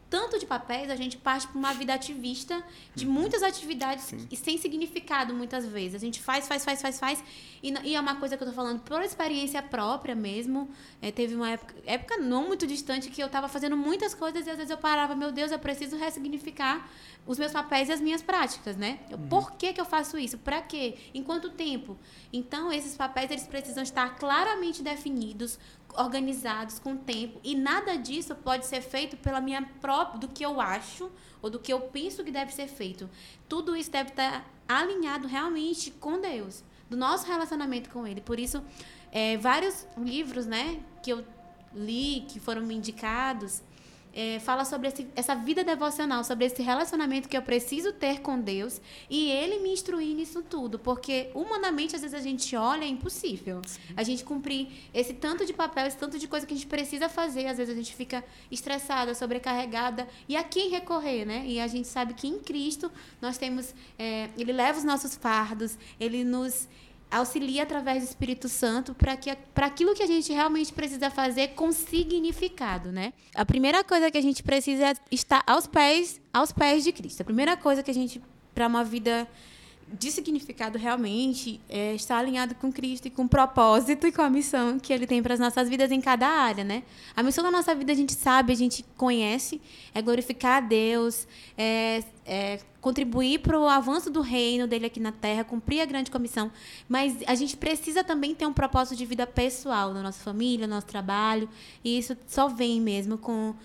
tanto 0.09 0.39
de 0.39 0.45
papéis, 0.45 0.89
a 0.89 0.95
gente 0.95 1.17
parte 1.17 1.47
para 1.47 1.57
uma 1.57 1.73
vida 1.73 1.93
ativista 1.93 2.63
de 2.95 3.05
muitas 3.05 3.43
atividades 3.43 4.05
Sim. 4.05 4.27
e 4.31 4.35
sem 4.35 4.57
significado 4.57 5.33
muitas 5.33 5.65
vezes. 5.65 5.95
A 5.95 5.99
gente 5.99 6.19
faz, 6.19 6.47
faz, 6.47 6.65
faz, 6.65 6.81
faz, 6.81 6.99
faz. 6.99 7.23
E, 7.61 7.71
e 7.83 7.95
é 7.95 7.99
uma 7.99 8.15
coisa 8.15 8.35
que 8.35 8.43
eu 8.43 8.47
tô 8.47 8.53
falando 8.53 8.79
por 8.81 9.01
experiência 9.03 9.61
própria 9.61 10.15
mesmo. 10.15 10.67
É, 11.01 11.11
teve 11.11 11.35
uma 11.35 11.51
época, 11.51 11.75
época 11.85 12.17
não 12.17 12.47
muito 12.47 12.65
distante 12.65 13.09
que 13.09 13.21
eu 13.21 13.27
estava 13.27 13.47
fazendo 13.47 13.77
muitas 13.77 14.15
coisas 14.15 14.47
e 14.47 14.49
às 14.49 14.57
vezes 14.57 14.71
eu 14.71 14.77
parava, 14.77 15.15
meu 15.15 15.31
Deus, 15.31 15.51
eu 15.51 15.59
preciso 15.59 15.95
ressignificar 15.95 16.89
os 17.27 17.37
meus 17.37 17.51
papéis 17.51 17.89
e 17.89 17.91
as 17.91 18.01
minhas 18.01 18.23
práticas, 18.23 18.75
né? 18.75 18.97
Uhum. 19.11 19.27
Por 19.27 19.51
que, 19.51 19.73
que 19.73 19.79
eu 19.79 19.85
faço 19.85 20.17
isso? 20.17 20.39
Para 20.39 20.61
quê? 20.61 20.95
Em 21.13 21.21
quanto 21.21 21.51
tempo? 21.51 21.95
Então, 22.33 22.73
esses 22.73 22.95
papéis 22.95 23.29
eles 23.29 23.45
precisam 23.45 23.83
estar 23.83 24.15
claramente 24.15 24.81
definidos, 24.81 25.59
organizados 25.95 26.79
com 26.79 26.95
tempo 26.95 27.39
e 27.43 27.55
nada 27.55 27.97
disso 27.97 28.35
pode 28.35 28.65
ser 28.65 28.81
feito 28.81 29.17
pela 29.17 29.41
minha 29.41 29.63
própria 29.81 30.19
do 30.19 30.27
que 30.27 30.45
eu 30.45 30.61
acho 30.61 31.11
ou 31.41 31.49
do 31.49 31.59
que 31.59 31.71
eu 31.71 31.81
penso 31.81 32.23
que 32.23 32.31
deve 32.31 32.53
ser 32.53 32.67
feito. 32.67 33.09
Tudo 33.47 33.75
isso 33.75 33.91
deve 33.91 34.09
estar 34.09 34.45
alinhado 34.67 35.27
realmente 35.27 35.91
com 35.91 36.19
Deus, 36.19 36.63
do 36.89 36.95
nosso 36.95 37.25
relacionamento 37.25 37.89
com 37.89 38.05
Ele. 38.05 38.21
Por 38.21 38.39
isso, 38.39 38.63
é, 39.11 39.37
vários 39.37 39.87
livros, 39.97 40.45
né, 40.45 40.79
que 41.01 41.11
eu 41.11 41.25
li, 41.73 42.25
que 42.27 42.39
foram 42.39 42.61
me 42.61 42.75
indicados, 42.75 43.61
é, 44.19 44.37
fala 44.37 44.65
sobre 44.65 44.89
esse, 44.89 45.07
essa 45.15 45.33
vida 45.33 45.63
devocional, 45.63 46.25
sobre 46.25 46.43
esse 46.43 46.61
relacionamento 46.61 47.29
que 47.29 47.37
eu 47.37 47.41
preciso 47.41 47.93
ter 47.93 48.19
com 48.19 48.37
Deus 48.37 48.81
e 49.09 49.31
Ele 49.31 49.59
me 49.59 49.71
instruir 49.71 50.13
nisso 50.13 50.43
tudo, 50.43 50.77
porque 50.77 51.29
humanamente 51.33 51.95
às 51.95 52.01
vezes 52.01 52.13
a 52.13 52.21
gente 52.21 52.53
olha 52.53 52.83
é 52.83 52.87
impossível. 52.87 53.61
Sim. 53.65 53.79
A 53.95 54.03
gente 54.03 54.25
cumprir 54.25 54.67
esse 54.93 55.13
tanto 55.13 55.45
de 55.45 55.53
papel, 55.53 55.87
esse 55.87 55.95
tanto 55.95 56.19
de 56.19 56.27
coisa 56.27 56.45
que 56.45 56.53
a 56.53 56.57
gente 56.57 56.67
precisa 56.67 57.07
fazer, 57.07 57.47
às 57.47 57.57
vezes 57.57 57.73
a 57.73 57.77
gente 57.77 57.95
fica 57.95 58.21
estressada, 58.51 59.15
sobrecarregada 59.15 60.05
e 60.27 60.35
a 60.35 60.43
quem 60.43 60.69
recorrer, 60.69 61.23
né? 61.23 61.45
E 61.45 61.57
a 61.57 61.67
gente 61.67 61.87
sabe 61.87 62.13
que 62.13 62.27
em 62.27 62.39
Cristo 62.39 62.91
nós 63.21 63.37
temos, 63.37 63.73
é, 63.97 64.29
Ele 64.37 64.51
leva 64.51 64.77
os 64.77 64.83
nossos 64.83 65.15
fardos, 65.15 65.77
Ele 65.97 66.25
nos 66.25 66.67
auxilia 67.11 67.63
através 67.63 68.03
do 68.03 68.07
Espírito 68.07 68.47
Santo 68.47 68.93
para 68.93 69.17
que 69.17 69.35
para 69.53 69.65
aquilo 69.65 69.93
que 69.93 70.03
a 70.03 70.07
gente 70.07 70.31
realmente 70.31 70.71
precisa 70.71 71.09
fazer 71.09 71.49
com 71.49 71.71
significado, 71.71 72.91
né? 72.91 73.13
A 73.35 73.45
primeira 73.45 73.83
coisa 73.83 74.11
que 74.11 74.17
a 74.17 74.21
gente 74.21 74.43
precisa 74.43 74.89
é 74.89 74.93
estar 75.11 75.43
aos 75.47 75.65
pés 75.65 76.21
aos 76.33 76.51
pés 76.51 76.83
de 76.83 76.91
Cristo. 76.91 77.21
A 77.21 77.25
primeira 77.25 77.57
coisa 77.57 77.81
que 77.81 77.91
a 77.91 77.93
gente 77.93 78.21
para 78.53 78.67
uma 78.67 78.83
vida 78.83 79.27
de 79.91 80.11
significado 80.11 80.77
realmente 80.77 81.59
é 81.67 81.95
estar 81.95 82.17
alinhado 82.17 82.53
com 82.55 82.71
Cristo 82.71 83.07
e 83.07 83.09
com 83.09 83.23
o 83.23 83.29
propósito 83.29 84.05
e 84.05 84.11
com 84.11 84.21
a 84.21 84.29
missão 84.29 84.79
que 84.79 84.93
Ele 84.93 85.07
tem 85.07 85.21
para 85.23 85.33
as 85.33 85.39
nossas 85.39 85.67
vidas 85.67 85.91
em 85.91 85.99
cada 85.99 86.27
área, 86.27 86.63
né? 86.63 86.83
A 87.15 87.23
missão 87.23 87.43
da 87.43 87.49
nossa 87.49 87.73
vida 87.73 87.91
a 87.91 87.95
gente 87.95 88.13
sabe, 88.13 88.53
a 88.53 88.55
gente 88.55 88.85
conhece, 88.95 89.59
é 89.93 90.01
glorificar 90.01 90.57
a 90.57 90.59
Deus, 90.61 91.27
é, 91.57 92.03
é 92.25 92.59
contribuir 92.79 93.39
para 93.39 93.59
o 93.59 93.67
avanço 93.67 94.09
do 94.09 94.21
reino 94.21 94.67
dele 94.67 94.85
aqui 94.85 94.99
na 94.99 95.11
Terra, 95.11 95.43
cumprir 95.43 95.81
a 95.81 95.85
grande 95.85 96.11
comissão, 96.11 96.51
mas 96.87 97.17
a 97.25 97.33
gente 97.33 97.57
precisa 97.57 98.03
também 98.03 98.35
ter 98.35 98.45
um 98.45 98.53
propósito 98.53 98.95
de 98.95 99.05
vida 99.05 99.25
pessoal 99.25 99.93
na 99.93 100.03
nossa 100.03 100.23
família, 100.23 100.67
no 100.67 100.75
nosso 100.75 100.87
trabalho, 100.87 101.49
e 101.83 101.97
isso 101.97 102.15
só 102.27 102.47
vem 102.47 102.79
mesmo 102.79 103.17
com 103.17 103.55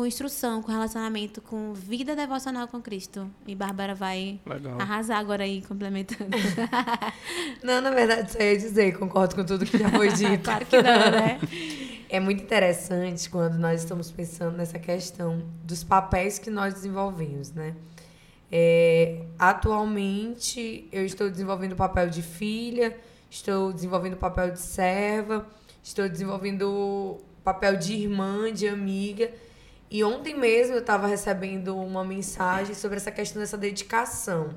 com 0.00 0.06
instrução, 0.06 0.62
com 0.62 0.72
relacionamento, 0.72 1.42
com 1.42 1.74
vida 1.74 2.16
devocional 2.16 2.66
com 2.66 2.80
Cristo. 2.80 3.30
E 3.46 3.54
Bárbara 3.54 3.94
vai 3.94 4.40
Legal. 4.46 4.80
arrasar 4.80 5.18
agora 5.18 5.44
aí, 5.44 5.60
complementando. 5.60 6.30
não, 7.62 7.82
na 7.82 7.90
verdade, 7.90 8.32
só 8.32 8.38
ia 8.40 8.56
dizer, 8.56 8.98
concordo 8.98 9.34
com 9.34 9.44
tudo 9.44 9.66
que 9.66 9.76
já 9.76 9.90
foi 9.90 10.08
dito. 10.10 10.40
claro 10.44 10.64
que 10.64 10.80
não, 10.80 11.10
né? 11.10 11.38
É 12.08 12.18
muito 12.18 12.42
interessante 12.42 13.28
quando 13.28 13.58
nós 13.58 13.82
estamos 13.82 14.10
pensando 14.10 14.56
nessa 14.56 14.78
questão 14.78 15.42
dos 15.64 15.84
papéis 15.84 16.38
que 16.38 16.48
nós 16.48 16.72
desenvolvemos, 16.72 17.52
né? 17.52 17.76
É, 18.50 19.26
atualmente, 19.38 20.88
eu 20.90 21.04
estou 21.04 21.28
desenvolvendo 21.28 21.72
o 21.72 21.76
papel 21.76 22.08
de 22.08 22.22
filha, 22.22 22.96
estou 23.30 23.70
desenvolvendo 23.70 24.14
o 24.14 24.16
papel 24.16 24.50
de 24.50 24.60
serva, 24.60 25.46
estou 25.82 26.08
desenvolvendo 26.08 26.70
o 26.70 27.20
papel 27.44 27.76
de 27.76 27.92
irmã, 27.92 28.50
de 28.50 28.66
amiga 28.66 29.30
e 29.90 30.04
ontem 30.04 30.36
mesmo 30.36 30.74
eu 30.74 30.80
estava 30.80 31.06
recebendo 31.08 31.76
uma 31.76 32.04
mensagem 32.04 32.74
sobre 32.74 32.98
essa 32.98 33.10
questão 33.10 33.40
dessa 33.40 33.58
dedicação, 33.58 34.50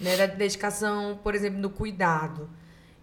né? 0.00 0.16
Da 0.16 0.26
dedicação, 0.26 1.18
por 1.22 1.34
exemplo, 1.34 1.60
no 1.60 1.70
cuidado. 1.70 2.50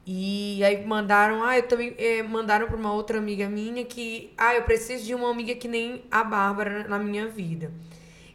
E 0.06 0.62
aí 0.63 0.86
mandaram, 0.86 1.41
ah, 1.43 1.58
eu 1.58 1.63
também 1.63 1.95
eh, 1.97 2.21
mandaram 2.21 2.67
para 2.67 2.76
uma 2.76 2.91
outra 2.91 3.17
amiga 3.17 3.47
minha 3.47 3.86
que, 3.86 4.34
ah, 4.38 4.54
eu 4.54 4.63
preciso 4.63 5.06
de 5.06 5.15
uma 5.15 5.32
amiga 5.32 5.56
que 5.56 5.67
nem 5.69 6.04
a 6.12 6.23
Bárbara 6.23 6.86
na 6.89 6.99
minha 6.99 7.28
vida. 7.28 7.71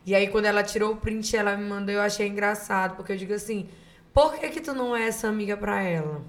E 0.07 0.15
aí 0.15 0.29
quando 0.29 0.47
ela 0.47 0.63
tirou 0.63 0.93
o 0.95 0.97
print, 0.97 1.37
ela 1.37 1.55
me 1.55 1.69
mandou, 1.69 1.95
eu 1.95 2.01
achei 2.01 2.27
engraçado, 2.27 2.97
porque 2.97 3.13
eu 3.13 3.17
digo 3.19 3.35
assim, 3.35 3.69
por 4.15 4.35
que 4.39 4.49
que 4.49 4.61
tu 4.63 4.73
não 4.73 4.97
é 4.97 5.09
essa 5.09 5.29
amiga 5.29 5.55
para 5.55 5.83
ela, 5.83 6.23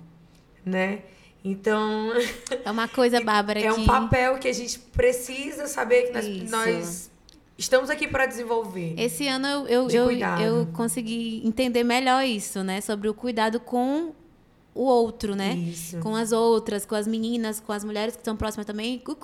né? 0.65 1.03
Então. 1.43 2.11
É 2.65 2.71
uma 2.71 2.87
coisa, 2.87 3.21
Bárbara. 3.21 3.59
é 3.59 3.73
que... 3.73 3.79
um 3.79 3.85
papel 3.85 4.37
que 4.37 4.47
a 4.47 4.53
gente 4.53 4.77
precisa 4.79 5.65
saber 5.67 6.03
que 6.03 6.13
nós, 6.13 6.51
nós 6.51 7.11
estamos 7.57 7.89
aqui 7.89 8.07
para 8.07 8.25
desenvolver. 8.25 8.93
Esse 8.97 9.27
ano 9.27 9.47
eu, 9.47 9.89
eu, 9.89 9.89
eu, 9.89 10.11
eu, 10.39 10.67
consegui 10.67 11.41
entender 11.45 11.83
melhor 11.83 12.25
isso, 12.25 12.63
né? 12.63 12.81
Sobre 12.81 13.07
o 13.07 13.13
cuidado 13.13 13.59
com 13.59 14.13
o 14.73 14.83
outro, 14.83 15.35
né? 15.35 15.55
Isso. 15.55 15.97
Com 15.99 16.15
as 16.15 16.31
outras, 16.31 16.85
com 16.85 16.95
as 16.95 17.07
meninas, 17.07 17.59
com 17.59 17.71
as 17.71 17.83
mulheres 17.83 18.15
que 18.15 18.21
estão 18.21 18.35
próximas 18.35 18.65
também, 18.65 18.99
com 18.99 19.15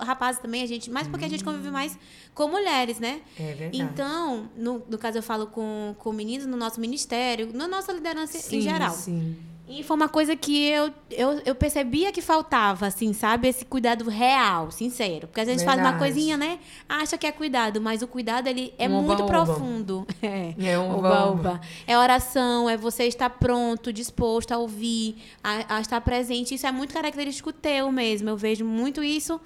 rapazes 0.00 0.40
também, 0.40 0.62
a 0.62 0.66
gente, 0.66 0.90
mais 0.90 1.08
porque 1.08 1.24
a 1.24 1.28
gente 1.28 1.42
convive 1.42 1.70
mais 1.70 1.98
com 2.34 2.46
mulheres, 2.48 3.00
né? 3.00 3.20
É 3.38 3.54
verdade. 3.54 3.82
Então, 3.82 4.48
no, 4.56 4.82
no 4.88 4.98
caso 4.98 5.18
eu 5.18 5.22
falo 5.22 5.46
com, 5.46 5.94
com 5.98 6.12
meninos 6.12 6.46
no 6.46 6.56
nosso 6.56 6.80
ministério, 6.80 7.50
na 7.52 7.66
nossa 7.66 7.92
liderança 7.92 8.38
sim, 8.38 8.58
em 8.58 8.60
geral. 8.60 8.92
Sim. 8.92 9.36
E 9.70 9.84
foi 9.84 9.96
uma 9.96 10.08
coisa 10.08 10.34
que 10.34 10.66
eu, 10.68 10.90
eu, 11.12 11.40
eu 11.46 11.54
percebia 11.54 12.10
que 12.10 12.20
faltava, 12.20 12.88
assim, 12.88 13.12
sabe? 13.12 13.46
Esse 13.46 13.64
cuidado 13.64 14.10
real, 14.10 14.68
sincero. 14.72 15.28
Porque 15.28 15.40
às 15.40 15.46
vezes 15.46 15.62
Verdade. 15.62 15.82
faz 15.82 15.94
uma 15.94 15.96
coisinha, 15.96 16.36
né? 16.36 16.58
Acha 16.88 17.16
que 17.16 17.24
é 17.24 17.30
cuidado, 17.30 17.80
mas 17.80 18.02
o 18.02 18.08
cuidado, 18.08 18.48
ele 18.48 18.74
é 18.76 18.88
um 18.88 19.00
muito 19.00 19.22
oba, 19.22 19.26
profundo. 19.26 20.04
É, 20.22 20.54
é 20.72 20.78
um 20.78 20.98
oba, 20.98 21.24
oba. 21.26 21.60
É 21.86 21.96
oração, 21.96 22.68
é 22.68 22.76
você 22.76 23.04
estar 23.04 23.30
pronto, 23.30 23.92
disposto 23.92 24.52
a 24.52 24.58
ouvir, 24.58 25.16
a, 25.42 25.76
a 25.76 25.80
estar 25.80 26.00
presente. 26.00 26.54
Isso 26.54 26.66
é 26.66 26.72
muito 26.72 26.92
característico 26.92 27.52
teu 27.52 27.92
mesmo. 27.92 28.28
Eu 28.28 28.36
vejo 28.36 28.64
muito 28.64 29.04
isso 29.04 29.40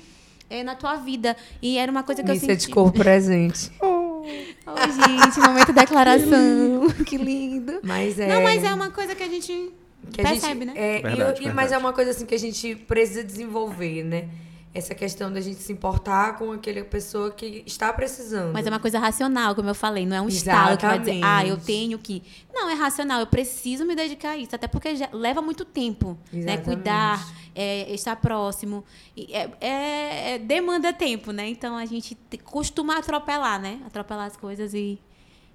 é, 0.49 0.65
na 0.65 0.75
tua 0.75 0.97
vida. 0.97 1.37
E 1.61 1.77
era 1.77 1.93
uma 1.93 2.03
coisa 2.03 2.23
que 2.23 2.33
Missa 2.33 2.47
eu 2.47 2.51
senti. 2.51 2.67
de 2.67 2.73
corpo 2.73 2.99
presente. 2.99 3.71
oh, 3.81 4.25
gente, 4.25 5.39
momento 5.39 5.67
de 5.67 5.73
declaração. 5.75 6.89
que 7.05 7.19
lindo. 7.19 7.81
Mas 7.83 8.19
é... 8.19 8.27
Não, 8.27 8.43
mas 8.43 8.65
é 8.65 8.73
uma 8.73 8.91
coisa 8.91 9.15
que 9.15 9.23
a 9.23 9.29
gente 9.29 9.73
que 10.13 10.23
Percebe, 10.23 10.65
gente, 10.65 10.65
né? 10.67 10.73
É, 10.77 11.03
verdade, 11.03 11.43
e, 11.43 11.53
mas 11.53 11.73
é 11.73 11.79
uma 11.79 11.93
coisa 11.93 12.11
assim 12.11 12.27
que 12.27 12.35
a 12.35 12.39
gente 12.39 12.75
precisa 12.75 13.23
desenvolver, 13.25 14.03
né? 14.03 14.29
Essa 14.73 14.93
questão 14.93 15.33
da 15.33 15.41
gente 15.41 15.61
se 15.61 15.73
importar 15.73 16.37
com 16.37 16.51
aquela 16.51 16.83
pessoa 16.85 17.31
que 17.31 17.63
está 17.65 17.93
precisando. 17.93 18.53
Mas 18.53 18.67
é 18.67 18.71
uma 18.71 18.81
coisa 18.81 18.99
racional, 18.99 19.55
como 19.55 19.69
eu 19.69 19.75
falei, 19.75 20.05
não 20.05 20.17
é 20.17 20.21
um 20.21 20.27
estalo 20.27 20.77
que 20.77 20.85
vai 20.85 20.99
dizer, 20.99 21.21
ah, 21.23 21.47
eu 21.47 21.57
tenho 21.57 21.97
que. 21.97 22.23
Não, 22.53 22.69
é 22.69 22.75
racional, 22.75 23.21
eu 23.21 23.27
preciso 23.27 23.85
me 23.85 23.95
dedicar 23.95 24.31
a 24.31 24.37
isso, 24.37 24.55
até 24.55 24.67
porque 24.67 24.89
leva 25.13 25.41
muito 25.41 25.65
tempo, 25.65 26.19
né? 26.33 26.57
Cuidar, 26.57 27.25
é, 27.55 27.93
estar 27.95 28.17
próximo. 28.17 28.85
É, 29.17 29.49
é, 29.61 30.35
é, 30.35 30.39
demanda 30.39 30.93
tempo, 30.93 31.31
né? 31.31 31.49
Então 31.49 31.77
a 31.77 31.87
gente 31.87 32.19
costuma 32.43 32.99
atropelar, 32.99 33.61
né? 33.61 33.81
Atropelar 33.87 34.27
as 34.27 34.37
coisas 34.37 34.75
e 34.75 34.99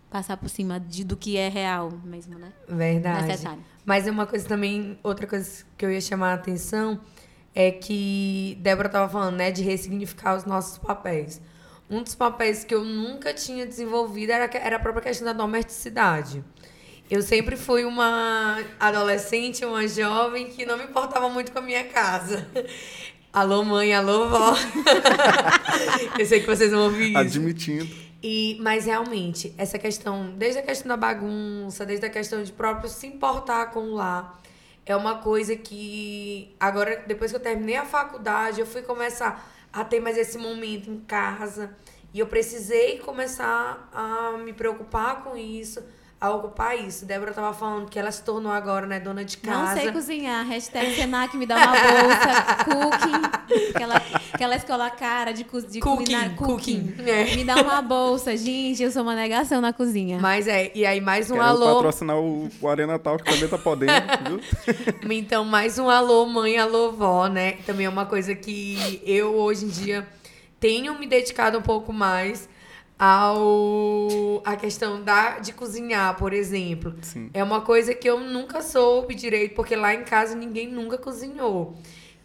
passar 0.10 0.38
por 0.38 0.50
cima 0.50 0.80
de, 0.80 1.04
do 1.04 1.16
que 1.16 1.38
é 1.38 1.48
real 1.48 1.92
mesmo, 2.04 2.38
né? 2.38 2.52
Verdade. 2.68 3.28
Necessário. 3.28 3.64
Mas 3.86 4.08
é 4.08 4.12
uma 4.12 4.26
coisa 4.26 4.48
também, 4.48 4.98
outra 5.04 5.26
coisa 5.26 5.64
que 5.78 5.86
eu 5.86 5.92
ia 5.92 6.02
chamar 6.02 6.32
a 6.32 6.34
atenção 6.36 7.00
é 7.56 7.72
que 7.72 8.58
Débora 8.62 8.88
estava 8.88 9.10
falando, 9.10 9.36
né, 9.36 9.52
de 9.52 9.64
ressignificar 9.64 10.36
os 10.36 10.46
nossos 10.46 10.78
papéis. 10.78 11.42
Um 11.90 12.04
dos 12.04 12.14
papéis 12.14 12.64
que 12.64 12.74
eu 12.74 12.84
nunca 12.84 13.34
tinha 13.34 13.66
desenvolvido 13.66 14.32
era, 14.32 14.50
era 14.58 14.76
a 14.76 14.80
própria 14.80 15.04
questão 15.04 15.26
da 15.26 15.34
domesticidade. 15.34 16.44
Eu 17.10 17.24
sempre 17.24 17.58
fui 17.58 17.84
uma 17.84 18.60
adolescente, 18.80 19.66
uma 19.66 19.88
jovem 19.88 20.48
que 20.48 20.66
não 20.66 20.78
me 20.78 20.84
importava 20.84 21.28
muito 21.28 21.52
com 21.52 21.58
a 21.58 21.62
minha 21.62 21.84
casa. 21.86 22.48
Alô, 23.34 23.64
mãe, 23.64 23.94
alô, 23.94 24.28
vó. 24.28 24.56
eu 26.18 26.26
sei 26.26 26.40
que 26.40 26.48
vocês 26.48 26.72
vão 26.72 26.86
ouvir 26.86 27.10
isso. 27.10 27.18
Admitindo. 27.18 28.09
E, 28.22 28.58
mas 28.62 28.86
realmente, 28.86 29.54
essa 29.58 29.80
questão, 29.80 30.34
desde 30.36 30.60
a 30.60 30.64
questão 30.64 30.90
da 30.90 30.98
bagunça, 30.98 31.86
desde 31.86 32.06
a 32.06 32.10
questão 32.10 32.44
de 32.44 32.52
próprio 32.52 32.90
se 32.90 33.08
importar 33.08 33.68
com 33.68 33.80
o 33.80 33.94
lar, 33.94 34.40
é 34.86 34.96
uma 34.96 35.20
coisa 35.20 35.56
que 35.56 36.54
agora, 36.60 37.04
depois 37.08 37.32
que 37.32 37.38
eu 37.38 37.42
terminei 37.42 37.78
a 37.78 37.86
faculdade, 37.86 38.60
eu 38.60 38.66
fui 38.66 38.82
começar 38.82 39.50
a 39.72 39.86
ter 39.86 40.00
mais 40.00 40.18
esse 40.18 40.38
momento 40.38 40.90
em 40.90 41.00
casa. 41.00 41.76
E 42.14 42.20
eu 42.20 42.28
precisei 42.28 42.98
começar 42.98 43.88
a 43.94 44.38
me 44.44 44.52
preocupar 44.52 45.24
com 45.24 45.38
isso 45.38 45.82
a 46.20 46.32
ocupar 46.32 46.78
isso. 46.78 47.06
Débora 47.06 47.34
tava 47.34 47.54
falando 47.54 47.90
que 47.90 47.98
ela 47.98 48.12
se 48.12 48.24
tornou 48.24 48.52
agora, 48.52 48.86
né, 48.86 49.00
dona 49.00 49.24
de 49.24 49.38
casa. 49.38 49.76
Não 49.76 49.82
sei 49.82 49.92
cozinhar. 49.92 50.46
Hashtag 50.46 50.96
Senac 50.96 51.38
me 51.38 51.46
dá 51.46 51.56
uma 51.56 51.68
bolsa, 51.68 52.64
cooking. 52.66 53.82
Ela 53.82 54.02
Aquela 54.34 54.56
escola 54.56 54.90
cara 54.90 55.32
de, 55.32 55.44
cu- 55.44 55.62
de 55.62 55.80
Cooking, 55.80 56.04
culinária- 56.06 56.36
cooking. 56.36 56.94
É. 57.06 57.36
Me 57.36 57.44
dá 57.44 57.56
uma 57.62 57.82
bolsa. 57.82 58.36
Gente, 58.38 58.82
eu 58.84 58.92
sou 58.92 59.02
uma 59.04 59.16
negação 59.16 59.60
na 59.62 59.74
cozinha. 59.74 60.20
Mas 60.20 60.48
é, 60.48 60.72
e 60.76 60.86
aí 60.86 61.02
mais 61.02 61.30
um 61.32 61.36
Quero 61.36 61.46
alô. 61.48 61.76
patrocinar 61.76 62.18
o, 62.18 62.50
o 62.62 62.68
Arena 62.68 62.98
Tal, 63.00 63.18
que 63.18 63.26
também 63.26 63.48
tá 63.48 63.58
podendo, 63.58 63.92
viu? 65.02 65.12
Então, 65.18 65.44
mais 65.44 65.80
um 65.80 65.90
alô, 65.90 66.26
mãe, 66.26 66.58
alô, 66.58 66.92
vó, 66.92 67.28
né? 67.28 67.54
Também 67.66 67.86
é 67.86 67.90
uma 67.90 68.06
coisa 68.06 68.36
que 68.36 69.02
eu, 69.06 69.36
hoje 69.36 69.66
em 69.66 69.70
dia, 69.70 70.08
tenho 70.60 70.98
me 71.00 71.08
dedicado 71.08 71.58
um 71.58 71.62
pouco 71.62 71.92
mais 71.94 72.48
ao 72.98 74.42
a 74.46 74.56
questão 74.56 75.02
da, 75.02 75.40
de 75.40 75.54
cozinhar, 75.54 76.16
por 76.18 76.34
exemplo. 76.34 76.94
Sim. 77.02 77.30
É 77.34 77.44
uma 77.44 77.62
coisa 77.62 77.94
que 77.94 78.10
eu 78.10 78.20
nunca 78.20 78.62
soube 78.62 79.16
direito, 79.16 79.56
porque 79.56 79.76
lá 79.76 79.94
em 79.94 80.04
casa 80.04 80.36
ninguém 80.36 80.68
nunca 80.68 80.98
cozinhou, 80.98 81.76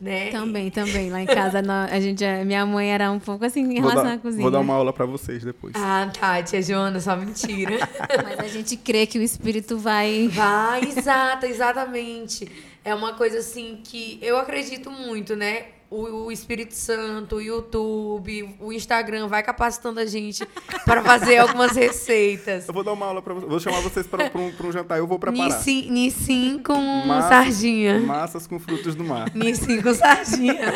né? 0.01 0.31
Também, 0.31 0.71
também. 0.71 1.11
Lá 1.11 1.21
em 1.21 1.27
casa, 1.27 1.63
a 1.91 2.01
gente, 2.01 2.25
é- 2.25 2.45
minha 2.45 2.65
mãe 2.67 2.93
era 2.93 3.11
um 3.11 3.19
pouco 3.19 3.45
assim 3.45 3.61
em 3.61 3.81
Vou 3.81 3.91
relação 3.91 4.05
dar, 4.05 4.13
à 4.15 4.19
cozinha. 4.19 4.43
vou 4.43 4.51
dar 4.51 4.61
uma 4.61 4.75
aula 4.75 4.93
pra 4.93 5.07
vocês 5.07 5.43
depois. 5.45 5.73
Ah, 5.77 6.11
tá, 6.19 6.43
tia 6.43 6.61
Joana, 6.63 7.01
só 7.01 7.17
mentira. 7.17 7.79
Mas 8.25 8.39
a 8.41 8.49
gente 8.49 8.77
crê 8.77 9.07
que 9.07 9.19
o 9.19 9.23
espírito 9.23 9.79
vai. 9.79 10.29
Vai, 10.29 10.83
exata, 10.83 11.47
exatamente. 11.47 12.51
É 12.85 12.95
uma 12.95 13.15
coisa 13.15 13.39
assim 13.39 13.81
que 13.83 14.19
eu 14.21 14.37
acredito 14.37 14.91
muito, 14.91 15.35
né? 15.35 15.65
O, 15.95 16.25
o 16.27 16.33
Espírito 16.33 16.75
Santo, 16.75 17.37
o 17.37 17.41
YouTube, 17.41 18.57
o 18.59 18.73
Instagram 18.73 19.29
vai 19.29 19.45
capacitando 19.45 20.01
a 20.01 20.07
gente 20.07 20.45
para 20.85 21.03
fazer 21.05 21.39
algumas 21.39 21.77
receitas. 21.77 22.67
Eu 22.67 22.75
vou 22.75 22.83
dar 22.83 22.93
uma 22.93 23.07
aula 23.07 23.23
pra 23.23 23.33
vocês. 23.33 23.49
Vou 23.49 23.61
chamar 23.61 23.81
vocês 23.81 24.07
pra, 24.07 24.31
um, 24.35 24.67
um 24.69 24.73
jantar. 24.73 24.99
Eu 24.99 25.07
vou 25.07 25.19
preparar. 25.21 25.47
Nissin, 25.47 25.89
Nissin 25.91 26.59
com 26.59 26.75
Massas- 27.07 27.29
sardinha. 27.29 28.01
Massas 28.01 28.47
com 28.47 28.59
frutos 28.59 28.97
do 28.97 29.05
mar. 29.05 29.31
Nissin 29.35 29.81
com 29.81 29.95
sardinha. 29.95 30.59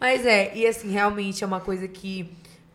Mas 0.00 0.24
é, 0.24 0.52
e 0.54 0.66
assim, 0.66 0.90
realmente 0.90 1.44
é 1.44 1.46
uma 1.46 1.60
coisa 1.60 1.86
que, 1.86 2.30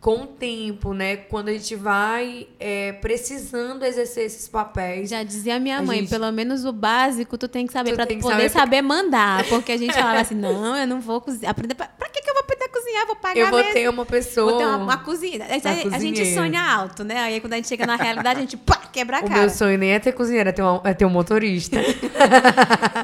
com 0.06 0.22
o 0.22 0.26
tempo, 0.28 0.94
né? 0.94 1.16
Quando 1.16 1.48
a 1.48 1.52
gente 1.52 1.74
vai 1.74 2.46
é, 2.60 2.92
precisando 2.92 3.84
exercer 3.84 4.24
esses 4.26 4.46
papéis. 4.46 5.10
Já 5.10 5.24
dizia 5.24 5.58
minha 5.58 5.78
A 5.78 5.82
mãe, 5.82 5.98
gente- 5.98 6.10
pelo 6.10 6.30
menos 6.30 6.64
o 6.64 6.72
básico 6.72 7.36
tu 7.36 7.48
tem 7.48 7.66
que 7.66 7.72
saber 7.72 7.90
que 7.90 7.96
poder 7.96 8.20
saber 8.22 8.48
saber, 8.50 8.82
mandar. 8.82 9.44
Porque 9.48 9.72
a 9.72 9.76
gente 9.76 9.92
falava 9.92 10.20
assim, 10.20 10.36
não, 10.36 10.76
eu 10.76 10.86
não 10.86 11.00
vou 11.00 11.20
cozinhar. 11.20 11.50
Aprender 11.50 11.74
pra, 11.74 11.86
pra 11.88 12.08
que, 12.08 12.22
que 12.22 12.30
eu 12.30 12.34
vou 12.34 12.42
aprender 12.44 12.66
a 12.66 12.68
cozinhar? 12.68 13.02
Eu 13.02 13.06
vou 13.08 13.16
pagar 13.16 13.36
Eu 13.40 13.46
vou 13.50 13.58
mesmo. 13.58 13.72
ter 13.74 13.88
uma 13.90 14.06
pessoa. 14.06 14.50
Vou 14.52 14.58
ter 14.60 14.64
uma, 14.66 14.76
uma 14.76 14.96
cozinha. 14.98 15.44
A, 15.44 15.88
Uma 15.88 15.96
a 15.96 15.98
gente 15.98 16.24
sonha 16.34 16.62
alto, 16.62 17.02
né? 17.02 17.18
Aí 17.18 17.40
quando 17.40 17.54
a 17.54 17.56
gente 17.56 17.66
chega 17.66 17.84
na 17.84 17.96
realidade, 17.96 18.38
a 18.38 18.42
gente 18.42 18.56
pá, 18.56 18.76
quebra 18.92 19.16
a 19.16 19.20
O 19.22 19.28
cara. 19.28 19.40
meu 19.40 19.50
sonho 19.50 19.76
nem 19.76 19.90
é 19.90 19.98
ter 19.98 20.12
cozinheira, 20.12 20.50
é 20.50 20.52
ter, 20.52 20.62
uma- 20.62 20.82
é 20.84 20.94
ter 20.94 21.04
um 21.04 21.10
motorista. 21.10 21.78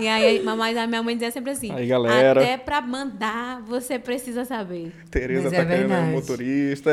E 0.01 0.09
aí, 0.09 0.43
mas 0.43 0.77
a 0.77 0.87
minha 0.87 1.03
mãe 1.03 1.15
dizia 1.15 1.31
sempre 1.31 1.51
assim: 1.51 1.71
Aí, 1.73 1.87
galera. 1.87 2.41
até 2.41 2.57
pra 2.57 2.81
mandar, 2.81 3.61
você 3.63 3.99
precisa 3.99 4.45
saber. 4.45 4.93
Tereza 5.11 5.45
Mas 5.45 5.53
tá 5.53 5.59
é 5.59 5.65
querendo 5.65 5.85
um 5.85 5.89
verdade. 5.89 6.13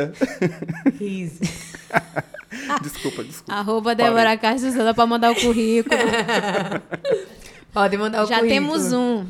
Motorista. 0.07 0.11
Riso. 0.97 1.39
desculpa, 2.81 3.23
desculpa. 3.23 3.53
Arroba 3.53 3.95
Débora 3.95 4.37
Castro 4.37 4.71
Souza 4.71 4.93
pra 4.93 5.05
mandar 5.05 5.31
o 5.31 5.35
currículo. 5.35 5.95
Pode 7.73 7.97
mandar 7.97 8.23
o 8.23 8.27
Já 8.27 8.39
currículo. 8.39 8.71
temos 8.71 8.93
um. 8.93 9.25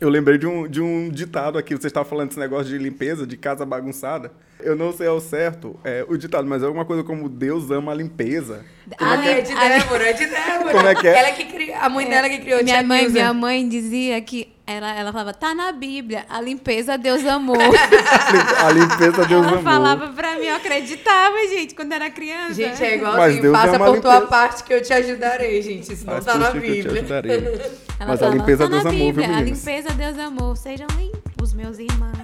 Eu 0.00 0.08
lembrei 0.08 0.38
de 0.38 0.46
um, 0.46 0.66
de 0.68 0.80
um 0.80 1.10
ditado 1.10 1.58
aqui. 1.58 1.74
Vocês 1.74 1.86
estavam 1.86 2.08
falando 2.08 2.28
desse 2.28 2.40
negócio 2.40 2.66
de 2.66 2.78
limpeza, 2.78 3.26
de 3.26 3.36
casa 3.36 3.64
bagunçada. 3.64 4.32
Eu 4.64 4.76
não 4.76 4.92
sei 4.92 5.06
ao 5.06 5.20
certo 5.20 5.78
é, 5.84 6.04
o 6.08 6.16
ditado, 6.16 6.46
mas 6.46 6.62
é 6.62 6.66
alguma 6.66 6.84
coisa 6.84 7.02
como 7.02 7.28
Deus 7.28 7.70
ama 7.70 7.92
a 7.92 7.94
limpeza. 7.94 8.64
Como 8.98 9.10
Ah, 9.10 9.26
é 9.26 9.32
é 9.32 9.38
é? 9.38 9.40
de 9.42 9.54
Débora, 9.54 10.08
é 10.08 10.12
de 10.12 10.26
Débora. 10.26 10.72
Como 10.72 10.88
é 10.88 10.94
que 10.94 11.08
é? 11.08 11.18
Ela 11.18 11.32
que 11.32 11.44
criou, 11.44 11.76
a 11.80 11.88
mãe 11.88 12.08
dela 12.08 12.28
que 12.28 12.38
criou 12.38 12.62
Minha 12.62 12.82
mãe, 12.82 13.00
Nilza. 13.02 13.12
minha 13.12 13.32
mãe 13.34 13.68
dizia 13.68 14.20
que 14.20 14.52
ela, 14.66 14.94
ela 14.94 15.12
falava, 15.12 15.34
tá 15.34 15.54
na 15.54 15.72
Bíblia, 15.72 16.24
a 16.28 16.40
limpeza 16.40 16.96
Deus 16.96 17.26
amou. 17.26 17.56
A 18.64 18.70
limpeza 18.70 19.24
Deus 19.26 19.44
ela 19.44 19.48
amou. 19.58 19.62
falava 19.62 20.08
pra 20.08 20.36
mim, 20.38 20.46
eu 20.46 20.56
acreditava, 20.56 21.36
gente, 21.48 21.74
quando 21.74 21.92
era 21.92 22.08
criança. 22.10 22.54
Gente, 22.54 22.82
é 22.82 22.94
igual 22.96 23.16
Mas 23.16 23.32
assim, 23.32 23.42
Deus 23.42 23.56
faça 23.56 23.76
ama 23.76 23.86
a 23.86 23.90
por 23.92 24.00
tua 24.00 24.20
parte 24.22 24.62
que 24.64 24.72
eu 24.72 24.80
te 24.82 24.92
ajudarei, 24.92 25.60
gente. 25.62 25.92
Isso 25.92 26.06
não 26.06 26.12
Faz 26.14 26.24
tá 26.24 26.38
na 26.38 26.50
Bíblia. 26.52 27.02
Ela 27.98 28.08
Mas 28.08 28.14
a 28.14 28.18
falava, 28.18 28.36
limpeza 28.36 28.64
tá 28.64 28.70
Deus 28.70 28.84
na 28.84 28.90
amou, 28.90 29.12
viu, 29.12 29.22
Bíblia, 29.22 29.36
A 29.36 29.42
limpeza 29.42 29.88
Deus 29.90 30.18
amou. 30.18 30.56
Sejam 30.56 30.86
limpos, 30.98 31.54
meus 31.54 31.78
irmãos. 31.78 32.12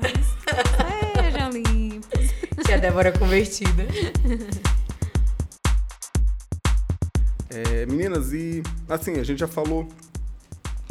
Sejam 1.22 1.50
limpos. 1.50 1.77
Tia 2.68 2.78
Débora 2.78 3.10
convertida. 3.10 3.82
É, 7.48 7.86
meninas, 7.86 8.34
e 8.34 8.62
assim, 8.86 9.14
a 9.18 9.22
gente 9.22 9.38
já 9.38 9.48
falou 9.48 9.88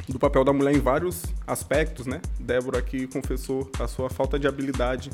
do 0.09 0.17
papel 0.17 0.43
da 0.43 0.51
mulher 0.51 0.73
em 0.73 0.79
vários 0.79 1.21
aspectos, 1.45 2.07
né? 2.07 2.19
Débora 2.39 2.79
aqui 2.79 3.05
confessou 3.05 3.69
a 3.79 3.87
sua 3.87 4.09
falta 4.09 4.39
de 4.39 4.47
habilidade 4.47 5.11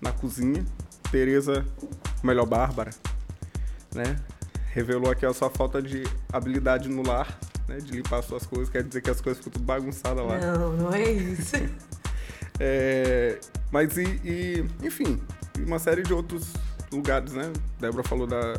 na 0.00 0.10
cozinha. 0.10 0.64
Tereza, 1.12 1.62
melhor 2.22 2.46
Bárbara, 2.46 2.90
né? 3.94 4.16
Revelou 4.72 5.10
aqui 5.10 5.26
a 5.26 5.34
sua 5.34 5.50
falta 5.50 5.82
de 5.82 6.04
habilidade 6.32 6.88
no 6.88 7.06
lar, 7.06 7.38
né? 7.68 7.76
De 7.76 7.92
limpar 7.92 8.22
suas 8.22 8.46
coisas, 8.46 8.70
quer 8.70 8.82
dizer 8.82 9.02
que 9.02 9.10
as 9.10 9.20
coisas 9.20 9.44
ficam 9.44 9.52
tudo 9.52 9.62
bagunçadas 9.66 10.26
lá. 10.26 10.38
Não, 10.38 10.72
não 10.72 10.94
é 10.94 11.10
isso. 11.10 11.56
É, 12.60 13.38
mas 13.70 13.96
e, 13.96 14.02
e, 14.24 14.64
enfim, 14.82 15.20
uma 15.66 15.78
série 15.78 16.02
de 16.02 16.12
outros 16.12 16.52
lugares, 16.92 17.32
né? 17.32 17.52
Débora 17.80 18.02
falou 18.02 18.26
da, 18.26 18.54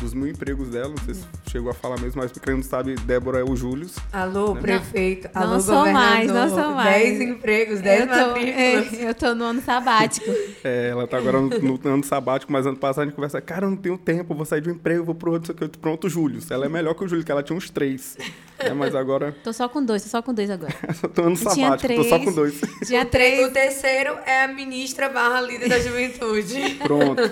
dos 0.00 0.14
mil 0.14 0.26
empregos 0.28 0.68
dela, 0.70 0.88
não 0.88 0.96
sei 1.04 1.14
se 1.14 1.24
chegou 1.50 1.70
a 1.70 1.74
falar 1.74 1.98
mesmo, 2.00 2.20
mas 2.22 2.32
pra 2.32 2.42
quem 2.42 2.54
não 2.54 2.62
sabe, 2.62 2.94
Débora 2.96 3.40
é 3.40 3.44
o 3.44 3.54
Július. 3.54 3.96
Alô, 4.12 4.56
prefeito. 4.56 5.28
não 5.34 5.42
Alô, 5.42 5.60
sou 5.60 5.74
governador. 5.76 6.08
mais, 6.10 6.30
não 6.32 6.48
sou 6.48 6.74
mais. 6.74 7.02
Dez 7.02 7.20
empregos, 7.20 7.80
dez 7.80 8.00
eu 8.00 8.06
tô, 8.08 8.14
matrículas. 8.28 8.92
é, 8.94 9.08
eu 9.10 9.14
tô 9.14 9.34
no 9.34 9.44
ano 9.44 9.62
sabático. 9.62 10.26
É, 10.62 10.88
ela 10.90 11.06
tá 11.06 11.16
agora 11.16 11.40
no, 11.40 11.48
no 11.48 11.80
ano 11.94 12.04
sabático, 12.04 12.52
mas 12.52 12.66
ano 12.66 12.76
passado 12.76 13.04
a 13.04 13.06
gente 13.06 13.14
conversa, 13.14 13.40
cara, 13.40 13.64
eu 13.64 13.70
não 13.70 13.76
tenho 13.78 13.96
tempo, 13.96 14.32
eu 14.32 14.36
vou 14.36 14.44
sair 14.44 14.60
de 14.60 14.68
um 14.68 14.72
emprego, 14.74 15.02
vou 15.04 15.14
pro 15.14 15.32
outro, 15.32 15.52
não 15.52 15.58
sei 15.58 15.66
o 15.66 15.70
que. 15.70 15.78
pronto, 15.78 16.06
Július. 16.06 16.50
Ela 16.50 16.66
é 16.66 16.68
melhor 16.68 16.92
que 16.94 17.02
o 17.02 17.08
Júlio, 17.08 17.24
que 17.24 17.32
ela 17.32 17.42
tinha 17.42 17.56
uns 17.56 17.70
três. 17.70 18.18
né? 18.62 18.74
Mas 18.74 18.94
agora, 18.94 19.34
Tô 19.42 19.54
só 19.54 19.68
com 19.70 19.82
dois, 19.82 20.02
tô 20.02 20.10
só 20.10 20.20
com 20.20 20.34
dois 20.34 20.50
agora. 20.50 20.74
eu 21.02 21.08
tô 21.08 21.22
no 21.22 21.28
ano 21.28 21.36
Eu 21.36 21.50
tinha 21.52 21.64
sabático, 21.68 21.94
tô 21.94 22.02
só 22.04 22.08
três. 22.18 22.24
com 22.24 22.32
dois. 22.34 22.60
Tinha 22.86 23.02
O 23.02 23.06
três, 23.06 23.52
terceiro 23.52 24.18
é 24.26 24.44
a 24.44 24.48
ministra 24.48 25.08
barra 25.08 25.40
líder 25.40 25.68
da 25.70 25.78
juventude. 25.80 26.74
Pronto. 26.82 27.22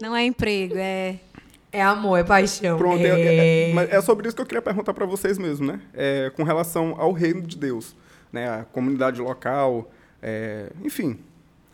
não 0.00 0.14
é 0.14 0.24
emprego, 0.24 0.74
é... 0.76 1.20
É 1.74 1.82
amor, 1.82 2.16
é 2.16 2.22
paixão. 2.22 2.78
Pronto, 2.78 3.00
é, 3.04 3.08
é... 3.08 3.70
é- 3.70 3.74
mas 3.74 3.90
é 3.90 4.00
sobre 4.00 4.28
isso 4.28 4.36
que 4.36 4.40
eu 4.40 4.46
queria 4.46 4.62
perguntar 4.62 4.94
para 4.94 5.04
vocês 5.04 5.36
mesmo, 5.36 5.66
né? 5.66 5.80
É, 5.92 6.30
com 6.36 6.44
relação 6.44 6.94
ao 6.96 7.10
reino 7.10 7.42
de 7.42 7.58
Deus, 7.58 7.96
né? 8.32 8.48
A 8.48 8.64
comunidade 8.64 9.20
local, 9.20 9.90
é, 10.22 10.70
enfim, 10.84 11.18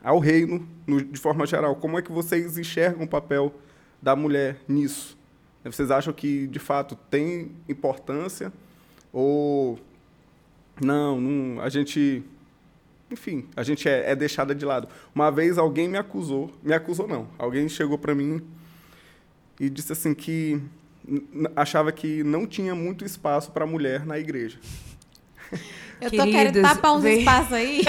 ao 0.03 0.19
reino 0.19 0.67
no- 0.87 1.05
de 1.05 1.21
forma 1.21 1.45
geral. 1.45 1.77
Como 1.77 1.99
é 1.99 2.03
que 2.03 2.11
vocês 2.11 2.57
enxergam 2.57 3.05
o 3.05 3.07
papel 3.07 3.53
da 4.01 4.17
mulher 4.17 4.57
nisso? 4.67 5.19
Vocês 5.63 5.91
acham 5.91 6.15
que 6.15 6.47
de 6.47 6.59
fato 6.59 6.97
tem 7.11 7.53
importância 7.69 8.51
ou 9.13 9.79
não? 10.81 11.21
não 11.21 11.61
a 11.61 11.69
gente, 11.69 12.23
enfim, 13.11 13.47
a 13.55 13.63
gente 13.63 13.87
é, 13.87 14.13
é 14.13 14.17
deixada 14.17 14.55
de 14.55 14.65
lado. 14.65 14.89
Uma 15.15 15.31
vez 15.31 15.59
alguém 15.59 15.87
me 15.87 15.99
acusou, 15.99 16.51
me 16.63 16.73
acusou 16.73 17.07
não, 17.07 17.29
alguém 17.39 17.69
chegou 17.69 17.99
para 17.99 18.15
mim 18.15 18.41
e 19.61 19.69
disse 19.71 19.93
assim 19.93 20.15
que 20.15 20.61
achava 21.55 21.93
que 21.93 22.25
não 22.25 22.47
tinha 22.47 22.75
muito 22.75 23.05
espaço 23.05 23.53
para 23.53 23.67
mulher 23.67 24.05
na 24.07 24.19
igreja. 24.19 24.59
Eu 26.01 26.11
tô 26.11 26.17
Queridos, 26.17 26.33
querendo 26.33 26.63
tapar 26.63 26.93
uns 26.97 27.03
vem- 27.03 27.19
espaços 27.19 27.53
aí. 27.53 27.83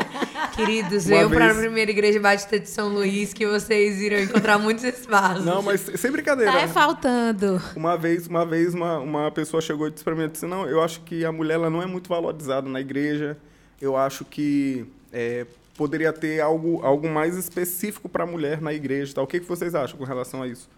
Queridos, 0.56 1.04
Uma 1.06 1.16
venham 1.16 1.30
para 1.30 1.44
a 1.44 1.48
vez- 1.48 1.58
primeira 1.60 1.90
igreja 1.90 2.18
Batista 2.20 2.58
de 2.58 2.68
São 2.68 2.88
Luís 2.88 3.34
que 3.34 3.46
vocês 3.46 4.00
irão 4.00 4.20
encontrar 4.20 4.58
muitos 4.58 4.84
espaços. 4.84 5.44
Não, 5.44 5.60
mas 5.60 5.80
sem 5.80 6.10
brincadeira. 6.10 6.50
Tá 6.52 6.60
é 6.60 6.68
faltando. 6.68 7.60
Uma 7.76 7.96
vez, 7.96 8.26
uma 8.26 8.46
vez 8.46 8.72
uma, 8.72 8.98
uma 9.00 9.30
pessoa 9.30 9.60
chegou 9.60 9.86
e 9.86 9.90
disse 9.90 10.02
para 10.04 10.14
mim, 10.14 10.22
eu 10.22 10.28
disse, 10.28 10.46
não, 10.46 10.66
eu 10.66 10.82
acho 10.82 11.00
que 11.02 11.24
a 11.24 11.32
mulher 11.32 11.54
ela 11.54 11.68
não 11.68 11.82
é 11.82 11.86
muito 11.86 12.08
valorizada 12.08 12.68
na 12.68 12.80
igreja. 12.80 13.36
Eu 13.80 13.96
acho 13.96 14.24
que 14.24 14.86
é, 15.12 15.44
poderia 15.76 16.12
ter 16.12 16.40
algo, 16.40 16.80
algo 16.82 17.08
mais 17.08 17.36
específico 17.36 18.08
para 18.08 18.24
a 18.24 18.26
mulher 18.26 18.60
na 18.62 18.72
igreja. 18.72 19.12
Tal. 19.14 19.24
O 19.24 19.26
que, 19.26 19.40
que 19.40 19.46
vocês 19.46 19.74
acham 19.74 19.98
com 19.98 20.04
relação 20.04 20.42
a 20.42 20.48
isso? 20.48 20.68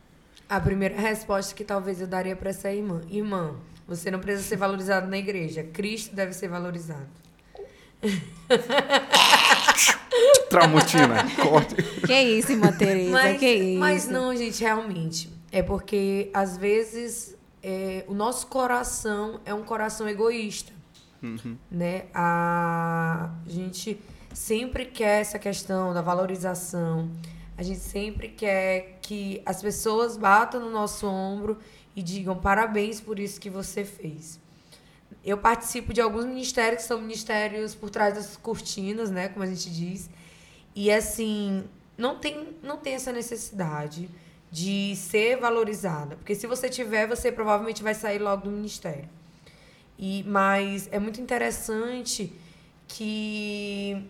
A 0.51 0.61
primeira 0.61 1.01
resposta 1.01 1.55
que 1.55 1.63
talvez 1.63 2.01
eu 2.01 2.09
daria 2.09 2.35
para 2.35 2.51
essa 2.51 2.73
irmã. 2.73 3.03
Irmã, 3.09 3.55
você 3.87 4.11
não 4.11 4.19
precisa 4.19 4.49
ser 4.49 4.57
valorizado 4.57 5.07
na 5.07 5.17
igreja. 5.17 5.63
Cristo 5.63 6.13
deve 6.13 6.33
ser 6.33 6.49
valorizado. 6.49 7.07
Tramutina, 10.51 11.25
corte. 11.41 11.77
Que 12.05 12.21
isso, 12.21 12.51
irmã 12.51 12.73
Tereza, 12.73 13.13
Mas, 13.13 13.39
que 13.39 13.47
isso. 13.47 13.79
mas 13.79 14.09
não, 14.09 14.35
gente, 14.35 14.61
realmente. 14.61 15.31
É 15.53 15.63
porque, 15.63 16.31
às 16.35 16.57
vezes, 16.57 17.37
é, 17.63 18.05
o 18.09 18.15
nosso 18.15 18.49
coração 18.49 19.41
é 19.45 19.55
um 19.55 19.63
coração 19.63 20.09
egoísta. 20.09 20.73
Né? 21.71 22.07
A 22.13 23.31
gente 23.47 24.01
sempre 24.35 24.87
quer 24.87 25.21
essa 25.21 25.39
questão 25.39 25.95
da 25.95 26.03
valorização. 26.03 27.09
A 27.57 27.63
gente 27.63 27.81
sempre 27.81 28.29
quer 28.29 28.99
que 29.11 29.43
as 29.45 29.61
pessoas 29.61 30.17
batam 30.17 30.61
no 30.61 30.71
nosso 30.71 31.05
ombro 31.05 31.59
e 31.97 32.01
digam 32.01 32.37
parabéns 32.37 33.01
por 33.01 33.19
isso 33.19 33.41
que 33.41 33.51
você 33.51 33.85
fez. 33.85 34.39
Eu 35.25 35.37
participo 35.37 35.93
de 35.93 36.01
alguns 36.01 36.25
ministérios 36.25 36.83
que 36.83 36.87
são 36.87 37.01
ministérios 37.01 37.75
por 37.75 37.91
trás 37.91 38.15
das 38.15 38.37
cortinas, 38.37 39.11
né? 39.11 39.29
Como 39.29 39.43
a 39.43 39.49
gente 39.49 39.69
diz. 39.69 40.09
E 40.77 40.93
assim, 40.93 41.65
não 41.99 42.21
tem, 42.21 42.51
não 42.63 42.77
tem 42.77 42.95
essa 42.95 43.11
necessidade 43.11 44.09
de 44.49 44.95
ser 44.95 45.37
valorizada. 45.39 46.15
Porque 46.15 46.37
se 46.37 46.47
você 46.47 46.69
tiver, 46.69 47.09
você 47.09 47.33
provavelmente 47.33 47.83
vai 47.83 47.95
sair 47.95 48.21
logo 48.21 48.45
do 48.45 48.51
ministério. 48.53 49.09
E, 49.99 50.23
mas 50.23 50.89
é 50.93 51.01
muito 51.01 51.21
interessante 51.21 52.33
que 52.87 54.05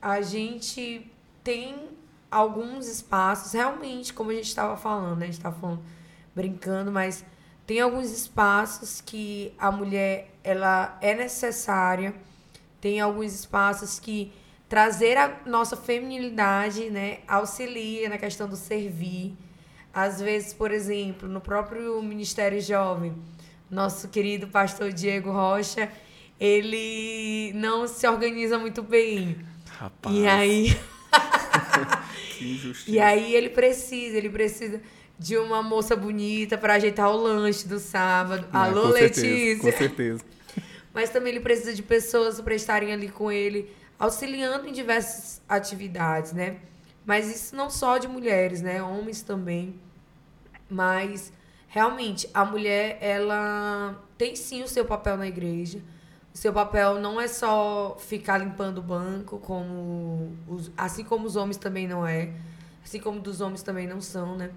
a 0.00 0.22
gente 0.22 1.06
tem 1.44 1.95
alguns 2.30 2.88
espaços, 2.88 3.52
realmente, 3.52 4.12
como 4.12 4.30
a 4.30 4.34
gente 4.34 4.48
estava 4.48 4.76
falando, 4.76 5.18
né? 5.18 5.24
a 5.24 5.26
gente 5.26 5.38
estava 5.38 5.56
falando, 5.58 5.82
brincando, 6.34 6.92
mas 6.92 7.24
tem 7.66 7.80
alguns 7.80 8.10
espaços 8.10 9.00
que 9.00 9.52
a 9.58 9.72
mulher 9.72 10.30
ela 10.44 10.96
é 11.00 11.14
necessária, 11.14 12.14
tem 12.80 13.00
alguns 13.00 13.34
espaços 13.34 13.98
que 13.98 14.32
trazer 14.68 15.16
a 15.16 15.40
nossa 15.46 15.76
feminilidade, 15.76 16.90
né, 16.90 17.18
auxilia 17.26 18.08
na 18.08 18.18
questão 18.18 18.48
do 18.48 18.56
servir. 18.56 19.34
Às 19.92 20.20
vezes, 20.20 20.52
por 20.52 20.70
exemplo, 20.70 21.28
no 21.28 21.40
próprio 21.40 22.02
Ministério 22.02 22.60
Jovem, 22.60 23.14
nosso 23.70 24.08
querido 24.08 24.46
pastor 24.48 24.92
Diego 24.92 25.32
Rocha, 25.32 25.90
ele 26.38 27.52
não 27.54 27.88
se 27.88 28.06
organiza 28.06 28.58
muito 28.58 28.82
bem. 28.82 29.38
Rapaz. 29.78 30.14
E 30.14 30.26
aí. 30.26 30.78
que 32.36 32.54
injustiça. 32.54 32.90
E 32.90 32.98
aí 32.98 33.34
ele 33.34 33.50
precisa, 33.50 34.16
ele 34.16 34.30
precisa 34.30 34.80
de 35.18 35.36
uma 35.36 35.62
moça 35.62 35.96
bonita 35.96 36.58
para 36.58 36.74
ajeitar 36.74 37.10
o 37.10 37.16
lanche 37.16 37.66
do 37.66 37.78
sábado. 37.78 38.46
Não, 38.52 38.60
Alô, 38.60 38.82
com 38.82 38.88
Letícia. 38.88 39.22
Certeza, 39.22 39.60
com 39.62 39.78
certeza. 39.78 40.24
Mas 40.92 41.10
também 41.10 41.32
ele 41.32 41.40
precisa 41.40 41.74
de 41.74 41.82
pessoas 41.82 42.40
para 42.40 42.54
estarem 42.54 42.92
ali 42.92 43.08
com 43.08 43.30
ele, 43.30 43.70
auxiliando 43.98 44.66
em 44.66 44.72
diversas 44.72 45.42
atividades, 45.48 46.32
né? 46.32 46.56
Mas 47.04 47.34
isso 47.34 47.54
não 47.54 47.70
só 47.70 47.98
de 47.98 48.08
mulheres, 48.08 48.60
né? 48.60 48.82
Homens 48.82 49.22
também. 49.22 49.74
Mas 50.68 51.32
realmente 51.68 52.28
a 52.32 52.44
mulher 52.44 52.98
ela 53.00 54.02
tem 54.16 54.34
sim 54.34 54.62
o 54.62 54.68
seu 54.68 54.84
papel 54.84 55.16
na 55.16 55.26
igreja. 55.26 55.80
Seu 56.36 56.52
papel 56.52 57.00
não 57.00 57.18
é 57.18 57.26
só 57.28 57.96
ficar 57.98 58.36
limpando 58.36 58.76
o 58.76 58.82
banco, 58.82 59.38
como 59.38 60.36
os, 60.46 60.70
assim 60.76 61.02
como 61.02 61.26
os 61.26 61.34
homens 61.34 61.56
também 61.56 61.88
não 61.88 62.06
é, 62.06 62.30
assim 62.84 63.00
como 63.00 63.18
dos 63.18 63.40
homens 63.40 63.62
também 63.62 63.86
não 63.86 64.02
são, 64.02 64.36
né? 64.36 64.50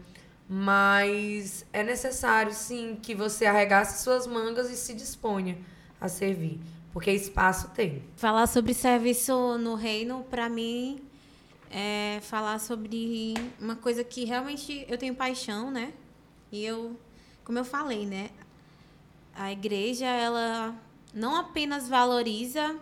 Mas 0.45 1.65
é 1.71 1.81
necessário 1.81 2.51
sim 2.51 2.99
que 3.01 3.15
você 3.15 3.45
arregace 3.45 4.03
suas 4.03 4.27
mangas 4.27 4.69
e 4.69 4.75
se 4.75 4.93
disponha 4.93 5.57
a 6.01 6.09
servir, 6.09 6.59
porque 6.91 7.11
espaço 7.11 7.69
tem. 7.69 8.03
Falar 8.17 8.47
sobre 8.47 8.73
serviço 8.73 9.57
no 9.57 9.75
reino, 9.75 10.25
para 10.29 10.49
mim, 10.49 10.99
é 11.71 12.19
falar 12.23 12.59
sobre 12.59 13.35
uma 13.57 13.77
coisa 13.77 14.03
que 14.03 14.25
realmente 14.25 14.85
eu 14.89 14.97
tenho 14.97 15.15
paixão, 15.15 15.71
né? 15.71 15.93
E 16.51 16.65
eu, 16.65 16.99
como 17.45 17.57
eu 17.57 17.63
falei, 17.63 18.05
né? 18.05 18.31
A 19.33 19.49
igreja, 19.49 20.07
ela 20.07 20.75
não 21.13 21.35
apenas 21.35 21.87
valoriza 21.87 22.75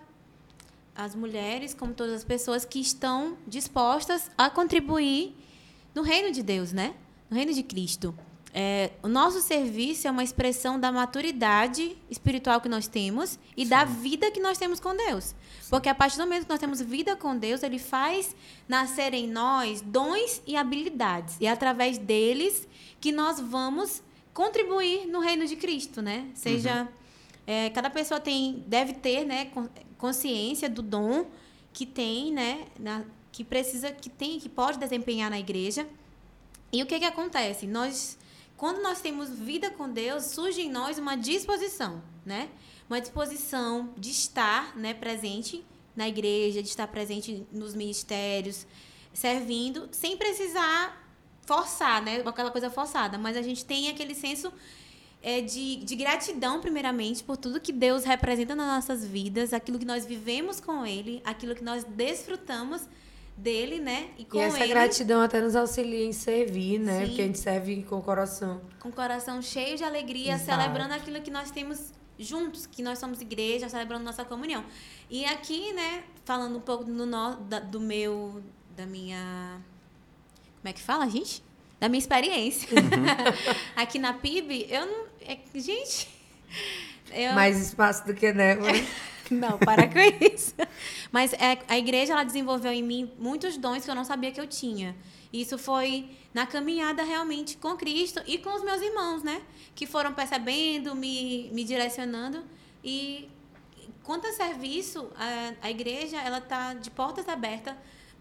as 0.95 1.13
mulheres, 1.13 1.73
como 1.73 1.93
todas 1.93 2.13
as 2.13 2.23
pessoas 2.23 2.65
que 2.65 2.79
estão 2.79 3.37
dispostas 3.47 4.31
a 4.37 4.49
contribuir 4.49 5.35
no 5.93 6.01
reino 6.01 6.31
de 6.31 6.41
Deus, 6.41 6.71
né? 6.71 6.95
No 7.29 7.37
reino 7.37 7.53
de 7.53 7.61
Cristo. 7.61 8.17
É, 8.53 8.91
o 9.03 9.07
nosso 9.07 9.39
serviço 9.41 10.07
é 10.07 10.11
uma 10.11 10.23
expressão 10.23 10.79
da 10.79 10.91
maturidade 10.91 11.95
espiritual 12.09 12.59
que 12.59 12.67
nós 12.67 12.87
temos 12.87 13.37
e 13.55 13.63
Sim. 13.63 13.69
da 13.69 13.83
vida 13.83 14.31
que 14.31 14.39
nós 14.39 14.57
temos 14.57 14.79
com 14.79 14.95
Deus. 14.95 15.35
Porque 15.69 15.87
a 15.87 15.93
partir 15.93 16.17
do 16.17 16.23
momento 16.23 16.45
que 16.45 16.49
nós 16.49 16.59
temos 16.59 16.81
vida 16.81 17.15
com 17.15 17.37
Deus, 17.37 17.61
Ele 17.61 17.77
faz 17.77 18.35
nascer 18.67 19.13
em 19.13 19.27
nós 19.27 19.81
dons 19.81 20.41
e 20.47 20.55
habilidades. 20.55 21.37
E 21.39 21.45
é 21.45 21.51
através 21.51 21.99
deles 21.99 22.67
que 22.99 23.11
nós 23.11 23.39
vamos 23.39 24.01
contribuir 24.33 25.05
no 25.05 25.19
reino 25.19 25.45
de 25.45 25.55
Cristo, 25.55 26.01
né? 26.01 26.27
Seja. 26.33 26.81
Uhum. 26.81 27.06
É, 27.47 27.69
cada 27.69 27.89
pessoa 27.89 28.19
tem, 28.19 28.63
deve 28.67 28.93
ter 28.93 29.25
né, 29.25 29.49
consciência 29.97 30.69
do 30.69 30.81
dom 30.81 31.25
que 31.73 31.85
tem, 31.85 32.31
né? 32.31 32.67
Na, 32.77 33.05
que 33.31 33.43
precisa, 33.43 33.91
que 33.91 34.09
tem, 34.09 34.39
que 34.39 34.49
pode 34.49 34.77
desempenhar 34.77 35.29
na 35.29 35.39
igreja. 35.39 35.87
E 36.71 36.83
o 36.83 36.85
que, 36.85 36.99
que 36.99 37.05
acontece? 37.05 37.65
Nós 37.65 38.17
quando 38.57 38.81
nós 38.81 38.99
temos 38.99 39.29
vida 39.29 39.69
com 39.69 39.87
Deus, 39.87 40.25
surge 40.25 40.61
em 40.61 40.69
nós 40.69 40.97
uma 40.97 41.15
disposição, 41.15 42.01
né? 42.25 42.49
Uma 42.89 42.99
disposição 42.99 43.93
de 43.95 44.09
estar, 44.09 44.75
né, 44.75 44.95
presente 44.95 45.63
na 45.95 46.07
igreja, 46.07 46.63
de 46.63 46.67
estar 46.67 46.87
presente 46.87 47.45
nos 47.51 47.75
ministérios, 47.75 48.65
servindo, 49.13 49.87
sem 49.91 50.17
precisar 50.17 51.07
forçar, 51.45 52.01
né? 52.01 52.23
Aquela 52.25 52.49
coisa 52.49 52.71
forçada. 52.71 53.15
Mas 53.19 53.37
a 53.37 53.43
gente 53.43 53.63
tem 53.63 53.89
aquele 53.89 54.15
senso 54.15 54.51
é, 55.27 55.41
de, 55.41 55.75
de 55.83 55.93
gratidão, 55.97 56.61
primeiramente, 56.61 57.21
por 57.21 57.35
tudo 57.35 57.59
que 57.59 57.73
Deus 57.73 58.05
representa 58.05 58.55
nas 58.55 58.65
nossas 58.65 59.05
vidas, 59.05 59.51
aquilo 59.51 59.77
que 59.77 59.83
nós 59.83 60.05
vivemos 60.05 60.61
com 60.61 60.85
Ele, 60.85 61.21
aquilo 61.25 61.53
que 61.53 61.61
nós 61.61 61.83
desfrutamos 61.83 62.87
dele, 63.35 63.77
né? 63.77 64.07
E 64.17 64.23
com 64.23 64.37
e 64.37 64.39
essa 64.39 64.59
ele, 64.59 64.69
gratidão 64.69 65.21
até 65.21 65.41
nos 65.41 65.53
auxilia 65.53 66.05
em 66.05 66.13
servir, 66.13 66.79
né? 66.79 67.01
Sim. 67.01 67.05
Porque 67.07 67.21
a 67.21 67.25
gente 67.25 67.39
serve 67.39 67.83
com 67.83 67.97
o 67.97 68.01
coração. 68.01 68.61
Com 68.79 68.87
o 68.87 68.91
coração 68.93 69.41
cheio 69.41 69.75
de 69.75 69.83
alegria, 69.83 70.35
Exato. 70.35 70.61
celebrando 70.61 70.93
aquilo 70.93 71.21
que 71.21 71.29
nós 71.29 71.51
temos 71.51 71.91
juntos, 72.17 72.65
que 72.65 72.81
nós 72.81 72.97
somos 72.97 73.19
igreja, 73.19 73.67
celebrando 73.67 74.05
nossa 74.05 74.23
comunhão. 74.23 74.63
E 75.09 75.25
aqui, 75.25 75.73
né, 75.73 76.05
falando 76.23 76.57
um 76.57 76.61
pouco 76.61 76.85
do, 76.85 77.05
no, 77.05 77.35
da, 77.35 77.59
do 77.59 77.81
meu, 77.81 78.41
da 78.77 78.85
minha. 78.85 79.61
Como 80.61 80.69
é 80.69 80.71
que 80.71 80.81
fala, 80.81 81.07
gente? 81.09 81.43
Da 81.81 81.89
minha 81.89 81.99
experiência. 81.99 82.69
Uhum. 82.71 83.51
aqui 83.75 83.99
na 83.99 84.13
PIB, 84.13 84.67
eu 84.69 84.85
não. 84.85 85.06
É, 85.27 85.37
gente. 85.53 86.07
Eu, 87.13 87.33
Mais 87.33 87.59
espaço 87.59 88.05
do 88.05 88.13
que 88.13 88.31
Débora. 88.31 88.73
Não, 89.29 89.57
para 89.57 89.87
com 89.87 89.99
isso. 90.33 90.53
Mas 91.11 91.33
é, 91.33 91.59
a 91.67 91.77
igreja 91.77 92.13
ela 92.13 92.23
desenvolveu 92.23 92.71
em 92.71 92.83
mim 92.83 93.11
muitos 93.19 93.57
dons 93.57 93.83
que 93.83 93.91
eu 93.91 93.95
não 93.95 94.05
sabia 94.05 94.31
que 94.31 94.39
eu 94.39 94.47
tinha. 94.47 94.95
Isso 95.33 95.57
foi 95.57 96.09
na 96.33 96.45
caminhada 96.45 97.03
realmente 97.03 97.57
com 97.57 97.75
Cristo 97.75 98.21
e 98.25 98.37
com 98.37 98.55
os 98.55 98.63
meus 98.63 98.81
irmãos, 98.81 99.23
né? 99.23 99.41
Que 99.75 99.85
foram 99.85 100.13
percebendo, 100.13 100.95
me, 100.95 101.49
me 101.51 101.65
direcionando. 101.65 102.41
E 102.81 103.29
quanto 104.03 104.27
a 104.27 104.31
serviço, 104.31 105.11
a, 105.17 105.67
a 105.67 105.71
igreja 105.71 106.21
ela 106.21 106.37
está 106.37 106.73
de 106.73 106.89
portas 106.89 107.27
abertas 107.27 107.75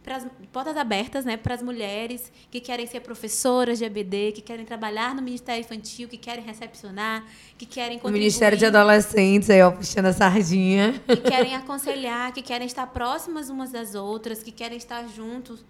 pras, 0.07 0.25
portas 0.53 0.77
abertas 0.77 1.25
né, 1.25 1.37
para 1.37 1.53
as 1.53 1.61
mulheres 1.61 2.33
que 2.49 2.61
querem 2.61 2.87
ser 2.87 3.01
professoras 3.01 3.77
de 3.79 3.85
ABD, 3.85 4.31
que 4.33 4.41
querem 4.41 4.65
trabalhar 4.65 5.13
no 5.13 5.21
Ministério 5.21 5.61
Infantil, 5.61 6.09
que 6.09 6.17
querem 6.17 6.45
recepcionar, 6.45 7.27
que 7.59 7.67
querem 7.67 7.99
contribuir. 7.99 8.21
O 8.21 8.23
Ministério 8.23 8.57
de 8.57 8.65
Adolescentes, 8.65 9.51
aí, 9.51 9.61
ó, 9.61 9.73
puxando 9.73 10.07
a 10.07 10.13
sardinha. 10.13 11.03
Que 11.09 11.17
querem 11.17 11.57
aconselhar, 11.57 12.33
que 12.33 12.41
querem 12.41 12.69
estar 12.69 12.87
próximas 12.87 13.51
umas 13.51 13.73
das 13.73 13.97
outras, 13.97 14.45
que 14.45 14.53
querem 14.53 14.79
estar 14.79 15.09
juntos. 15.09 15.65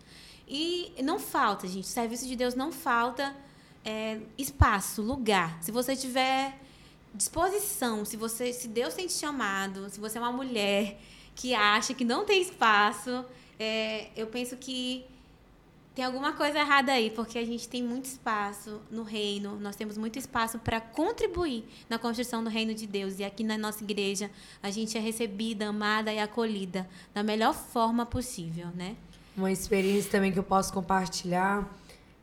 E 0.47 0.93
não 1.03 1.19
falta, 1.19 1.67
gente. 1.67 1.85
O 1.85 1.89
serviço 1.89 2.29
de 2.29 2.37
Deus 2.37 2.55
não 2.55 2.71
falta 2.71 3.35
é, 3.83 4.19
espaço, 4.37 5.01
lugar. 5.01 5.57
Se 5.63 5.73
você 5.73 5.97
tiver 5.97 6.61
disposição, 7.15 8.05
se 8.05 8.19
você, 8.19 8.53
se 8.53 8.69
Deus 8.69 8.93
tem 8.93 9.07
te 9.07 9.15
chamado, 9.15 9.89
se 9.89 9.99
você 9.99 10.19
é 10.19 10.21
uma 10.21 10.31
mulher 10.31 11.01
que 11.35 11.55
acha 11.55 11.95
que 11.95 12.05
não 12.05 12.27
tem 12.27 12.43
espaço, 12.43 13.25
é, 13.59 14.09
eu 14.17 14.27
penso 14.27 14.57
que 14.57 15.05
tem 15.97 16.05
alguma 16.05 16.35
coisa 16.35 16.59
errada 16.59 16.93
aí, 16.93 17.11
porque 17.11 17.39
a 17.39 17.45
gente 17.47 17.67
tem 17.67 17.83
muito 17.83 18.05
espaço 18.05 18.83
no 18.91 19.03
reino, 19.03 19.59
nós 19.59 19.75
temos 19.77 19.97
muito 19.97 20.19
espaço 20.19 20.59
para 20.59 20.79
contribuir 20.79 21.65
na 21.89 21.99
construção 21.99 22.45
do 22.45 22.51
reino 22.51 22.75
de 22.75 22.87
Deus. 22.87 23.19
E 23.19 23.25
aqui 23.25 23.43
na 23.43 23.57
nossa 23.57 23.83
igreja, 23.83 24.31
a 24.63 24.71
gente 24.71 24.99
é 24.99 25.01
recebida, 25.01 25.69
amada 25.69 26.13
e 26.13 26.19
acolhida 26.19 26.87
da 27.15 27.23
melhor 27.23 27.55
forma 27.55 28.05
possível, 28.05 28.67
né? 28.75 28.95
Uma 29.35 29.51
experiência 29.51 30.11
também 30.11 30.31
que 30.31 30.39
eu 30.39 30.43
posso 30.43 30.71
compartilhar 30.71 31.67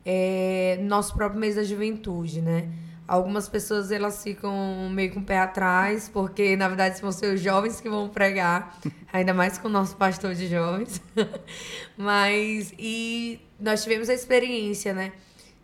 é 0.06 0.78
nosso 0.82 1.12
próprio 1.14 1.40
mês 1.40 1.56
da 1.56 1.64
juventude, 1.64 2.40
né? 2.40 2.68
Algumas 3.06 3.48
pessoas 3.48 3.90
elas 3.90 4.22
ficam 4.22 4.88
meio 4.90 5.12
com 5.12 5.20
o 5.20 5.24
pé 5.24 5.38
atrás, 5.38 6.08
porque 6.08 6.56
na 6.56 6.68
verdade 6.68 7.00
vão 7.02 7.12
ser 7.12 7.34
os 7.34 7.40
jovens 7.40 7.78
que 7.78 7.88
vão 7.88 8.08
pregar, 8.08 8.78
ainda 9.12 9.34
mais 9.34 9.58
com 9.58 9.68
o 9.68 9.70
nosso 9.70 9.94
pastor 9.96 10.34
de 10.34 10.48
jovens. 10.48 11.02
Mas 11.98 12.72
e 12.78 13.40
nós 13.60 13.82
tivemos 13.82 14.08
a 14.08 14.14
experiência, 14.14 14.94
né, 14.94 15.12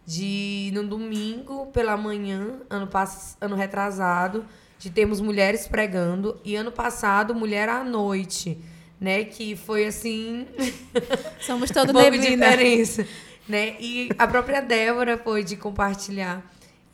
de 0.05 0.71
no 0.75 0.87
domingo 0.87 1.67
pela 1.69 1.97
manhã, 1.97 2.61
ano 2.69 2.87
pass 2.87 3.39
ano 3.41 3.57
retrasado, 3.57 4.45
de 4.79 4.91
termos 4.91 5.19
mulheres 5.19 5.67
pregando 5.67 6.39
e 6.45 6.57
ano 6.57 6.71
passado 6.71 7.35
mulher 7.35 7.71
à 7.71 7.83
noite, 7.83 8.59
né, 9.01 9.25
que 9.25 9.57
foi 9.57 9.87
assim 9.87 10.47
somos 11.41 11.71
todo 11.71 11.89
um 11.89 11.93
pouco 11.95 12.11
neblina. 12.11 12.51
diferença, 12.51 13.07
né? 13.49 13.77
E 13.81 14.11
a 14.19 14.27
própria 14.27 14.61
Débora 14.61 15.17
foi 15.17 15.43
de 15.43 15.57
compartilhar 15.57 16.45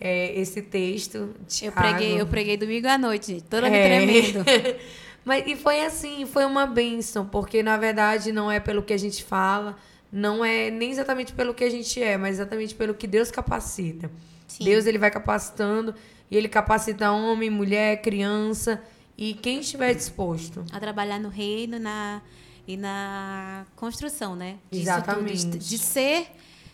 é, 0.01 0.39
esse 0.39 0.63
texto. 0.63 1.35
Eu 1.63 1.73
preguei, 1.73 2.21
eu 2.21 2.27
preguei 2.27 2.57
domingo 2.57 2.89
à 2.89 2.99
noite, 2.99 3.33
gente, 3.33 3.45
toda 3.45 3.69
é. 3.69 3.71
me 3.71 3.79
tremendo. 3.79 4.45
Mas, 5.25 5.45
e 5.47 5.57
foi 5.57 5.85
assim, 5.85 6.25
foi 6.25 6.45
uma 6.45 6.67
bênção, 6.67 7.27
porque 7.27 7.61
na 7.61 7.77
verdade 7.77 8.31
não 8.31 8.51
é 8.51 8.61
pelo 8.61 8.81
que 8.81 8.93
a 8.93 8.97
gente 8.97 9.25
fala, 9.25 9.77
não 10.13 10.45
é 10.45 10.71
nem 10.71 10.91
exatamente 10.91 11.33
pelo 11.33 11.53
que 11.53 11.65
a 11.65 11.71
gente 11.71 12.01
é, 12.01 12.17
mas 12.17 12.37
exatamente 12.37 12.77
pelo 12.77 12.95
que 12.95 13.09
Deus 13.09 13.29
capacita. 13.33 14.09
Sim. 14.47 14.63
Deus 14.63 14.87
ele 14.87 14.99
vai 14.99 15.11
capacitando 15.11 15.93
e 16.31 16.37
ele 16.37 16.49
capacita 16.49 17.11
homem, 17.11 17.51
mulher, 17.51 18.01
criança 18.03 18.81
e 19.19 19.35
quem 19.35 19.59
estiver 19.59 19.93
disposto 19.95 20.65
a 20.71 20.79
trabalhar 20.79 21.19
no 21.19 21.29
reino, 21.29 21.77
na 21.81 22.23
e 22.67 22.77
na 22.77 23.65
construção, 23.77 24.35
né? 24.35 24.57
Disso 24.71 24.83
Exatamente. 24.83 25.45
Tudo, 25.45 25.59
de 25.59 25.79
ser 25.79 26.27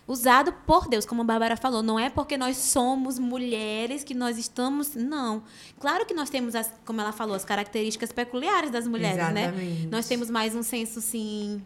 usado 0.07 0.51
por 0.65 0.87
Deus, 0.87 1.05
como 1.05 1.21
a 1.21 1.25
Bárbara 1.25 1.55
falou. 1.55 1.81
Não 1.81 1.99
é 1.99 2.09
porque 2.09 2.37
nós 2.37 2.57
somos 2.57 3.17
mulheres 3.17 4.03
que 4.03 4.13
nós 4.13 4.37
estamos. 4.37 4.95
Não. 4.95 5.43
Claro 5.79 6.05
que 6.05 6.13
nós 6.13 6.29
temos, 6.29 6.55
as, 6.55 6.71
como 6.85 7.01
ela 7.01 7.11
falou, 7.11 7.35
as 7.35 7.45
características 7.45 8.11
peculiares 8.11 8.71
das 8.71 8.87
mulheres, 8.87 9.17
né? 9.17 9.45
Exatamente. 9.45 9.81
né? 9.83 9.87
Nós 9.91 10.07
temos 10.07 10.29
mais 10.29 10.55
um 10.55 10.63
senso, 10.63 11.01
sim. 11.01 11.61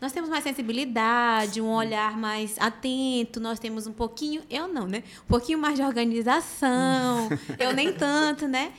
Nós 0.00 0.10
temos 0.10 0.28
mais 0.28 0.42
sensibilidade, 0.42 1.60
um 1.60 1.70
olhar 1.72 2.18
mais 2.18 2.58
atento, 2.58 3.38
nós 3.38 3.60
temos 3.60 3.86
um 3.86 3.92
pouquinho, 3.92 4.42
eu 4.50 4.66
não, 4.66 4.84
né? 4.84 5.04
Um 5.24 5.28
pouquinho 5.28 5.60
mais 5.60 5.76
de 5.76 5.82
organização, 5.82 7.28
eu 7.56 7.72
nem 7.72 7.92
tanto, 7.94 8.48
né? 8.48 8.72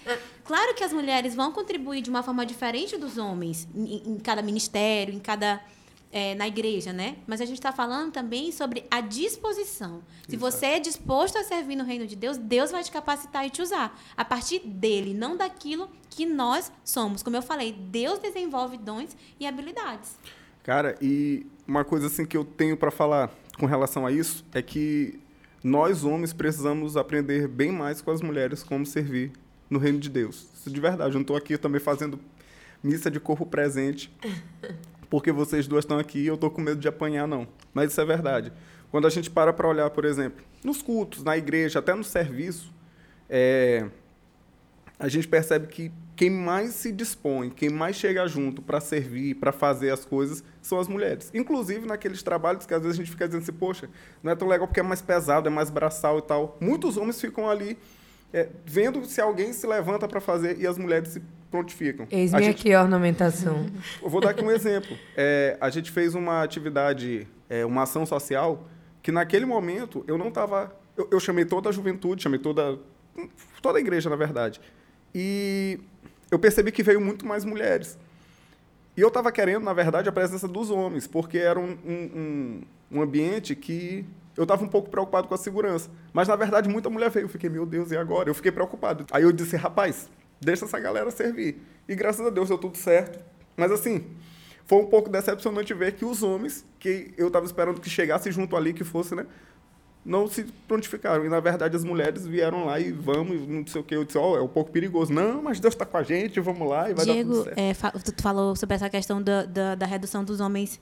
Claro 0.44 0.74
que 0.74 0.84
as 0.84 0.92
mulheres 0.92 1.34
vão 1.34 1.54
contribuir 1.54 2.02
de 2.02 2.10
uma 2.10 2.22
forma 2.24 2.46
diferente 2.46 2.98
dos 2.98 3.18
homens, 3.18 3.70
em, 3.74 4.04
em 4.06 4.20
cada 4.20 4.42
ministério, 4.42 5.14
em 5.14 5.20
cada 5.20 5.62
é, 6.14 6.36
na 6.36 6.48
igreja, 6.48 6.94
né? 6.94 7.18
Mas 7.26 7.42
a 7.42 7.46
gente 7.46 7.58
está 7.58 7.72
falando 7.72 8.12
também 8.12 8.52
sobre 8.52 8.86
a 8.92 9.02
disposição. 9.02 10.04
Se 10.30 10.38
você 10.38 10.68
é 10.68 10.80
disposto 10.80 11.40
a 11.40 11.44
servir 11.44 11.76
no 11.76 11.84
reino 11.84 12.06
de 12.06 12.16
Deus, 12.16 12.38
Deus 12.38 12.70
vai 12.70 12.84
te 12.84 12.92
capacitar 12.92 13.48
e 13.48 13.50
te 13.50 13.64
usar. 13.64 14.00
A 14.16 14.24
partir 14.24 14.60
dele, 14.60 15.16
não 15.16 15.36
daquilo 15.36 15.90
que 16.12 16.24
nós 16.24 16.72
somos. 16.86 17.24
Como 17.24 17.36
eu 17.36 17.42
falei, 17.42 17.74
Deus 17.74 18.20
desenvolve 18.20 18.78
dons 18.78 19.18
e 19.40 19.48
habilidades. 19.48 20.16
Cara, 20.62 20.96
e 21.02 21.48
uma 21.68 21.84
coisa 21.84 22.06
assim 22.06 22.26
que 22.26 22.38
eu 22.38 22.46
tenho 22.46 22.78
para 22.78 22.92
falar 22.92 23.32
com 23.58 23.66
relação 23.66 24.06
a 24.06 24.12
isso 24.12 24.46
é 24.54 24.62
que 24.62 25.20
nós 25.64 26.04
homens 26.04 26.32
precisamos 26.32 26.96
aprender 26.96 27.48
bem 27.48 27.72
mais 27.72 28.02
com 28.02 28.12
as 28.12 28.22
mulheres 28.22 28.62
como 28.62 28.86
servir 28.86 29.32
no 29.68 29.80
reino 29.80 29.98
de 29.98 30.10
Deus. 30.10 30.48
Isso 30.54 30.70
de 30.70 30.80
verdade. 30.80 31.10
Eu 31.10 31.16
não 31.16 31.22
estou 31.22 31.36
aqui 31.36 31.58
também 31.58 31.82
fazendo 31.82 32.20
missa 32.84 33.10
de 33.10 33.20
corpo 33.20 33.48
presente 33.48 34.14
porque 35.14 35.32
vocês 35.32 35.68
duas 35.68 35.84
estão 35.86 36.00
aqui 36.00 36.18
e 36.18 36.26
eu 36.26 36.34
estou 36.34 36.50
com 36.50 36.60
medo 36.60 36.80
de 36.80 36.88
apanhar, 36.88 37.28
não. 37.28 37.48
Mas 37.72 37.92
isso 37.92 38.02
é 38.02 38.06
verdade. 38.06 38.52
Quando 38.90 39.06
a 39.06 39.12
gente 39.12 39.30
para 39.30 39.54
para 39.54 39.68
olhar, 39.68 39.88
por 39.92 40.06
exemplo, 40.06 40.44
nos 40.64 40.82
cultos, 40.82 41.24
na 41.24 41.38
igreja, 41.38 41.78
até 41.78 41.94
no 41.94 42.04
serviço, 42.04 42.74
é, 43.30 43.86
a 44.98 45.08
gente 45.08 45.28
percebe 45.28 45.68
que 45.68 45.92
quem 46.16 46.32
mais 46.32 46.72
se 46.72 46.92
dispõe, 46.92 47.52
quem 47.52 47.70
mais 47.70 47.96
chega 47.96 48.28
junto 48.28 48.60
para 48.60 48.82
servir, 48.82 49.36
para 49.36 49.52
fazer 49.52 49.92
as 49.92 50.04
coisas, 50.04 50.44
são 50.64 50.80
as 50.80 50.88
mulheres. 50.88 51.30
Inclusive 51.32 51.86
naqueles 51.86 52.24
trabalhos 52.24 52.66
que 52.66 52.74
às 52.74 52.82
vezes 52.82 52.98
a 52.98 53.04
gente 53.04 53.12
fica 53.12 53.28
dizendo 53.28 53.44
assim, 53.44 53.54
poxa, 53.54 53.88
não 54.24 54.32
é 54.32 54.36
tão 54.36 54.48
legal 54.48 54.66
porque 54.66 54.80
é 54.80 54.84
mais 54.84 55.00
pesado, 55.00 55.48
é 55.48 55.52
mais 55.52 55.70
braçal 55.70 56.18
e 56.18 56.24
tal. 56.24 56.58
Muitos 56.60 56.98
homens 56.98 57.22
ficam 57.22 57.48
ali 57.48 57.78
é, 58.34 58.50
vendo 58.66 59.06
se 59.06 59.22
alguém 59.22 59.54
se 59.54 59.68
levanta 59.68 60.08
para 60.08 60.20
fazer 60.20 60.60
e 60.60 60.66
as 60.66 60.76
mulheres 60.76 61.10
se 61.10 61.22
prontificam. 61.54 62.08
Eis-me 62.10 62.46
gente... 62.46 62.62
aqui 62.62 62.74
a 62.74 62.82
ornamentação. 62.82 63.68
Eu 64.02 64.10
vou 64.10 64.20
dar 64.20 64.32
aqui 64.32 64.44
um 64.44 64.50
exemplo. 64.50 64.98
É, 65.16 65.56
a 65.62 65.70
gente 65.70 65.92
fez 65.92 66.16
uma 66.16 66.42
atividade, 66.42 67.28
é, 67.48 67.64
uma 67.64 67.84
ação 67.84 68.08
social, 68.08 68.68
que 69.04 69.12
naquele 69.12 69.46
momento 69.46 70.04
eu 70.08 70.18
não 70.18 70.30
estava... 70.30 70.76
Eu, 70.98 71.08
eu, 71.12 71.20
chamei 71.20 71.46
toda 71.46 71.70
a 71.70 71.72
juventude, 71.72 72.24
chamei 72.24 72.40
toda, 72.40 72.80
toda 73.62 73.78
a 73.78 73.82
igreja, 73.82 74.10
na 74.10 74.16
verdade. 74.16 74.60
E 75.14 75.80
eu 76.32 76.40
percebi 76.40 76.72
que 76.72 76.82
veio 76.82 77.00
muito 77.00 77.24
mais 77.24 77.46
mulheres. 77.46 78.00
E 78.98 79.02
eu 79.02 79.10
estava 79.10 79.32
querendo, 79.32 79.64
na 79.64 79.74
verdade, 79.74 80.10
a 80.10 80.12
presença 80.12 80.48
dos 80.48 80.72
homens, 80.72 81.06
porque 81.06 81.38
era 81.38 81.60
um, 81.60 81.78
um, 81.86 82.62
um 82.92 83.02
ambiente 83.04 83.56
que 83.56 84.04
eu 84.36 84.42
estava 84.42 84.64
um 84.64 84.68
pouco 84.68 84.90
preocupado 84.90 85.28
com 85.28 85.36
a 85.36 85.38
segurança. 85.38 85.88
Mas, 86.12 86.28
na 86.28 86.36
verdade, 86.36 86.68
muita 86.68 86.90
mulher 86.90 87.12
veio. 87.12 87.26
Eu 87.26 87.30
fiquei, 87.30 87.48
meu 87.48 87.64
Deus, 87.64 87.92
e 87.92 87.98
agora? 87.98 88.28
Eu 88.28 88.34
fiquei 88.34 88.52
preocupado. 88.52 89.06
Aí 89.12 89.22
eu 89.22 89.32
disse, 89.32 89.56
rapaz, 89.56 90.10
deixa 90.46 90.66
essa 90.66 90.80
galera 90.80 91.10
servir. 91.12 91.62
E 91.88 91.96
graças 91.96 92.26
a 92.26 92.30
Deus 92.30 92.50
deu 92.50 92.58
tudo 92.58 92.78
certo. 92.78 93.20
Mas, 93.56 93.72
assim, 93.72 94.06
foi 94.66 94.80
um 94.80 94.86
pouco 94.86 95.10
decepcionante 95.10 95.74
ver 95.74 95.94
que 95.94 96.06
os 96.06 96.24
homens, 96.24 96.66
que 96.80 97.14
eu 97.18 97.28
estava 97.28 97.46
esperando 97.46 97.80
que 97.80 97.90
chegasse 97.90 98.32
junto 98.32 98.56
ali, 98.56 98.74
que 98.74 98.84
fosse, 98.84 99.16
né? 99.16 99.26
Não 100.06 100.28
se 100.28 100.44
prontificaram. 100.68 101.26
E, 101.26 101.30
na 101.30 101.40
verdade, 101.40 101.76
as 101.76 101.84
mulheres 101.84 102.26
vieram 102.26 102.66
lá 102.66 102.80
e 102.80 102.92
vamos, 102.92 103.48
não 103.48 103.66
sei 103.66 103.82
o 103.82 103.84
quê. 103.84 103.96
Eu 103.96 104.04
disse, 104.04 104.18
ó, 104.18 104.32
oh, 104.34 104.38
é 104.38 104.42
um 104.42 104.48
pouco 104.48 104.72
perigoso. 104.72 105.14
Não, 105.14 105.42
mas 105.42 105.60
Deus 105.60 105.74
está 105.74 105.86
com 105.86 105.98
a 105.98 106.04
gente, 106.04 106.40
vamos 106.40 106.68
lá 106.68 106.90
e 106.90 106.94
vai 106.94 107.06
Diego, 107.06 107.30
dar 107.30 107.36
tudo 107.36 107.56
certo. 107.56 107.98
É, 107.98 108.12
tu 108.12 108.22
falou 108.22 108.56
sobre 108.56 108.76
essa 108.76 108.90
questão 108.90 109.22
da, 109.22 109.46
da, 109.46 109.76
da 109.76 109.86
redução 109.86 110.24
dos 110.24 110.40
homens 110.40 110.80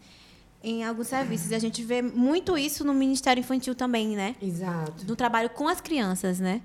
em 0.63 0.83
alguns 0.83 1.07
serviços. 1.07 1.51
E 1.51 1.55
a 1.55 1.59
gente 1.59 1.83
vê 1.83 2.01
muito 2.01 2.57
isso 2.57 2.83
no 2.83 2.93
Ministério 2.93 3.41
Infantil 3.41 3.75
também, 3.75 4.15
né? 4.15 4.35
Exato. 4.41 5.05
No 5.07 5.15
trabalho 5.15 5.49
com 5.49 5.67
as 5.67 5.81
crianças, 5.81 6.39
né? 6.39 6.61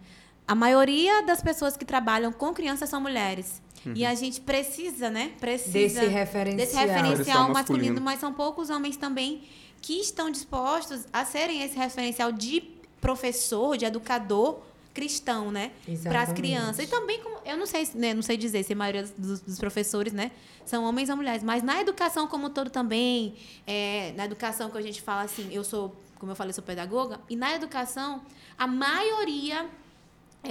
A 0.47 0.55
maioria 0.55 1.23
das 1.23 1.43
pessoas 1.43 1.77
que 1.77 1.85
trabalham 1.85 2.33
com 2.33 2.53
crianças 2.53 2.89
são 2.89 3.01
mulheres. 3.01 3.61
Uhum. 3.85 3.93
E 3.97 4.05
a 4.05 4.15
gente 4.15 4.41
precisa, 4.41 5.11
né? 5.11 5.33
Precisa 5.41 5.73
desse 5.73 6.07
referencial, 6.07 6.57
desse 6.57 6.77
referencial 6.77 7.49
masculino. 7.49 7.53
masculino, 7.53 8.01
mas 8.01 8.21
são 8.21 8.33
poucos 8.33 8.71
homens 8.71 8.97
também 8.97 9.43
que 9.81 10.01
estão 10.01 10.31
dispostos 10.31 11.07
a 11.13 11.25
serem 11.25 11.63
esse 11.63 11.77
referencial 11.77 12.33
de 12.33 12.63
professor, 13.01 13.77
de 13.77 13.85
educador 13.85 14.61
cristão, 14.97 15.53
né? 15.53 15.73
Para 16.05 16.23
as 16.23 16.33
crianças. 16.33 16.87
E 16.87 16.89
também, 16.89 17.21
como, 17.21 17.37
eu 17.45 17.55
não 17.59 17.67
sei, 17.67 17.87
né, 17.95 18.15
não 18.15 18.23
sei 18.23 18.39
dizer 18.39 18.63
se 18.63 18.73
a 18.73 18.77
maioria 18.77 19.03
dos, 19.19 19.41
dos, 19.43 19.59
professores, 19.59 20.11
né, 20.15 20.31
são 20.65 20.85
homens 20.85 21.11
ou 21.11 21.17
mulheres, 21.17 21.43
mas 21.43 21.63
na 21.63 21.79
educação 21.83 22.27
como 22.27 22.47
um 22.47 22.51
todo 22.51 22.71
também, 22.71 23.35
é, 23.67 24.15
na 24.17 24.25
educação 24.25 24.71
que 24.71 24.79
a 24.79 24.81
gente 24.81 25.03
fala 25.03 25.25
assim, 25.25 25.49
eu 25.53 25.63
sou, 25.63 25.95
como 26.19 26.33
eu 26.33 26.37
falei, 26.37 26.55
sou 26.55 26.65
pedagoga, 26.65 27.21
e 27.29 27.37
na 27.37 27.55
educação, 27.55 28.23
a 28.57 28.67
maioria 28.67 29.67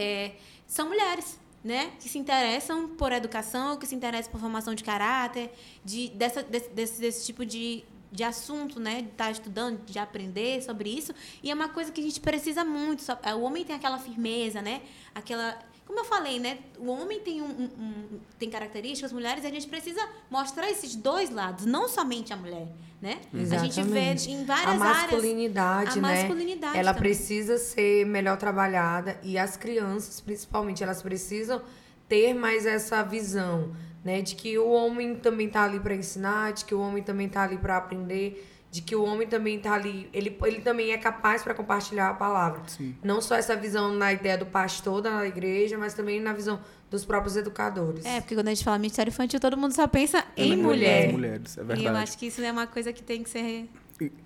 é, 0.02 0.36
são 0.68 0.88
mulheres. 0.88 1.44
Né, 1.64 1.94
que 2.00 2.08
se 2.08 2.20
interessam 2.20 2.90
por 2.90 3.12
educação, 3.12 3.76
que 3.76 3.88
se 3.88 3.96
interessam 3.96 4.32
por 4.32 4.40
formação 4.40 4.76
de 4.76 4.84
caráter, 4.84 5.52
de, 5.84 6.10
dessa, 6.10 6.44
desse, 6.44 6.70
desse, 6.70 7.02
desse 7.02 7.26
tipo 7.26 7.44
de, 7.44 7.84
de 8.16 8.24
assunto, 8.24 8.80
né? 8.80 9.02
De 9.02 9.10
estar 9.10 9.26
tá 9.26 9.32
estudando, 9.32 9.84
de 9.86 10.00
aprender 10.00 10.62
sobre 10.64 10.90
isso. 10.90 11.14
E 11.44 11.52
é 11.52 11.54
uma 11.54 11.70
coisa 11.70 11.92
que 11.92 12.00
a 12.00 12.04
gente 12.04 12.20
precisa 12.20 12.64
muito. 12.64 13.04
É, 13.22 13.36
o 13.36 13.42
homem 13.42 13.66
tem 13.66 13.76
aquela 13.76 14.00
firmeza, 14.00 14.62
né? 14.62 14.82
Aquela. 15.14 15.60
Como 15.86 16.00
eu 16.00 16.06
falei, 16.06 16.40
né? 16.40 16.60
O 16.80 16.90
homem 16.90 17.20
tem, 17.20 17.42
um, 17.42 17.46
um, 17.46 17.64
um 17.64 18.20
tem 18.40 18.50
características, 18.50 19.12
mulheres, 19.12 19.44
e 19.44 19.48
a 19.48 19.52
gente 19.52 19.68
precisa 19.68 20.02
mostrar 20.30 20.70
esses 20.70 20.96
dois 20.96 21.30
lados, 21.30 21.66
não 21.66 21.88
somente 21.88 22.34
a 22.34 22.36
mulher, 22.36 22.68
né? 23.02 23.22
Exatamente. 23.34 23.80
A 23.80 23.84
gente 23.84 23.94
vê 23.94 24.32
em 24.32 24.46
várias 24.46 24.76
a 24.76 24.76
masculinidade, 24.76 25.90
áreas. 25.90 25.98
A 25.98 26.02
né? 26.02 26.22
masculinidade. 26.22 26.78
Ela 26.78 26.94
também. 26.94 27.10
precisa 27.10 27.58
ser 27.58 28.06
melhor 28.06 28.38
trabalhada 28.38 29.20
e 29.22 29.38
as 29.38 29.56
crianças, 29.56 30.20
principalmente, 30.20 30.84
elas 30.84 31.04
precisam 31.04 31.62
ter 32.08 32.34
mais 32.34 32.66
essa 32.66 33.04
visão 33.04 33.72
né? 34.06 34.22
De 34.22 34.36
que 34.36 34.56
o 34.60 34.70
homem 34.70 35.16
também 35.16 35.50
tá 35.50 35.64
ali 35.64 35.80
para 35.80 35.96
ensinar, 35.96 36.54
de 36.54 36.64
que 36.64 36.76
o 36.76 36.80
homem 36.80 37.02
também 37.02 37.28
tá 37.28 37.42
ali 37.42 37.58
para 37.58 37.76
aprender, 37.76 38.55
de 38.76 38.82
que 38.82 38.94
o 38.94 39.06
homem 39.06 39.26
também 39.26 39.58
tá 39.58 39.72
ali, 39.72 40.10
ele, 40.12 40.38
ele 40.44 40.60
também 40.60 40.92
é 40.92 40.98
capaz 40.98 41.42
para 41.42 41.54
compartilhar 41.54 42.10
a 42.10 42.14
palavra. 42.14 42.62
Sim. 42.68 42.94
Não 43.02 43.22
só 43.22 43.36
essa 43.36 43.56
visão 43.56 43.94
na 43.94 44.12
ideia 44.12 44.38
do 44.38 44.46
pastor 44.46 45.02
da 45.02 45.26
igreja, 45.26 45.78
mas 45.78 45.94
também 45.94 46.20
na 46.20 46.34
visão 46.34 46.60
dos 46.92 47.06
próprios 47.06 47.38
educadores. 47.38 48.06
É, 48.06 48.20
porque 48.20 48.36
quando 48.36 48.50
a 48.50 48.54
gente 48.54 48.66
fala 48.66 48.78
ministério 48.78 49.10
infantil, 49.12 49.40
todo 49.40 49.56
mundo 49.56 49.74
só 49.74 49.88
pensa 49.88 50.26
em, 50.36 50.52
em 50.52 50.58
mulher. 50.58 51.10
mulheres, 51.10 51.58
é 51.58 51.64
verdade. 51.64 51.84
E 51.84 51.86
eu 51.86 51.96
acho 51.96 52.18
que 52.18 52.26
isso 52.26 52.42
é 52.42 52.52
uma 52.52 52.68
coisa 52.68 52.92
que 52.92 53.02
tem 53.02 53.24
que 53.24 53.30
ser 53.30 53.70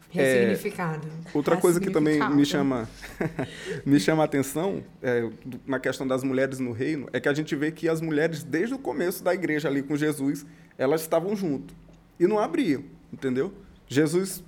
Ressignificado. 0.09 1.07
É, 1.07 1.37
outra 1.37 1.55
coisa 1.55 1.79
que 1.79 1.91
também 1.91 2.19
me 2.31 2.43
chama, 2.43 2.89
me 3.85 3.99
chama 3.99 4.23
a 4.23 4.25
atenção 4.25 4.83
é, 4.99 5.29
na 5.67 5.79
questão 5.79 6.07
das 6.07 6.23
mulheres 6.23 6.57
no 6.57 6.71
reino 6.71 7.07
é 7.13 7.19
que 7.19 7.29
a 7.29 7.33
gente 7.35 7.55
vê 7.55 7.71
que 7.71 7.87
as 7.87 8.01
mulheres, 8.01 8.43
desde 8.43 8.73
o 8.73 8.79
começo 8.79 9.23
da 9.23 9.31
igreja 9.31 9.67
ali 9.67 9.83
com 9.83 9.95
Jesus, 9.95 10.43
elas 10.75 11.01
estavam 11.01 11.35
junto 11.35 11.75
e 12.19 12.25
não 12.25 12.39
abriam, 12.39 12.83
entendeu? 13.13 13.53
Jesus 13.89 14.43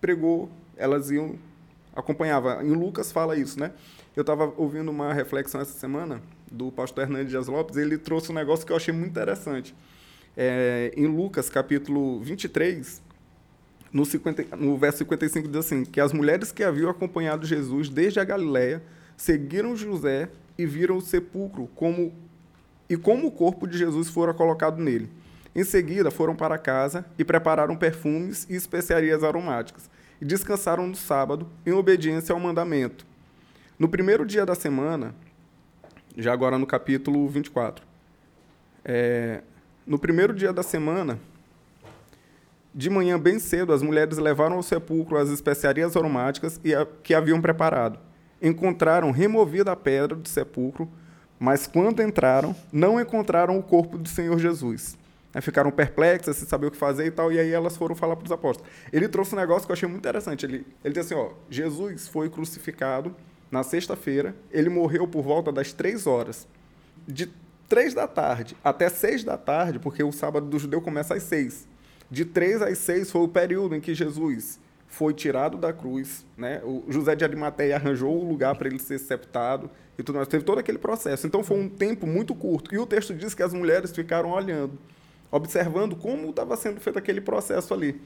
pregou, 0.00 0.50
elas 0.76 1.10
iam, 1.10 1.38
acompanhava. 1.94 2.64
Em 2.64 2.72
Lucas 2.72 3.12
fala 3.12 3.36
isso, 3.36 3.60
né? 3.60 3.72
Eu 4.16 4.22
estava 4.22 4.52
ouvindo 4.56 4.90
uma 4.90 5.12
reflexão 5.12 5.60
essa 5.60 5.78
semana 5.78 6.20
do 6.50 6.72
pastor 6.72 7.04
Hernandes 7.04 7.30
Dias 7.30 7.46
Lopes, 7.46 7.76
ele 7.76 7.96
trouxe 7.96 8.30
um 8.30 8.34
negócio 8.34 8.66
que 8.66 8.72
eu 8.72 8.76
achei 8.76 8.92
muito 8.92 9.10
interessante. 9.10 9.74
É, 10.36 10.92
em 10.96 11.06
Lucas, 11.06 11.48
capítulo 11.48 12.20
23, 12.20 13.02
no, 13.92 14.04
50, 14.04 14.56
no 14.56 14.76
verso 14.76 14.98
55 14.98 15.48
diz 15.48 15.56
assim: 15.58 15.84
que 15.84 16.00
as 16.00 16.12
mulheres 16.12 16.50
que 16.50 16.64
haviam 16.64 16.90
acompanhado 16.90 17.46
Jesus 17.46 17.88
desde 17.88 18.20
a 18.20 18.24
Galiléia 18.24 18.82
seguiram 19.16 19.76
José 19.76 20.30
e 20.58 20.66
viram 20.66 20.96
o 20.96 21.00
sepulcro 21.00 21.68
como 21.74 22.12
e 22.88 22.96
como 22.96 23.28
o 23.28 23.30
corpo 23.30 23.66
de 23.66 23.78
Jesus 23.78 24.08
fora 24.08 24.34
colocado 24.34 24.78
nele. 24.78 25.08
Em 25.54 25.64
seguida, 25.64 26.10
foram 26.10 26.34
para 26.34 26.56
casa 26.56 27.04
e 27.18 27.24
prepararam 27.24 27.76
perfumes 27.76 28.46
e 28.48 28.54
especiarias 28.54 29.22
aromáticas, 29.22 29.90
e 30.20 30.24
descansaram 30.24 30.86
no 30.86 30.96
sábado, 30.96 31.46
em 31.66 31.72
obediência 31.72 32.32
ao 32.32 32.40
mandamento. 32.40 33.04
No 33.78 33.88
primeiro 33.88 34.24
dia 34.24 34.46
da 34.46 34.54
semana, 34.54 35.14
já 36.16 36.32
agora 36.32 36.58
no 36.58 36.66
capítulo 36.66 37.28
24, 37.28 37.84
é, 38.84 39.42
no 39.86 39.98
primeiro 39.98 40.32
dia 40.32 40.52
da 40.52 40.62
semana, 40.62 41.18
de 42.74 42.88
manhã 42.88 43.18
bem 43.18 43.38
cedo, 43.38 43.72
as 43.72 43.82
mulheres 43.82 44.16
levaram 44.16 44.56
ao 44.56 44.62
sepulcro 44.62 45.18
as 45.18 45.28
especiarias 45.28 45.94
aromáticas 45.94 46.58
que 47.02 47.12
haviam 47.12 47.40
preparado. 47.40 47.98
Encontraram 48.40 49.10
removida 49.10 49.72
a 49.72 49.76
pedra 49.76 50.16
do 50.16 50.26
sepulcro, 50.26 50.88
mas 51.38 51.66
quando 51.66 52.02
entraram, 52.02 52.56
não 52.72 52.98
encontraram 52.98 53.58
o 53.58 53.62
corpo 53.62 53.98
do 53.98 54.08
Senhor 54.08 54.38
Jesus. 54.38 54.96
Aí 55.34 55.40
ficaram 55.40 55.70
perplexas, 55.70 56.36
sem 56.36 56.46
saber 56.46 56.66
o 56.66 56.70
que 56.70 56.76
fazer 56.76 57.06
e 57.06 57.10
tal, 57.10 57.32
e 57.32 57.38
aí 57.38 57.50
elas 57.50 57.76
foram 57.76 57.94
falar 57.94 58.16
para 58.16 58.26
os 58.26 58.32
apóstolos. 58.32 58.70
Ele 58.92 59.08
trouxe 59.08 59.34
um 59.34 59.38
negócio 59.38 59.66
que 59.66 59.72
eu 59.72 59.74
achei 59.74 59.88
muito 59.88 60.00
interessante. 60.00 60.44
Ele, 60.44 60.66
ele 60.84 60.94
disse 60.94 61.14
assim: 61.14 61.22
ó, 61.22 61.32
Jesus 61.48 62.08
foi 62.08 62.28
crucificado 62.28 63.14
na 63.50 63.62
sexta-feira, 63.62 64.34
ele 64.50 64.68
morreu 64.68 65.06
por 65.06 65.22
volta 65.22 65.52
das 65.52 65.72
três 65.72 66.06
horas. 66.06 66.46
De 67.06 67.30
três 67.68 67.94
da 67.94 68.06
tarde 68.06 68.56
até 68.62 68.88
seis 68.88 69.24
da 69.24 69.36
tarde, 69.36 69.78
porque 69.78 70.02
o 70.02 70.12
sábado 70.12 70.46
do 70.46 70.58
judeu 70.58 70.80
começa 70.80 71.14
às 71.14 71.22
seis. 71.22 71.66
De 72.10 72.24
três 72.24 72.60
às 72.60 72.76
seis 72.78 73.10
foi 73.10 73.22
o 73.22 73.28
período 73.28 73.74
em 73.74 73.80
que 73.80 73.94
Jesus 73.94 74.60
foi 74.86 75.14
tirado 75.14 75.56
da 75.56 75.72
cruz, 75.72 76.26
né? 76.36 76.60
O 76.62 76.84
José 76.90 77.16
de 77.16 77.24
Arimateia 77.24 77.76
arranjou 77.76 78.14
o 78.14 78.28
lugar 78.28 78.54
para 78.54 78.68
ele 78.68 78.78
ser 78.78 78.98
sepultado 78.98 79.70
e 79.98 80.02
tudo 80.02 80.16
mais. 80.16 80.28
Teve 80.28 80.44
todo 80.44 80.58
aquele 80.58 80.76
processo. 80.76 81.26
Então 81.26 81.42
foi 81.42 81.58
um 81.58 81.66
tempo 81.66 82.06
muito 82.06 82.34
curto. 82.34 82.74
E 82.74 82.78
o 82.78 82.86
texto 82.86 83.14
diz 83.14 83.32
que 83.32 83.42
as 83.42 83.54
mulheres 83.54 83.90
ficaram 83.90 84.30
olhando, 84.30 84.78
observando 85.32 85.96
como 85.96 86.30
estava 86.30 86.56
sendo 86.56 86.80
feito 86.80 86.98
aquele 86.98 87.20
processo 87.20 87.74
ali. 87.74 88.00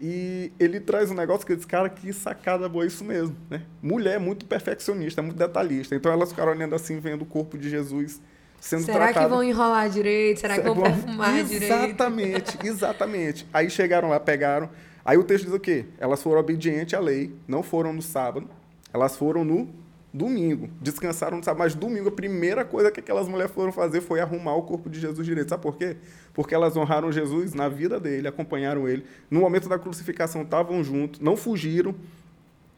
E 0.00 0.52
ele 0.58 0.80
traz 0.80 1.10
um 1.10 1.14
negócio 1.14 1.46
que 1.46 1.52
eu 1.52 1.56
disse, 1.56 1.68
cara, 1.68 1.88
que 1.88 2.12
sacada 2.12 2.68
boa, 2.68 2.86
isso 2.86 3.04
mesmo. 3.04 3.36
Né? 3.50 3.62
Mulher 3.82 4.18
muito 4.18 4.46
perfeccionista, 4.46 5.20
muito 5.20 5.36
detalhista. 5.36 5.94
Então 5.94 6.10
elas 6.12 6.30
ficaram 6.30 6.52
olhando 6.52 6.74
assim, 6.74 6.98
vendo 7.00 7.22
o 7.22 7.26
corpo 7.26 7.58
de 7.58 7.68
Jesus 7.68 8.20
sendo 8.60 8.84
Será 8.84 9.06
tratado. 9.06 9.26
que 9.26 9.30
vão 9.30 9.44
enrolar 9.44 9.90
direito? 9.90 10.40
Será, 10.40 10.54
Será 10.54 10.68
que 10.68 10.74
vão 10.74 10.82
perfumar 10.82 11.38
exatamente, 11.38 11.48
direito? 11.48 11.74
Exatamente, 11.74 12.58
exatamente. 12.66 13.48
Aí 13.52 13.68
chegaram 13.68 14.08
lá, 14.08 14.18
pegaram. 14.18 14.70
Aí 15.04 15.18
o 15.18 15.24
texto 15.24 15.44
diz 15.44 15.54
o 15.54 15.60
quê? 15.60 15.84
Elas 15.98 16.22
foram 16.22 16.40
obedientes 16.40 16.94
à 16.94 17.00
lei, 17.00 17.34
não 17.46 17.62
foram 17.62 17.92
no 17.92 18.00
sábado, 18.00 18.48
elas 18.92 19.16
foram 19.16 19.44
no 19.44 19.68
domingo. 20.14 20.70
Descansaram 20.80 21.38
no 21.38 21.42
sábado, 21.42 21.58
mas 21.58 21.74
domingo 21.74 22.08
a 22.08 22.12
primeira 22.12 22.64
coisa 22.64 22.92
que 22.92 23.00
aquelas 23.00 23.26
mulheres 23.26 23.52
foram 23.52 23.72
fazer 23.72 24.00
foi 24.00 24.20
arrumar 24.20 24.54
o 24.54 24.62
corpo 24.62 24.88
de 24.88 25.00
Jesus 25.00 25.26
direito. 25.26 25.48
Sabe 25.48 25.62
por 25.62 25.76
quê? 25.76 25.96
Porque 26.32 26.54
elas 26.54 26.76
honraram 26.76 27.10
Jesus 27.10 27.52
na 27.52 27.68
vida 27.68 27.98
dele, 27.98 28.28
acompanharam 28.28 28.88
ele. 28.88 29.04
No 29.28 29.40
momento 29.40 29.68
da 29.68 29.76
crucificação 29.76 30.42
estavam 30.42 30.84
juntos, 30.84 31.18
não 31.18 31.36
fugiram. 31.36 31.96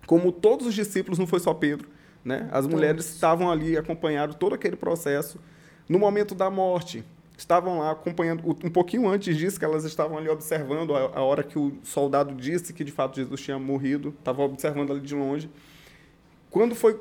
Como 0.07 0.33
todos 0.33 0.67
os 0.67 0.75
discípulos, 0.75 1.19
não 1.19 1.27
foi 1.27 1.39
só 1.39 1.53
Pedro. 1.53 1.89
Né? 2.25 2.49
As 2.51 2.67
mulheres 2.67 3.05
estavam 3.05 3.51
ali, 3.51 3.77
acompanharam 3.77 4.33
todo 4.33 4.55
aquele 4.55 4.77
processo. 4.77 5.39
No 5.87 5.99
momento 5.99 6.35
da 6.35 6.49
morte, 6.49 7.05
estavam 7.37 7.81
lá 7.81 7.91
acompanhando, 7.91 8.43
um 8.65 8.71
pouquinho 8.71 9.07
antes 9.07 9.37
disso, 9.37 9.59
que 9.59 9.65
elas 9.65 9.85
estavam 9.85 10.17
ali 10.17 10.29
observando 10.31 10.97
a, 10.97 11.19
a 11.19 11.23
hora 11.23 11.43
que 11.43 11.59
o 11.59 11.77
soldado 11.83 12.35
disse 12.35 12.73
que 12.73 12.83
de 12.83 12.93
fato 12.93 13.17
Jesus 13.17 13.41
tinha 13.43 13.59
morrido, 13.59 14.15
estavam 14.19 14.47
observando 14.47 14.91
ali 14.91 15.01
de 15.01 15.15
longe. 15.15 15.51
Quando 16.51 16.75
foi 16.75 16.99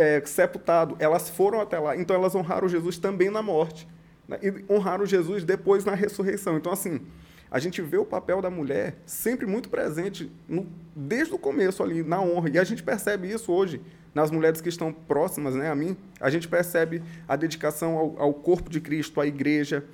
é, 0.00 0.22
sepultado, 0.24 0.96
elas 0.98 1.28
foram 1.28 1.60
até 1.60 1.78
lá, 1.78 1.94
então 1.94 2.16
elas 2.16 2.34
honraram 2.34 2.66
Jesus 2.66 2.96
também 2.96 3.28
na 3.28 3.42
morte, 3.42 3.86
né? 4.26 4.38
e 4.42 4.72
honraram 4.72 5.04
Jesus 5.04 5.44
depois 5.44 5.84
na 5.84 5.94
ressurreição. 5.94 6.56
Então, 6.56 6.72
assim, 6.72 7.02
a 7.50 7.58
gente 7.58 7.82
vê 7.82 7.98
o 7.98 8.04
papel 8.04 8.40
da 8.40 8.48
mulher 8.48 8.96
sempre 9.04 9.44
muito 9.44 9.68
presente 9.68 10.32
no, 10.48 10.66
desde 10.96 11.34
o 11.34 11.38
começo 11.38 11.82
ali, 11.82 12.02
na 12.02 12.18
honra, 12.18 12.48
e 12.48 12.58
a 12.58 12.64
gente 12.64 12.82
percebe 12.82 13.30
isso 13.30 13.52
hoje 13.52 13.78
nas 14.14 14.30
mulheres 14.30 14.62
que 14.62 14.70
estão 14.70 14.90
próximas 14.90 15.54
né, 15.54 15.70
a 15.70 15.74
mim, 15.74 15.94
a 16.18 16.30
gente 16.30 16.48
percebe 16.48 17.02
a 17.28 17.36
dedicação 17.36 17.96
ao, 17.96 18.22
ao 18.22 18.34
corpo 18.34 18.70
de 18.70 18.80
Cristo, 18.80 19.20
à 19.20 19.26
igreja, 19.26 19.84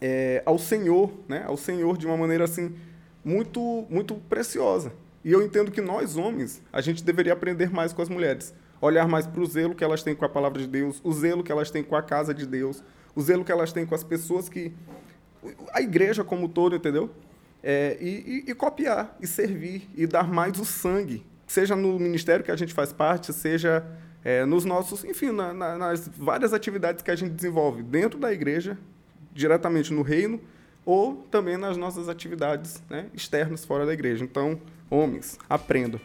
é, 0.00 0.42
ao 0.44 0.58
Senhor, 0.58 1.12
né, 1.28 1.44
ao 1.46 1.56
Senhor 1.56 1.96
de 1.96 2.04
uma 2.04 2.16
maneira 2.16 2.44
assim 2.44 2.74
muito, 3.24 3.86
muito 3.88 4.16
preciosa. 4.28 4.92
E 5.24 5.30
eu 5.30 5.40
entendo 5.40 5.70
que 5.70 5.80
nós, 5.80 6.16
homens, 6.16 6.60
a 6.72 6.80
gente 6.80 7.04
deveria 7.04 7.32
aprender 7.32 7.70
mais 7.70 7.92
com 7.92 8.02
as 8.02 8.08
mulheres. 8.08 8.52
Olhar 8.80 9.06
mais 9.06 9.26
para 9.26 9.40
o 9.40 9.46
zelo 9.46 9.74
que 9.74 9.84
elas 9.84 10.02
têm 10.02 10.14
com 10.14 10.24
a 10.24 10.28
palavra 10.28 10.60
de 10.60 10.66
Deus, 10.66 11.00
o 11.04 11.12
zelo 11.12 11.42
que 11.42 11.52
elas 11.52 11.70
têm 11.70 11.82
com 11.82 11.96
a 11.96 12.02
casa 12.02 12.32
de 12.32 12.46
Deus, 12.46 12.82
o 13.14 13.20
zelo 13.20 13.44
que 13.44 13.52
elas 13.52 13.72
têm 13.72 13.84
com 13.84 13.94
as 13.94 14.04
pessoas 14.04 14.48
que. 14.48 14.72
a 15.72 15.80
igreja 15.80 16.24
como 16.24 16.46
um 16.46 16.48
todo, 16.48 16.74
entendeu? 16.74 17.10
É, 17.62 17.98
e, 18.00 18.44
e, 18.46 18.50
e 18.50 18.54
copiar, 18.54 19.16
e 19.20 19.26
servir, 19.26 19.88
e 19.94 20.06
dar 20.06 20.32
mais 20.32 20.58
o 20.58 20.64
sangue 20.64 21.24
seja 21.50 21.74
no 21.74 21.98
ministério 21.98 22.44
que 22.44 22.50
a 22.52 22.56
gente 22.56 22.72
faz 22.72 22.92
parte, 22.92 23.32
seja 23.32 23.84
é, 24.24 24.44
nos 24.44 24.64
nossos, 24.64 25.02
enfim, 25.02 25.32
na, 25.32 25.52
na, 25.52 25.76
nas 25.76 26.08
várias 26.08 26.52
atividades 26.52 27.02
que 27.02 27.10
a 27.10 27.16
gente 27.16 27.32
desenvolve 27.32 27.82
dentro 27.82 28.20
da 28.20 28.32
igreja, 28.32 28.78
diretamente 29.34 29.92
no 29.92 30.02
reino, 30.02 30.40
ou 30.86 31.26
também 31.28 31.56
nas 31.56 31.76
nossas 31.76 32.08
atividades 32.08 32.80
né, 32.88 33.06
externas 33.12 33.64
fora 33.64 33.84
da 33.84 33.92
igreja. 33.92 34.24
Então, 34.24 34.60
homens, 34.88 35.38
aprendam. 35.48 36.00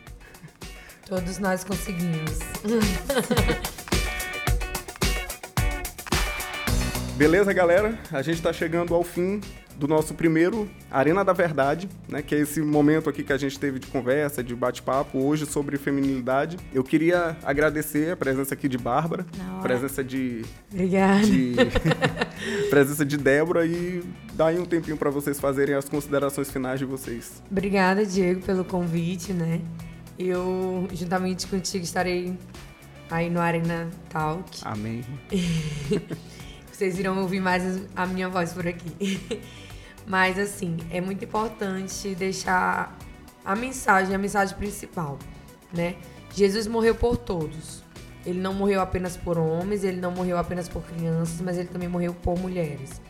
Todos 1.08 1.38
nós 1.38 1.64
conseguimos. 1.64 2.40
Beleza, 7.16 7.54
galera? 7.54 7.98
A 8.12 8.24
gente 8.24 8.38
está 8.38 8.52
chegando 8.52 8.96
ao 8.96 9.04
fim 9.04 9.40
do 9.78 9.88
nosso 9.88 10.16
primeiro 10.16 10.68
Arena 10.90 11.24
da 11.24 11.32
Verdade, 11.32 11.88
né, 12.10 12.24
que 12.24 12.34
é 12.34 12.40
esse 12.40 12.60
momento 12.60 13.08
aqui 13.08 13.24
que 13.24 13.32
a 13.32 13.38
gente 13.38 13.60
teve 13.60 13.78
de 13.78 13.86
conversa, 13.88 14.44
de 14.44 14.56
bate-papo 14.56 15.20
hoje 15.20 15.46
sobre 15.46 15.78
feminilidade. 15.78 16.58
Eu 16.74 16.84
queria 16.84 17.38
agradecer 17.44 18.12
a 18.12 18.18
presença 18.18 18.56
aqui 18.56 18.68
de 18.68 18.78
Bárbara, 18.78 19.28
presença 19.62 20.04
de 20.04 20.44
Obrigada. 20.74 21.22
De, 21.22 21.56
presença 22.72 23.06
de 23.06 23.16
Débora 23.18 23.64
e 23.66 24.04
dar 24.34 24.48
aí 24.48 24.58
um 24.60 24.66
tempinho 24.66 24.98
para 24.98 25.12
vocês 25.12 25.40
fazerem 25.40 25.76
as 25.76 25.88
considerações 25.88 26.50
finais 26.50 26.80
de 26.80 26.86
vocês. 26.86 27.44
Obrigada, 27.52 28.04
Diego, 28.06 28.42
pelo 28.42 28.66
convite, 28.66 29.34
né? 29.34 29.62
Eu 30.18 30.88
juntamente 30.94 31.46
contigo 31.48 31.84
estarei 31.84 32.38
aí 33.10 33.30
no 33.30 33.40
Arena 33.40 33.90
Talk. 34.10 34.60
Amém. 34.64 35.04
Vocês 36.72 36.98
irão 37.00 37.22
ouvir 37.22 37.40
mais 37.40 37.64
a 37.96 38.06
minha 38.06 38.30
voz 38.30 38.54
por 38.54 38.68
aqui. 38.68 39.42
Mas 40.08 40.38
assim, 40.38 40.78
é 40.92 41.02
muito 41.02 41.26
importante 41.26 42.14
deixar 42.16 42.98
a 43.44 43.56
mensagem, 43.56 44.14
a 44.14 44.18
mensagem 44.18 44.56
principal, 44.56 45.18
né? 45.74 45.96
Jesus 46.34 46.68
morreu 46.68 46.96
por 46.96 47.18
todos. 47.18 47.84
Ele 48.26 48.40
não 48.40 48.54
morreu 48.54 48.82
apenas 48.82 49.16
por 49.16 49.38
homens, 49.38 49.84
ele 49.84 50.02
não 50.02 50.12
morreu 50.12 50.38
apenas 50.38 50.68
por 50.68 50.82
crianças, 50.84 51.40
mas 51.42 51.58
ele 51.58 51.68
também 51.68 51.88
morreu 51.88 52.14
por 52.14 52.38
mulheres. 52.40 53.02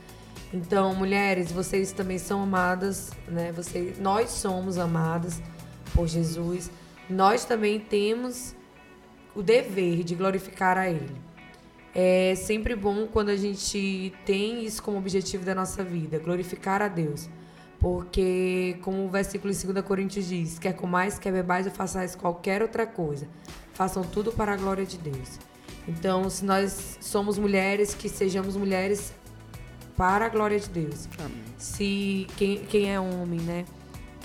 Então, 0.53 0.93
mulheres, 0.93 1.51
vocês 1.51 1.91
também 1.91 2.17
são 2.17 2.43
amadas, 2.43 3.11
né? 3.27 3.51
Vocês, 3.51 3.97
nós 3.97 4.29
somos 4.29 4.77
amadas 4.77 5.41
por 5.93 6.07
Jesus. 6.07 6.69
Nós 7.09 7.45
também 7.45 7.79
temos 7.79 8.55
o 9.35 9.43
dever 9.43 10.03
de 10.03 10.15
glorificar 10.15 10.77
a 10.77 10.89
ele. 10.89 11.15
É 11.93 12.35
sempre 12.35 12.75
bom 12.75 13.07
quando 13.07 13.29
a 13.29 13.37
gente 13.37 14.13
tem 14.25 14.65
isso 14.65 14.83
como 14.83 14.97
objetivo 14.97 15.45
da 15.45 15.55
nossa 15.55 15.83
vida, 15.83 16.19
glorificar 16.19 16.81
a 16.81 16.87
Deus. 16.87 17.29
Porque, 17.79 18.77
como 18.81 19.05
o 19.05 19.09
versículo 19.09 19.53
em 19.53 19.73
2 19.73 19.85
Coríntios 19.85 20.27
diz, 20.27 20.57
quer 20.57 20.73
comais, 20.73 21.19
quer 21.19 21.31
bebais 21.31 21.67
ou 21.67 21.71
façais 21.71 22.15
qualquer 22.15 22.61
outra 22.61 22.87
coisa, 22.87 23.27
façam 23.73 24.03
tudo 24.03 24.31
para 24.31 24.53
a 24.53 24.57
glória 24.57 24.85
de 24.85 24.97
Deus. 24.97 25.39
Então, 25.87 26.29
se 26.29 26.43
nós 26.43 26.97
somos 26.99 27.37
mulheres, 27.37 27.93
que 27.93 28.09
sejamos 28.09 28.57
mulheres 28.57 29.13
para 29.95 30.25
a 30.25 30.29
glória 30.29 30.59
de 30.59 30.69
Deus. 30.69 31.07
Amém. 31.19 31.43
Se 31.57 32.27
quem, 32.37 32.65
quem 32.65 32.91
é 32.91 32.99
homem, 32.99 33.39
né? 33.39 33.65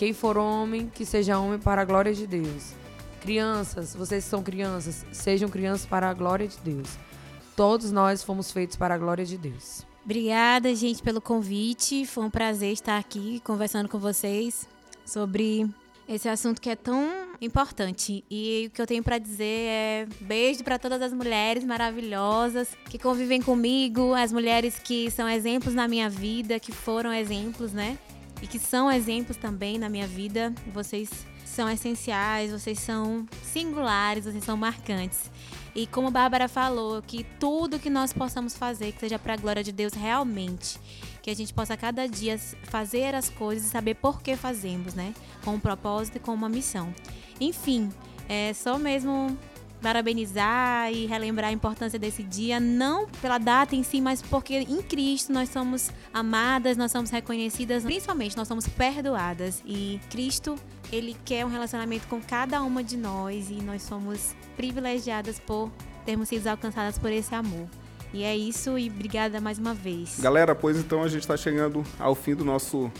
Quem 0.00 0.14
for 0.14 0.38
homem, 0.38 0.86
que 0.86 1.04
seja 1.04 1.38
homem 1.38 1.58
para 1.58 1.82
a 1.82 1.84
glória 1.84 2.14
de 2.14 2.26
Deus. 2.26 2.72
Crianças, 3.20 3.94
vocês 3.94 4.24
são 4.24 4.42
crianças, 4.42 5.04
sejam 5.12 5.46
crianças 5.46 5.84
para 5.84 6.08
a 6.08 6.14
glória 6.14 6.48
de 6.48 6.56
Deus. 6.60 6.88
Todos 7.54 7.92
nós 7.92 8.22
fomos 8.22 8.50
feitos 8.50 8.76
para 8.76 8.94
a 8.94 8.96
glória 8.96 9.26
de 9.26 9.36
Deus. 9.36 9.84
Obrigada, 10.02 10.74
gente, 10.74 11.02
pelo 11.02 11.20
convite. 11.20 12.06
Foi 12.06 12.24
um 12.24 12.30
prazer 12.30 12.72
estar 12.72 12.96
aqui 12.96 13.42
conversando 13.44 13.90
com 13.90 13.98
vocês 13.98 14.66
sobre 15.04 15.68
esse 16.08 16.30
assunto 16.30 16.62
que 16.62 16.70
é 16.70 16.76
tão 16.76 17.34
importante. 17.38 18.24
E 18.30 18.68
o 18.68 18.74
que 18.74 18.80
eu 18.80 18.86
tenho 18.86 19.02
para 19.02 19.18
dizer 19.18 19.44
é 19.44 20.08
beijo 20.18 20.64
para 20.64 20.78
todas 20.78 21.02
as 21.02 21.12
mulheres 21.12 21.62
maravilhosas 21.62 22.74
que 22.88 22.98
convivem 22.98 23.42
comigo, 23.42 24.14
as 24.14 24.32
mulheres 24.32 24.78
que 24.78 25.10
são 25.10 25.28
exemplos 25.28 25.74
na 25.74 25.86
minha 25.86 26.08
vida, 26.08 26.58
que 26.58 26.72
foram 26.72 27.12
exemplos, 27.12 27.74
né? 27.74 27.98
E 28.42 28.46
que 28.46 28.58
são 28.58 28.90
exemplos 28.90 29.36
também 29.36 29.78
na 29.78 29.88
minha 29.88 30.06
vida. 30.06 30.52
Vocês 30.72 31.10
são 31.44 31.68
essenciais, 31.68 32.52
vocês 32.52 32.78
são 32.78 33.26
singulares, 33.42 34.24
vocês 34.24 34.44
são 34.44 34.56
marcantes. 34.56 35.30
E 35.74 35.86
como 35.86 36.08
a 36.08 36.10
Bárbara 36.10 36.48
falou, 36.48 37.00
que 37.02 37.24
tudo 37.38 37.78
que 37.78 37.90
nós 37.90 38.12
possamos 38.12 38.56
fazer, 38.56 38.92
que 38.92 39.00
seja 39.00 39.18
para 39.18 39.34
a 39.34 39.36
glória 39.36 39.62
de 39.62 39.72
Deus 39.72 39.92
realmente, 39.92 40.78
que 41.22 41.30
a 41.30 41.34
gente 41.34 41.52
possa 41.52 41.76
cada 41.76 42.08
dia 42.08 42.38
fazer 42.64 43.14
as 43.14 43.28
coisas 43.28 43.66
e 43.66 43.70
saber 43.70 43.94
por 43.94 44.22
que 44.22 44.36
fazemos, 44.36 44.94
né? 44.94 45.14
Com 45.44 45.54
um 45.54 45.60
propósito 45.60 46.16
e 46.16 46.20
com 46.20 46.32
uma 46.32 46.48
missão. 46.48 46.92
Enfim, 47.40 47.90
é 48.28 48.52
só 48.52 48.78
mesmo 48.78 49.36
parabenizar 49.80 50.92
e 50.92 51.06
relembrar 51.06 51.50
a 51.50 51.52
importância 51.52 51.98
desse 51.98 52.22
dia, 52.22 52.60
não 52.60 53.06
pela 53.20 53.38
data 53.38 53.74
em 53.74 53.82
si, 53.82 54.00
mas 54.00 54.22
porque 54.22 54.58
em 54.58 54.82
Cristo 54.82 55.32
nós 55.32 55.48
somos 55.48 55.90
amadas, 56.12 56.76
nós 56.76 56.92
somos 56.92 57.10
reconhecidas, 57.10 57.84
principalmente 57.84 58.36
nós 58.36 58.46
somos 58.46 58.68
perdoadas. 58.68 59.62
E 59.64 60.00
Cristo, 60.10 60.56
Ele 60.92 61.16
quer 61.24 61.44
um 61.44 61.48
relacionamento 61.48 62.06
com 62.06 62.20
cada 62.20 62.62
uma 62.62 62.82
de 62.84 62.96
nós 62.96 63.50
e 63.50 63.54
nós 63.54 63.82
somos 63.82 64.34
privilegiadas 64.56 65.38
por 65.38 65.70
termos 66.04 66.28
sido 66.28 66.46
alcançadas 66.46 66.98
por 66.98 67.10
esse 67.10 67.34
amor. 67.34 67.68
E 68.12 68.24
é 68.24 68.36
isso 68.36 68.76
e 68.78 68.88
obrigada 68.88 69.40
mais 69.40 69.58
uma 69.58 69.72
vez. 69.72 70.18
Galera, 70.18 70.54
pois 70.54 70.76
então 70.76 71.02
a 71.02 71.08
gente 71.08 71.20
está 71.20 71.36
chegando 71.36 71.84
ao 71.98 72.14
fim 72.14 72.34
do 72.34 72.44
nosso 72.44 72.90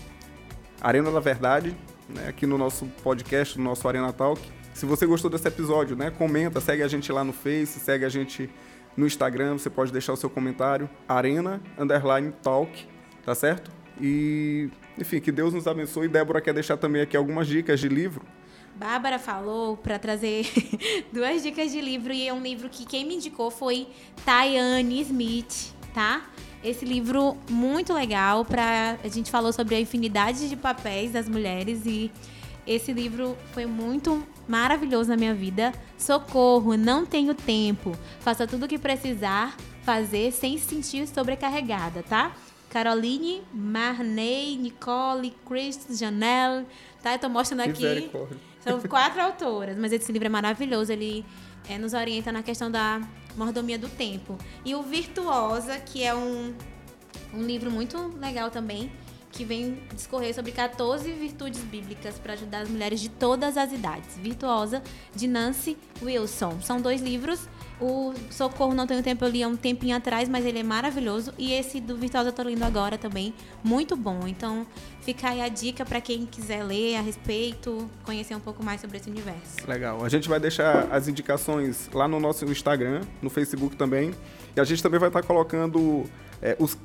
Arena 0.80 1.10
da 1.10 1.20
Verdade, 1.20 1.76
né, 2.08 2.28
aqui 2.28 2.46
no 2.46 2.56
nosso 2.56 2.86
podcast, 3.02 3.58
no 3.58 3.64
nosso 3.64 3.86
Arena 3.88 4.12
Talk. 4.12 4.40
Se 4.80 4.86
você 4.86 5.04
gostou 5.04 5.30
desse 5.30 5.46
episódio, 5.46 5.94
né, 5.94 6.10
comenta, 6.10 6.58
segue 6.58 6.82
a 6.82 6.88
gente 6.88 7.12
lá 7.12 7.22
no 7.22 7.34
Face, 7.34 7.78
segue 7.78 8.02
a 8.02 8.08
gente 8.08 8.48
no 8.96 9.06
Instagram, 9.06 9.58
você 9.58 9.68
pode 9.68 9.92
deixar 9.92 10.14
o 10.14 10.16
seu 10.16 10.30
comentário, 10.30 10.88
Arena 11.06 11.60
Underline 11.78 12.32
Talk, 12.42 12.88
tá 13.22 13.34
certo? 13.34 13.70
E, 14.00 14.70
enfim, 14.98 15.20
que 15.20 15.30
Deus 15.30 15.52
nos 15.52 15.66
abençoe. 15.66 16.08
Débora 16.08 16.40
quer 16.40 16.54
deixar 16.54 16.78
também 16.78 17.02
aqui 17.02 17.14
algumas 17.14 17.46
dicas 17.46 17.78
de 17.78 17.90
livro. 17.90 18.24
Bárbara 18.74 19.18
falou 19.18 19.76
para 19.76 19.98
trazer 19.98 20.46
duas 21.12 21.42
dicas 21.42 21.70
de 21.70 21.80
livro 21.82 22.10
e 22.10 22.26
é 22.26 22.32
um 22.32 22.40
livro 22.40 22.70
que 22.70 22.86
quem 22.86 23.06
me 23.06 23.16
indicou 23.16 23.50
foi 23.50 23.86
Tayane 24.24 25.02
Smith, 25.02 25.74
tá? 25.92 26.22
Esse 26.64 26.86
livro 26.86 27.36
muito 27.50 27.92
legal 27.92 28.46
para 28.46 28.96
a 29.04 29.08
gente 29.08 29.30
falou 29.30 29.52
sobre 29.52 29.74
a 29.74 29.80
infinidade 29.80 30.48
de 30.48 30.56
papéis 30.56 31.12
das 31.12 31.28
mulheres 31.28 31.84
e 31.84 32.10
esse 32.70 32.92
livro 32.92 33.36
foi 33.52 33.66
muito 33.66 34.24
maravilhoso 34.46 35.10
na 35.10 35.16
minha 35.16 35.34
vida. 35.34 35.72
Socorro, 35.98 36.76
não 36.76 37.04
tenho 37.04 37.34
tempo. 37.34 37.96
Faça 38.20 38.46
tudo 38.46 38.66
o 38.66 38.68
que 38.68 38.78
precisar 38.78 39.56
fazer 39.82 40.30
sem 40.30 40.56
se 40.56 40.66
sentir 40.66 41.08
sobrecarregada, 41.08 42.04
tá? 42.04 42.32
Caroline, 42.68 43.42
Marney, 43.52 44.56
Nicole, 44.56 45.34
Chris, 45.44 45.80
Janelle, 45.98 46.64
tá? 47.02 47.14
Eu 47.14 47.18
tô 47.18 47.28
mostrando 47.28 47.62
aqui. 47.62 48.08
São 48.60 48.80
quatro 48.82 49.20
autoras, 49.20 49.76
mas 49.76 49.92
esse 49.92 50.12
livro 50.12 50.26
é 50.26 50.30
maravilhoso. 50.30 50.92
Ele 50.92 51.26
é, 51.68 51.76
nos 51.76 51.92
orienta 51.92 52.30
na 52.30 52.44
questão 52.44 52.70
da 52.70 53.00
mordomia 53.36 53.78
do 53.80 53.88
tempo. 53.88 54.38
E 54.64 54.76
o 54.76 54.82
Virtuosa, 54.82 55.76
que 55.80 56.04
é 56.04 56.14
um, 56.14 56.54
um 57.34 57.42
livro 57.42 57.68
muito 57.68 57.98
legal 58.16 58.48
também, 58.48 58.92
que 59.32 59.44
vem 59.44 59.78
discorrer 59.94 60.34
sobre 60.34 60.52
14 60.52 61.10
virtudes 61.12 61.60
bíblicas 61.60 62.18
para 62.18 62.32
ajudar 62.32 62.60
as 62.60 62.68
mulheres 62.68 63.00
de 63.00 63.08
todas 63.08 63.56
as 63.56 63.72
idades. 63.72 64.16
Virtuosa, 64.16 64.82
de 65.14 65.26
Nancy 65.26 65.76
Wilson. 66.02 66.60
São 66.60 66.80
dois 66.80 67.00
livros. 67.00 67.48
O 67.80 68.12
Socorro 68.30 68.74
Não 68.74 68.86
Tenho 68.86 69.02
Tempo 69.02 69.24
eu 69.24 69.30
li 69.30 69.42
há 69.42 69.48
um 69.48 69.56
tempinho 69.56 69.96
atrás, 69.96 70.28
mas 70.28 70.44
ele 70.44 70.58
é 70.58 70.62
maravilhoso. 70.62 71.32
E 71.38 71.52
esse 71.54 71.80
do 71.80 71.96
Virtuosa 71.96 72.28
eu 72.28 72.32
tô 72.32 72.42
lendo 72.42 72.62
agora 72.62 72.98
também. 72.98 73.32
Muito 73.64 73.96
bom. 73.96 74.26
Então, 74.26 74.66
fica 75.00 75.30
aí 75.30 75.40
a 75.40 75.48
dica 75.48 75.84
para 75.84 75.98
quem 76.00 76.26
quiser 76.26 76.62
ler 76.62 76.96
a 76.96 77.00
respeito, 77.00 77.88
conhecer 78.04 78.34
um 78.34 78.40
pouco 78.40 78.62
mais 78.62 78.82
sobre 78.82 78.98
esse 78.98 79.08
universo. 79.08 79.66
Legal. 79.66 80.04
A 80.04 80.08
gente 80.10 80.28
vai 80.28 80.38
deixar 80.38 80.88
as 80.92 81.08
indicações 81.08 81.88
lá 81.94 82.06
no 82.06 82.20
nosso 82.20 82.44
Instagram, 82.44 83.00
no 83.22 83.30
Facebook 83.30 83.74
também. 83.76 84.12
E 84.54 84.60
a 84.60 84.64
gente 84.64 84.82
também 84.82 85.00
vai 85.00 85.08
estar 85.08 85.22
colocando 85.22 86.04
é, 86.42 86.56
os 86.58 86.76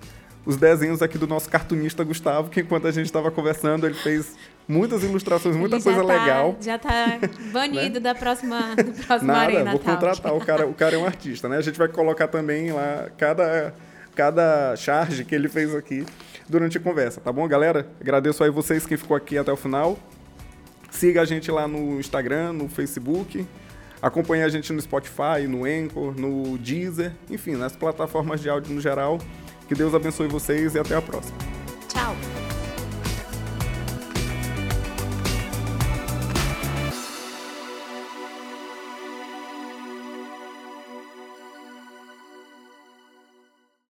os 0.45 0.57
desenhos 0.57 1.01
aqui 1.01 1.17
do 1.17 1.27
nosso 1.27 1.49
cartunista 1.49 2.03
Gustavo, 2.03 2.49
que 2.49 2.61
enquanto 2.61 2.87
a 2.87 2.91
gente 2.91 3.07
estava 3.07 3.31
conversando, 3.31 3.85
ele 3.85 3.95
fez 3.95 4.35
muitas 4.67 5.03
ilustrações, 5.03 5.55
muita 5.55 5.81
coisa 5.81 6.01
tá, 6.01 6.05
legal. 6.05 6.55
Já 6.61 6.77
tá 6.77 7.19
banido 7.51 7.95
né? 7.95 7.99
da 7.99 8.15
próxima, 8.15 8.75
do 8.75 8.91
próximo 9.05 9.31
Nada, 9.31 9.41
Arena 9.41 9.71
vou 9.71 9.79
contratar, 9.79 10.33
o 10.33 10.39
cara, 10.39 10.67
o 10.67 10.73
cara 10.73 10.95
é 10.95 10.99
um 10.99 11.05
artista, 11.05 11.49
né? 11.49 11.57
A 11.57 11.61
gente 11.61 11.77
vai 11.77 11.87
colocar 11.87 12.27
também 12.27 12.71
lá 12.71 13.07
cada, 13.17 13.73
cada 14.13 14.75
charge 14.75 15.25
que 15.25 15.33
ele 15.33 15.49
fez 15.49 15.73
aqui 15.73 16.05
durante 16.47 16.77
a 16.77 16.81
conversa, 16.81 17.19
tá 17.19 17.31
bom, 17.31 17.47
galera? 17.47 17.87
Agradeço 17.99 18.43
aí 18.43 18.51
vocês 18.51 18.85
que 18.85 18.95
ficou 18.97 19.17
aqui 19.17 19.37
até 19.37 19.51
o 19.51 19.57
final. 19.57 19.97
Siga 20.91 21.21
a 21.21 21.25
gente 21.25 21.49
lá 21.51 21.67
no 21.67 21.99
Instagram, 21.99 22.53
no 22.53 22.69
Facebook. 22.69 23.45
Acompanhe 24.01 24.43
a 24.43 24.49
gente 24.49 24.71
no 24.71 24.79
Spotify, 24.79 25.47
no 25.49 25.65
Anchor, 25.65 26.13
no 26.17 26.57
Deezer, 26.57 27.11
enfim, 27.29 27.55
nas 27.55 27.75
plataformas 27.75 28.39
de 28.39 28.49
áudio 28.49 28.73
no 28.73 28.79
geral. 28.79 29.19
Que 29.67 29.75
Deus 29.75 29.93
abençoe 29.93 30.27
vocês 30.27 30.75
e 30.75 30.79
até 30.79 30.95
a 30.95 31.01
próxima. 31.01 31.37
Tchau. 31.87 32.15